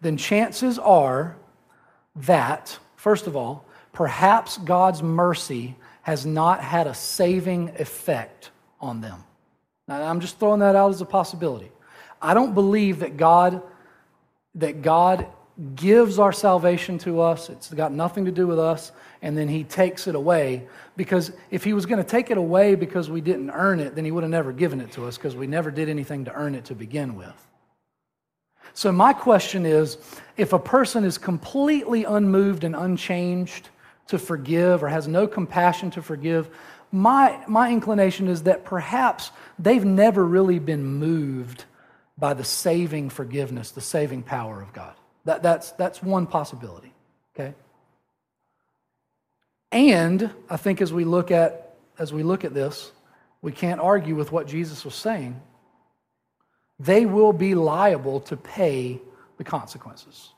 then 0.00 0.16
chances 0.16 0.78
are 0.78 1.36
that, 2.16 2.78
first 2.96 3.26
of 3.26 3.36
all, 3.36 3.64
perhaps 3.92 4.58
God's 4.58 5.02
mercy 5.02 5.76
has 6.02 6.24
not 6.24 6.60
had 6.60 6.86
a 6.86 6.94
saving 6.94 7.70
effect 7.78 8.50
on 8.80 9.00
them. 9.00 9.22
Now, 9.86 10.02
I'm 10.02 10.20
just 10.20 10.38
throwing 10.38 10.60
that 10.60 10.76
out 10.76 10.90
as 10.90 11.00
a 11.00 11.06
possibility. 11.06 11.70
I 12.22 12.34
don't 12.34 12.54
believe 12.54 13.00
that 13.00 13.16
God 13.16 13.62
that 14.56 14.82
God 14.82 15.26
gives 15.74 16.18
our 16.18 16.32
salvation 16.32 16.98
to 16.98 17.20
us. 17.20 17.50
It's 17.50 17.72
got 17.72 17.92
nothing 17.92 18.24
to 18.24 18.32
do 18.32 18.46
with 18.46 18.58
us, 18.58 18.92
and 19.22 19.36
then 19.36 19.48
He 19.48 19.64
takes 19.64 20.06
it 20.06 20.14
away. 20.14 20.66
Because 20.96 21.32
if 21.50 21.64
He 21.64 21.72
was 21.72 21.86
going 21.86 22.02
to 22.02 22.08
take 22.08 22.30
it 22.30 22.38
away 22.38 22.74
because 22.74 23.10
we 23.10 23.20
didn't 23.20 23.50
earn 23.50 23.80
it, 23.80 23.94
then 23.94 24.04
He 24.04 24.10
would 24.10 24.22
have 24.22 24.30
never 24.30 24.52
given 24.52 24.80
it 24.80 24.92
to 24.92 25.06
us 25.06 25.16
because 25.16 25.36
we 25.36 25.46
never 25.46 25.70
did 25.70 25.88
anything 25.88 26.24
to 26.24 26.32
earn 26.32 26.54
it 26.54 26.64
to 26.66 26.74
begin 26.74 27.14
with. 27.14 27.46
So, 28.74 28.92
my 28.92 29.12
question 29.12 29.66
is 29.66 29.98
if 30.36 30.52
a 30.52 30.58
person 30.58 31.04
is 31.04 31.18
completely 31.18 32.04
unmoved 32.04 32.64
and 32.64 32.74
unchanged 32.74 33.68
to 34.08 34.18
forgive 34.18 34.82
or 34.82 34.88
has 34.88 35.06
no 35.06 35.26
compassion 35.26 35.90
to 35.92 36.02
forgive, 36.02 36.48
my, 36.92 37.38
my 37.46 37.70
inclination 37.70 38.28
is 38.28 38.44
that 38.44 38.64
perhaps 38.64 39.30
they've 39.58 39.84
never 39.84 40.24
really 40.24 40.58
been 40.58 40.84
moved 40.84 41.64
by 42.18 42.34
the 42.34 42.44
saving 42.44 43.10
forgiveness, 43.10 43.70
the 43.70 43.80
saving 43.80 44.22
power 44.22 44.60
of 44.60 44.72
God. 44.72 44.94
That, 45.24 45.42
that's, 45.42 45.72
that's 45.72 46.02
one 46.02 46.26
possibility, 46.26 46.92
okay? 47.34 47.54
And 49.70 50.30
I 50.48 50.56
think 50.56 50.80
as 50.80 50.92
we 50.92 51.04
look 51.04 51.30
at 51.30 51.70
as 52.00 52.14
we 52.14 52.22
look 52.22 52.44
at 52.44 52.54
this, 52.54 52.90
we 53.42 53.52
can't 53.52 53.78
argue 53.78 54.16
with 54.16 54.32
what 54.32 54.48
Jesus 54.48 54.84
was 54.86 54.94
saying. 54.94 55.40
They 56.80 57.04
will 57.04 57.34
be 57.34 57.54
liable 57.54 58.20
to 58.20 58.36
pay 58.38 59.00
the 59.36 59.44
consequences. 59.44 60.30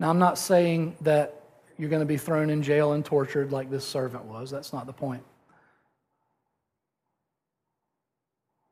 Now, 0.00 0.10
I'm 0.10 0.18
not 0.18 0.38
saying 0.38 0.96
that 1.02 1.40
you're 1.78 1.88
going 1.88 2.02
to 2.02 2.06
be 2.06 2.16
thrown 2.16 2.50
in 2.50 2.64
jail 2.64 2.92
and 2.92 3.04
tortured 3.04 3.52
like 3.52 3.70
this 3.70 3.86
servant 3.86 4.24
was. 4.24 4.50
That's 4.50 4.72
not 4.72 4.86
the 4.86 4.92
point. 4.92 5.22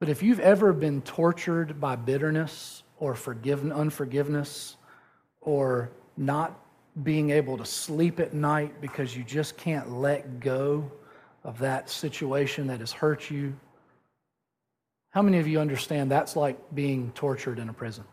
But 0.01 0.09
if 0.09 0.21
you've 0.21 0.41
ever 0.41 0.73
been 0.73 1.01
tortured 1.03 1.81
by 1.81 1.95
bitterness 1.95 2.83
or 2.99 3.15
forgiven, 3.15 3.71
unforgiveness 3.71 4.77
or 5.41 5.91
not 6.17 6.59
being 7.05 7.31
able 7.31 7.57
to 7.57 7.65
sleep 7.65 8.19
at 8.19 8.35
night 8.35 8.81
because 8.81 9.17
you 9.17 9.23
just 9.23 9.57
can't 9.57 9.93
let 9.93 10.41
go 10.41 10.91
of 11.45 11.61
that 11.61 11.89
situation 11.89 12.67
that 12.67 12.81
has 12.81 12.91
hurt 12.91 13.31
you, 13.31 13.55
how 15.13 15.21
many 15.21 15.39
of 15.39 15.47
you 15.47 15.61
understand 15.61 16.11
that's 16.11 16.37
like 16.37 16.59
being 16.75 17.13
tortured 17.15 17.59
in 17.59 17.69
a 17.69 17.73
prison? 17.73 18.05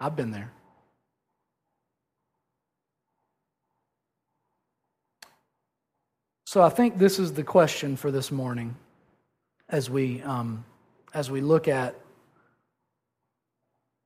I've 0.00 0.14
been 0.14 0.30
there. 0.30 0.52
So 6.44 6.62
I 6.62 6.70
think 6.70 6.98
this 6.98 7.18
is 7.18 7.32
the 7.32 7.42
question 7.42 7.96
for 7.96 8.10
this 8.10 8.30
morning 8.30 8.76
as 9.68 9.90
we, 9.90 10.22
um, 10.22 10.64
as 11.12 11.30
we 11.30 11.40
look 11.40 11.68
at 11.68 11.96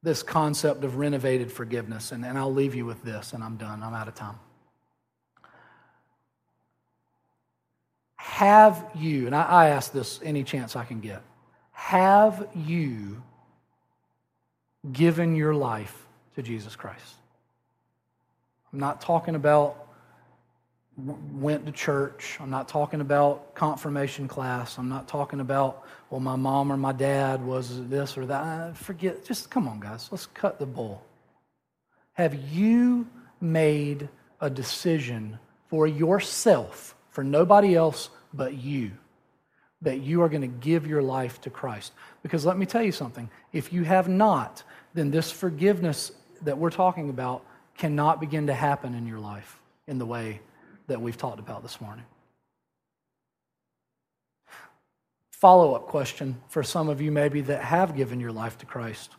this 0.03 0.23
concept 0.23 0.83
of 0.83 0.97
renovated 0.97 1.53
forgiveness. 1.53 2.11
And, 2.11 2.25
and 2.25 2.37
I'll 2.37 2.53
leave 2.53 2.75
you 2.75 2.85
with 2.85 3.03
this, 3.05 3.35
and 3.35 3.45
I'm 3.45 3.57
done. 3.57 3.83
I'm 3.83 3.95
out 3.95 4.09
of 4.09 4.15
time. 4.15 4.39
Have 8.23 8.85
you, 8.95 9.27
and 9.27 9.35
I, 9.35 9.43
I 9.43 9.69
ask 9.71 9.93
this 9.93 10.21
any 10.23 10.45
chance 10.45 10.77
I 10.77 10.85
can 10.85 11.01
get, 11.01 11.23
have 11.73 12.49
you 12.55 13.21
given 14.93 15.35
your 15.35 15.55
life 15.55 16.07
to 16.37 16.43
Jesus 16.43 16.77
Christ? 16.77 17.15
I'm 18.73 18.79
not 18.79 19.01
talking 19.01 19.35
about 19.35 19.89
went 20.97 21.67
to 21.67 21.73
church. 21.73 22.39
I'm 22.41 22.51
not 22.51 22.69
talking 22.69 23.01
about 23.01 23.57
confirmation 23.57 24.29
class. 24.29 24.79
I'm 24.79 24.89
not 24.89 25.09
talking 25.09 25.41
about, 25.41 25.85
well, 26.11 26.21
my 26.21 26.37
mom 26.37 26.71
or 26.71 26.77
my 26.77 26.93
dad 26.93 27.45
was 27.45 27.89
this 27.89 28.17
or 28.17 28.27
that. 28.27 28.41
Uh, 28.41 28.73
forget, 28.73 29.25
just 29.25 29.51
come 29.51 29.67
on, 29.67 29.81
guys. 29.81 30.09
Let's 30.13 30.27
cut 30.27 30.61
the 30.61 30.67
bull. 30.67 31.03
Have 32.13 32.35
you 32.53 33.09
made 33.41 34.09
a 34.41 34.49
decision 34.49 35.41
for 35.69 35.89
yourself, 35.89 36.95
for 37.13 37.23
nobody 37.23 37.77
else 37.77 38.11
but 38.35 38.55
you, 38.55 38.91
that 39.83 40.01
you 40.01 40.23
are 40.23 40.29
going 40.29 40.43
to 40.43 40.49
give 40.49 40.87
your 40.87 41.03
life 41.03 41.41
to 41.43 41.51
Christ? 41.51 41.93
Because 42.23 42.45
let 42.45 42.59
me 42.59 42.67
tell 42.67 42.83
you 42.83 42.93
something 42.93 43.31
if 43.53 43.73
you 43.73 43.85
have 43.85 44.09
not, 44.09 44.65
then 44.95 45.11
this 45.11 45.31
forgiveness 45.31 46.11
that 46.43 46.59
we're 46.59 46.71
talking 46.71 47.09
about 47.09 47.45
cannot 47.77 48.21
begin 48.21 48.49
to 48.49 48.55
happen 48.55 48.95
in 48.95 49.07
your 49.07 49.21
life 49.21 49.61
in 49.87 49.99
the 49.99 50.07
way 50.07 50.41
that 50.89 51.01
we've 51.01 51.17
talked 51.17 51.39
about 51.39 51.63
this 51.63 51.81
morning. 51.81 52.05
Follow 55.31 55.75
up 55.75 55.89
question 55.89 56.41
for 56.49 56.63
some 56.63 56.89
of 56.89 57.01
you, 57.01 57.11
maybe 57.11 57.41
that 57.41 57.63
have 57.63 57.97
given 57.97 58.21
your 58.21 58.33
life 58.33 58.59
to 58.59 58.67
Christ. 58.67 59.11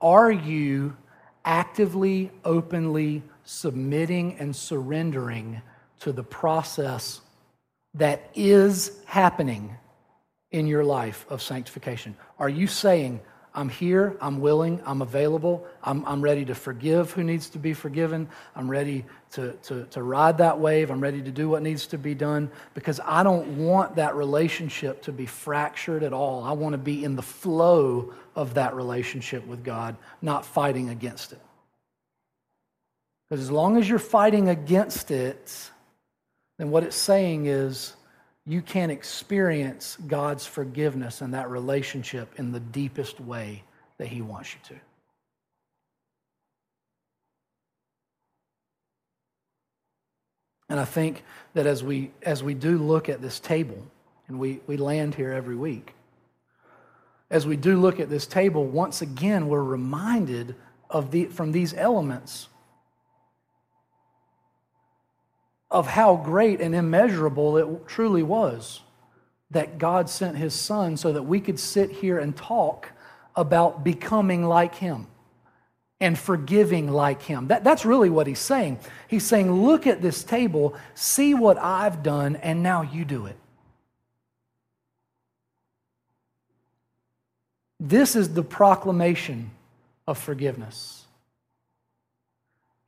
Are 0.00 0.30
you 0.30 0.96
actively, 1.44 2.30
openly 2.44 3.22
submitting 3.44 4.36
and 4.38 4.54
surrendering 4.54 5.62
to 6.00 6.12
the 6.12 6.22
process 6.22 7.20
that 7.94 8.30
is 8.34 8.92
happening 9.06 9.76
in 10.50 10.66
your 10.66 10.84
life 10.84 11.26
of 11.28 11.42
sanctification? 11.42 12.16
Are 12.38 12.48
you 12.48 12.66
saying, 12.66 13.20
I'm 13.56 13.70
here, 13.70 14.14
I'm 14.20 14.40
willing, 14.40 14.82
I'm 14.84 15.00
available, 15.00 15.66
I'm, 15.82 16.04
I'm 16.04 16.20
ready 16.20 16.44
to 16.44 16.54
forgive 16.54 17.12
who 17.12 17.24
needs 17.24 17.48
to 17.50 17.58
be 17.58 17.72
forgiven, 17.72 18.28
I'm 18.54 18.70
ready 18.70 19.06
to, 19.32 19.52
to, 19.64 19.84
to 19.84 20.02
ride 20.02 20.38
that 20.38 20.60
wave, 20.60 20.90
I'm 20.90 21.00
ready 21.00 21.22
to 21.22 21.30
do 21.30 21.48
what 21.48 21.62
needs 21.62 21.86
to 21.88 21.98
be 21.98 22.14
done 22.14 22.50
because 22.74 23.00
I 23.02 23.22
don't 23.22 23.56
want 23.56 23.96
that 23.96 24.14
relationship 24.14 25.00
to 25.02 25.12
be 25.12 25.24
fractured 25.24 26.02
at 26.02 26.12
all. 26.12 26.44
I 26.44 26.52
want 26.52 26.74
to 26.74 26.78
be 26.78 27.02
in 27.02 27.16
the 27.16 27.22
flow 27.22 28.12
of 28.34 28.54
that 28.54 28.74
relationship 28.74 29.46
with 29.46 29.64
God, 29.64 29.96
not 30.20 30.44
fighting 30.44 30.90
against 30.90 31.32
it. 31.32 31.40
Because 33.28 33.42
as 33.42 33.50
long 33.50 33.78
as 33.78 33.88
you're 33.88 33.98
fighting 33.98 34.50
against 34.50 35.10
it, 35.10 35.70
then 36.58 36.70
what 36.70 36.84
it's 36.84 36.96
saying 36.96 37.46
is, 37.46 37.94
you 38.46 38.62
can't 38.62 38.92
experience 38.92 39.98
God's 40.06 40.46
forgiveness 40.46 41.20
and 41.20 41.34
that 41.34 41.50
relationship 41.50 42.38
in 42.38 42.52
the 42.52 42.60
deepest 42.60 43.20
way 43.20 43.64
that 43.98 44.06
He 44.06 44.22
wants 44.22 44.54
you 44.54 44.60
to. 44.68 44.80
And 50.68 50.80
I 50.80 50.84
think 50.84 51.24
that 51.54 51.66
as 51.66 51.82
we, 51.82 52.10
as 52.22 52.42
we 52.42 52.54
do 52.54 52.78
look 52.78 53.08
at 53.08 53.20
this 53.20 53.40
table, 53.40 53.78
and 54.28 54.38
we, 54.38 54.60
we 54.66 54.76
land 54.76 55.14
here 55.14 55.32
every 55.32 55.56
week, 55.56 55.94
as 57.30 57.46
we 57.46 57.56
do 57.56 57.80
look 57.80 57.98
at 57.98 58.08
this 58.08 58.26
table, 58.26 58.64
once 58.64 59.02
again, 59.02 59.48
we're 59.48 59.62
reminded 59.62 60.54
of 60.90 61.10
the, 61.10 61.26
from 61.26 61.52
these 61.52 61.74
elements 61.74 62.48
of 65.76 65.86
how 65.86 66.16
great 66.16 66.62
and 66.62 66.74
immeasurable 66.74 67.58
it 67.58 67.86
truly 67.86 68.22
was 68.22 68.80
that 69.50 69.76
God 69.76 70.08
sent 70.08 70.38
his 70.38 70.54
son 70.54 70.96
so 70.96 71.12
that 71.12 71.24
we 71.24 71.38
could 71.38 71.60
sit 71.60 71.90
here 71.90 72.18
and 72.18 72.34
talk 72.34 72.92
about 73.36 73.84
becoming 73.84 74.42
like 74.46 74.76
him 74.76 75.06
and 76.00 76.18
forgiving 76.18 76.90
like 76.90 77.20
him. 77.20 77.48
That, 77.48 77.62
that's 77.62 77.84
really 77.84 78.08
what 78.08 78.26
he's 78.26 78.38
saying. 78.38 78.78
He's 79.06 79.26
saying, 79.26 79.52
Look 79.52 79.86
at 79.86 80.00
this 80.00 80.24
table, 80.24 80.74
see 80.94 81.34
what 81.34 81.58
I've 81.58 82.02
done, 82.02 82.36
and 82.36 82.62
now 82.62 82.80
you 82.80 83.04
do 83.04 83.26
it. 83.26 83.36
This 87.78 88.16
is 88.16 88.32
the 88.32 88.42
proclamation 88.42 89.50
of 90.06 90.16
forgiveness. 90.16 91.05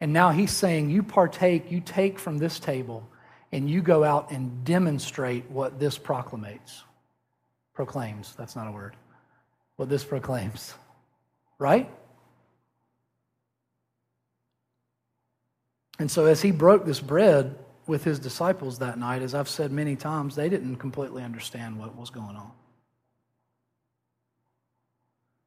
And 0.01 0.13
now 0.13 0.31
he's 0.31 0.53
saying, 0.53 0.91
You 0.91 1.03
partake, 1.03 1.71
you 1.71 1.81
take 1.81 2.19
from 2.19 2.39
this 2.39 2.61
table, 2.61 3.09
and 3.53 3.69
you 3.69 3.83
go 3.83 4.05
out 4.05 4.31
and 4.31 4.65
demonstrate 4.65 5.51
what 5.51 5.79
this 5.79 5.99
proclamates. 5.99 6.83
Proclaims, 7.75 8.35
that's 8.37 8.57
not 8.57 8.69
a 8.69 8.73
word. 8.73 8.97
What 9.77 9.89
this 9.89 10.05
proclaims. 10.05 10.75
Right? 11.59 11.91
And 15.99 16.11
so, 16.11 16.27
as 16.27 16.41
he 16.43 16.53
broke 16.53 16.85
this 16.85 17.01
bread 17.01 17.57
with 17.87 18.05
his 18.05 18.19
disciples 18.19 18.79
that 18.79 18.99
night, 18.99 19.23
as 19.23 19.35
I've 19.35 19.49
said 19.49 19.73
many 19.73 19.97
times, 19.97 20.37
they 20.37 20.49
didn't 20.49 20.77
completely 20.77 21.25
understand 21.25 21.79
what 21.79 21.97
was 21.97 22.11
going 22.11 22.37
on. 22.37 22.53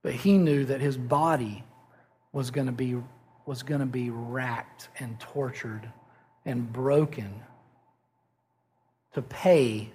But 0.03 0.13
he 0.13 0.37
knew 0.37 0.65
that 0.65 0.81
his 0.81 0.97
body 0.97 1.63
was 2.33 2.51
going 2.51 2.65
to 2.65 2.73
be 2.73 2.97
was 3.51 3.63
going 3.63 3.81
to 3.81 3.85
be 3.85 4.09
racked 4.09 4.87
and 4.97 5.19
tortured 5.19 5.85
and 6.45 6.71
broken 6.71 7.41
to 9.13 9.21
pay 9.21 9.89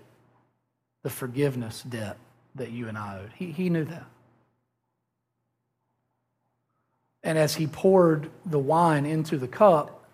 the 1.03 1.09
forgiveness 1.09 1.83
debt 1.83 2.19
that 2.55 2.71
you 2.71 2.87
and 2.87 2.99
I 2.99 3.21
owed. 3.21 3.31
He, 3.35 3.53
he 3.53 3.71
knew 3.71 3.87
that. 3.87 4.05
And 7.23 7.39
as 7.39 7.55
he 7.55 7.67
poured 7.67 8.29
the 8.45 8.59
wine 8.59 9.07
into 9.07 9.39
the 9.39 9.49
cup, 9.49 10.05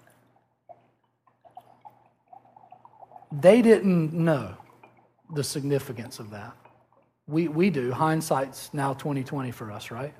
they 3.32 3.60
didn't 3.60 4.12
know 4.12 4.56
the 5.34 5.42
significance 5.42 6.20
of 6.20 6.30
that. 6.30 6.56
We, 7.26 7.48
we 7.48 7.70
do. 7.70 7.90
Hindsight's 7.90 8.72
now 8.72 8.94
2020 8.94 9.50
for 9.50 9.72
us, 9.72 9.90
right? 9.90 10.14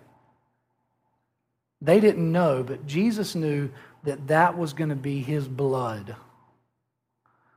They 1.82 1.98
didn't 1.98 2.30
know, 2.30 2.62
but 2.62 2.86
Jesus 2.86 3.34
knew 3.34 3.68
that 4.04 4.28
that 4.28 4.56
was 4.56 4.72
going 4.72 4.90
to 4.90 4.96
be 4.96 5.20
his 5.20 5.48
blood 5.48 6.14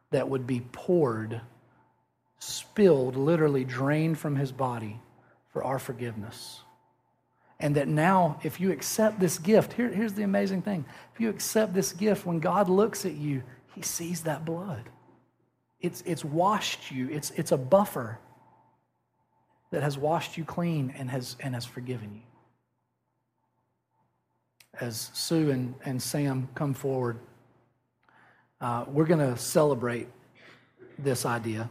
that 0.09 0.28
would 0.28 0.47
be 0.47 0.61
poured, 0.71 1.41
spilled, 2.39 3.15
literally 3.15 3.63
drained 3.63 4.17
from 4.17 4.36
his 4.36 4.51
body 4.51 4.99
for 5.53 5.63
our 5.63 5.78
forgiveness. 5.78 6.61
And 7.59 7.76
that 7.76 7.88
now, 7.88 8.39
if 8.43 8.59
you 8.59 8.71
accept 8.71 9.19
this 9.19 9.38
gift, 9.38 9.73
here, 9.73 9.89
here's 9.89 10.13
the 10.13 10.23
amazing 10.23 10.63
thing. 10.63 10.86
If 11.13 11.21
you 11.21 11.30
accept 11.30 11.76
this 11.76 11.93
gift, 11.93 12.26
when 12.26 12.39
God 12.39 12.67
looks 12.67 13.05
at 13.05 13.13
you, 13.13 13.43
he 13.76 13.84
sees 13.84 14.21
that 14.21 14.43
blood. 14.43 14.89
It's, 15.82 16.01
it's 16.05 16.26
washed 16.26 16.91
you, 16.91 17.09
it's, 17.09 17.30
it's 17.32 17.51
a 17.51 17.57
buffer 17.57 18.17
that 19.69 19.84
has 19.84 19.97
washed 19.99 20.36
you 20.36 20.45
clean 20.45 20.93
and 20.97 21.11
has, 21.11 21.36
and 21.39 21.53
has 21.53 21.65
forgiven 21.65 22.11
you 22.15 22.34
as 24.82 25.09
Sue 25.13 25.51
and, 25.51 25.73
and 25.84 26.01
Sam 26.01 26.49
come 26.55 26.73
forward, 26.73 27.17
uh, 28.61 28.86
we're 28.88 29.05
going 29.05 29.19
to 29.19 29.38
celebrate 29.38 30.07
this 30.97 31.26
idea 31.26 31.69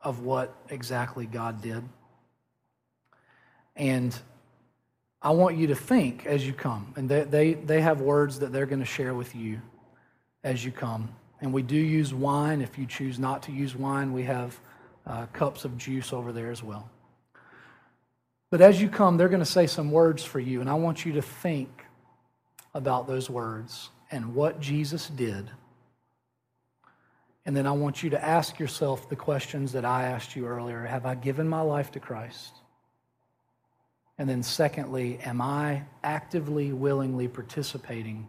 of 0.00 0.20
what 0.20 0.54
exactly 0.68 1.26
God 1.26 1.62
did. 1.62 1.82
And 3.76 4.16
I 5.20 5.30
want 5.30 5.56
you 5.56 5.68
to 5.68 5.74
think 5.74 6.26
as 6.26 6.46
you 6.46 6.52
come. 6.52 6.92
And 6.96 7.08
they, 7.08 7.24
they, 7.24 7.54
they 7.54 7.80
have 7.80 8.00
words 8.00 8.38
that 8.40 8.52
they're 8.52 8.66
going 8.66 8.80
to 8.80 8.86
share 8.86 9.14
with 9.14 9.34
you 9.34 9.60
as 10.44 10.64
you 10.64 10.70
come. 10.70 11.08
And 11.40 11.52
we 11.52 11.62
do 11.62 11.76
use 11.76 12.12
wine. 12.14 12.60
If 12.60 12.78
you 12.78 12.86
choose 12.86 13.18
not 13.18 13.42
to 13.44 13.52
use 13.52 13.74
wine, 13.74 14.12
we 14.12 14.22
have 14.24 14.58
uh, 15.06 15.26
cups 15.32 15.64
of 15.64 15.76
juice 15.76 16.12
over 16.12 16.30
there 16.32 16.50
as 16.50 16.62
well. 16.62 16.88
But 18.50 18.60
as 18.60 18.80
you 18.80 18.88
come, 18.88 19.16
they're 19.16 19.28
going 19.28 19.40
to 19.40 19.46
say 19.46 19.66
some 19.66 19.90
words 19.90 20.22
for 20.22 20.38
you, 20.38 20.60
and 20.60 20.70
I 20.70 20.74
want 20.74 21.04
you 21.04 21.14
to 21.14 21.22
think 21.22 21.84
about 22.74 23.06
those 23.06 23.30
words 23.30 23.90
and 24.10 24.34
what 24.34 24.60
Jesus 24.60 25.08
did. 25.08 25.50
And 27.46 27.56
then 27.56 27.66
I 27.66 27.72
want 27.72 28.02
you 28.02 28.10
to 28.10 28.24
ask 28.24 28.58
yourself 28.58 29.08
the 29.08 29.16
questions 29.16 29.72
that 29.72 29.84
I 29.84 30.04
asked 30.04 30.34
you 30.34 30.46
earlier 30.46 30.84
Have 30.84 31.06
I 31.06 31.14
given 31.14 31.48
my 31.48 31.60
life 31.60 31.92
to 31.92 32.00
Christ? 32.00 32.54
And 34.16 34.28
then, 34.28 34.42
secondly, 34.44 35.18
am 35.24 35.40
I 35.40 35.82
actively, 36.04 36.72
willingly 36.72 37.26
participating 37.26 38.28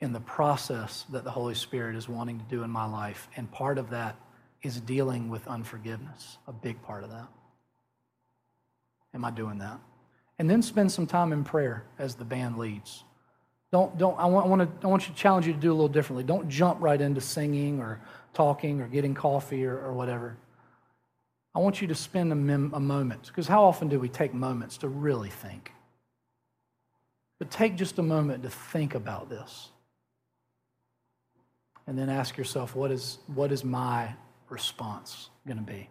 in 0.00 0.12
the 0.12 0.20
process 0.20 1.06
that 1.10 1.24
the 1.24 1.30
Holy 1.30 1.54
Spirit 1.54 1.96
is 1.96 2.08
wanting 2.08 2.38
to 2.38 2.44
do 2.44 2.62
in 2.62 2.70
my 2.70 2.84
life? 2.84 3.28
And 3.36 3.50
part 3.50 3.78
of 3.78 3.90
that 3.90 4.16
is 4.62 4.80
dealing 4.80 5.30
with 5.30 5.48
unforgiveness, 5.48 6.36
a 6.46 6.52
big 6.52 6.82
part 6.82 7.02
of 7.02 7.10
that. 7.10 7.28
Am 9.14 9.24
I 9.24 9.30
doing 9.30 9.58
that? 9.58 9.78
And 10.38 10.48
then 10.48 10.62
spend 10.62 10.92
some 10.92 11.06
time 11.06 11.32
in 11.32 11.44
prayer 11.44 11.84
as 11.98 12.14
the 12.14 12.24
band 12.24 12.58
leads. 12.58 13.04
Don't, 13.70 13.98
don't, 13.98 14.18
I 14.18 14.26
want, 14.26 14.46
I 14.46 14.48
want, 14.48 14.80
to, 14.80 14.86
I 14.86 14.90
want 14.90 15.08
you 15.08 15.14
to 15.14 15.20
challenge 15.20 15.46
you 15.46 15.52
to 15.52 15.58
do 15.58 15.70
a 15.70 15.74
little 15.74 15.88
differently. 15.88 16.24
Don't 16.24 16.48
jump 16.48 16.80
right 16.80 17.00
into 17.00 17.20
singing 17.20 17.80
or 17.80 18.00
talking 18.32 18.80
or 18.80 18.88
getting 18.88 19.14
coffee 19.14 19.64
or, 19.66 19.78
or 19.78 19.92
whatever, 19.92 20.36
I 21.54 21.60
want 21.60 21.80
you 21.80 21.88
to 21.88 21.94
spend 21.94 22.30
a, 22.30 22.36
mem- 22.36 22.72
a 22.74 22.80
moment, 22.80 23.26
because 23.26 23.48
how 23.48 23.64
often 23.64 23.88
do 23.88 23.98
we 23.98 24.08
take 24.08 24.32
moments 24.32 24.78
to 24.78 24.88
really 24.88 25.30
think? 25.30 25.72
But 27.38 27.50
take 27.50 27.76
just 27.76 27.98
a 27.98 28.02
moment 28.02 28.44
to 28.44 28.50
think 28.50 28.94
about 28.94 29.28
this. 29.28 29.70
And 31.86 31.98
then 31.98 32.08
ask 32.10 32.36
yourself, 32.36 32.76
what 32.76 32.90
is, 32.90 33.18
what 33.26 33.50
is 33.50 33.64
my 33.64 34.14
response 34.50 35.30
going 35.46 35.56
to 35.56 35.64
be? 35.64 35.88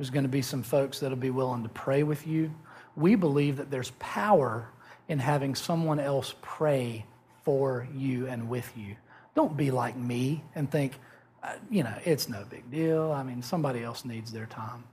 There's 0.00 0.08
going 0.08 0.24
to 0.24 0.30
be 0.30 0.40
some 0.40 0.62
folks 0.62 1.00
that'll 1.00 1.18
be 1.18 1.28
willing 1.28 1.62
to 1.62 1.68
pray 1.68 2.04
with 2.04 2.26
you. 2.26 2.54
We 2.96 3.16
believe 3.16 3.58
that 3.58 3.70
there's 3.70 3.92
power 3.98 4.66
in 5.08 5.18
having 5.18 5.54
someone 5.54 6.00
else 6.00 6.34
pray 6.40 7.04
for 7.42 7.86
you 7.94 8.26
and 8.26 8.48
with 8.48 8.72
you. 8.78 8.96
Don't 9.34 9.58
be 9.58 9.70
like 9.70 9.98
me 9.98 10.42
and 10.54 10.70
think, 10.70 10.98
uh, 11.42 11.56
you 11.70 11.82
know, 11.82 11.94
it's 12.06 12.30
no 12.30 12.46
big 12.48 12.70
deal. 12.70 13.12
I 13.12 13.22
mean, 13.22 13.42
somebody 13.42 13.84
else 13.84 14.06
needs 14.06 14.32
their 14.32 14.46
time. 14.46 14.84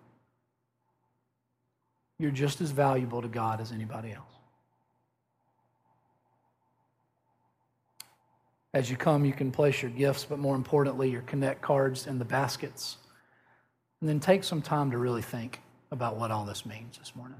You're 2.19 2.31
just 2.31 2.59
as 2.59 2.71
valuable 2.71 3.21
to 3.21 3.29
God 3.29 3.61
as 3.61 3.71
anybody 3.71 4.11
else. 4.11 4.25
As 8.73 8.91
you 8.91 8.97
come, 8.97 9.23
you 9.23 9.31
can 9.31 9.53
place 9.53 9.81
your 9.81 9.91
gifts, 9.91 10.25
but 10.25 10.37
more 10.37 10.57
importantly, 10.57 11.09
your 11.09 11.21
connect 11.21 11.61
cards 11.61 12.07
in 12.07 12.19
the 12.19 12.25
baskets. 12.25 12.97
And 14.01 14.09
then 14.09 14.19
take 14.19 14.43
some 14.43 14.61
time 14.61 14.91
to 14.91 14.97
really 14.97 15.21
think 15.21 15.61
about 15.91 16.17
what 16.17 16.29
all 16.31 16.45
this 16.45 16.65
means 16.65 16.97
this 16.97 17.15
morning. 17.15 17.39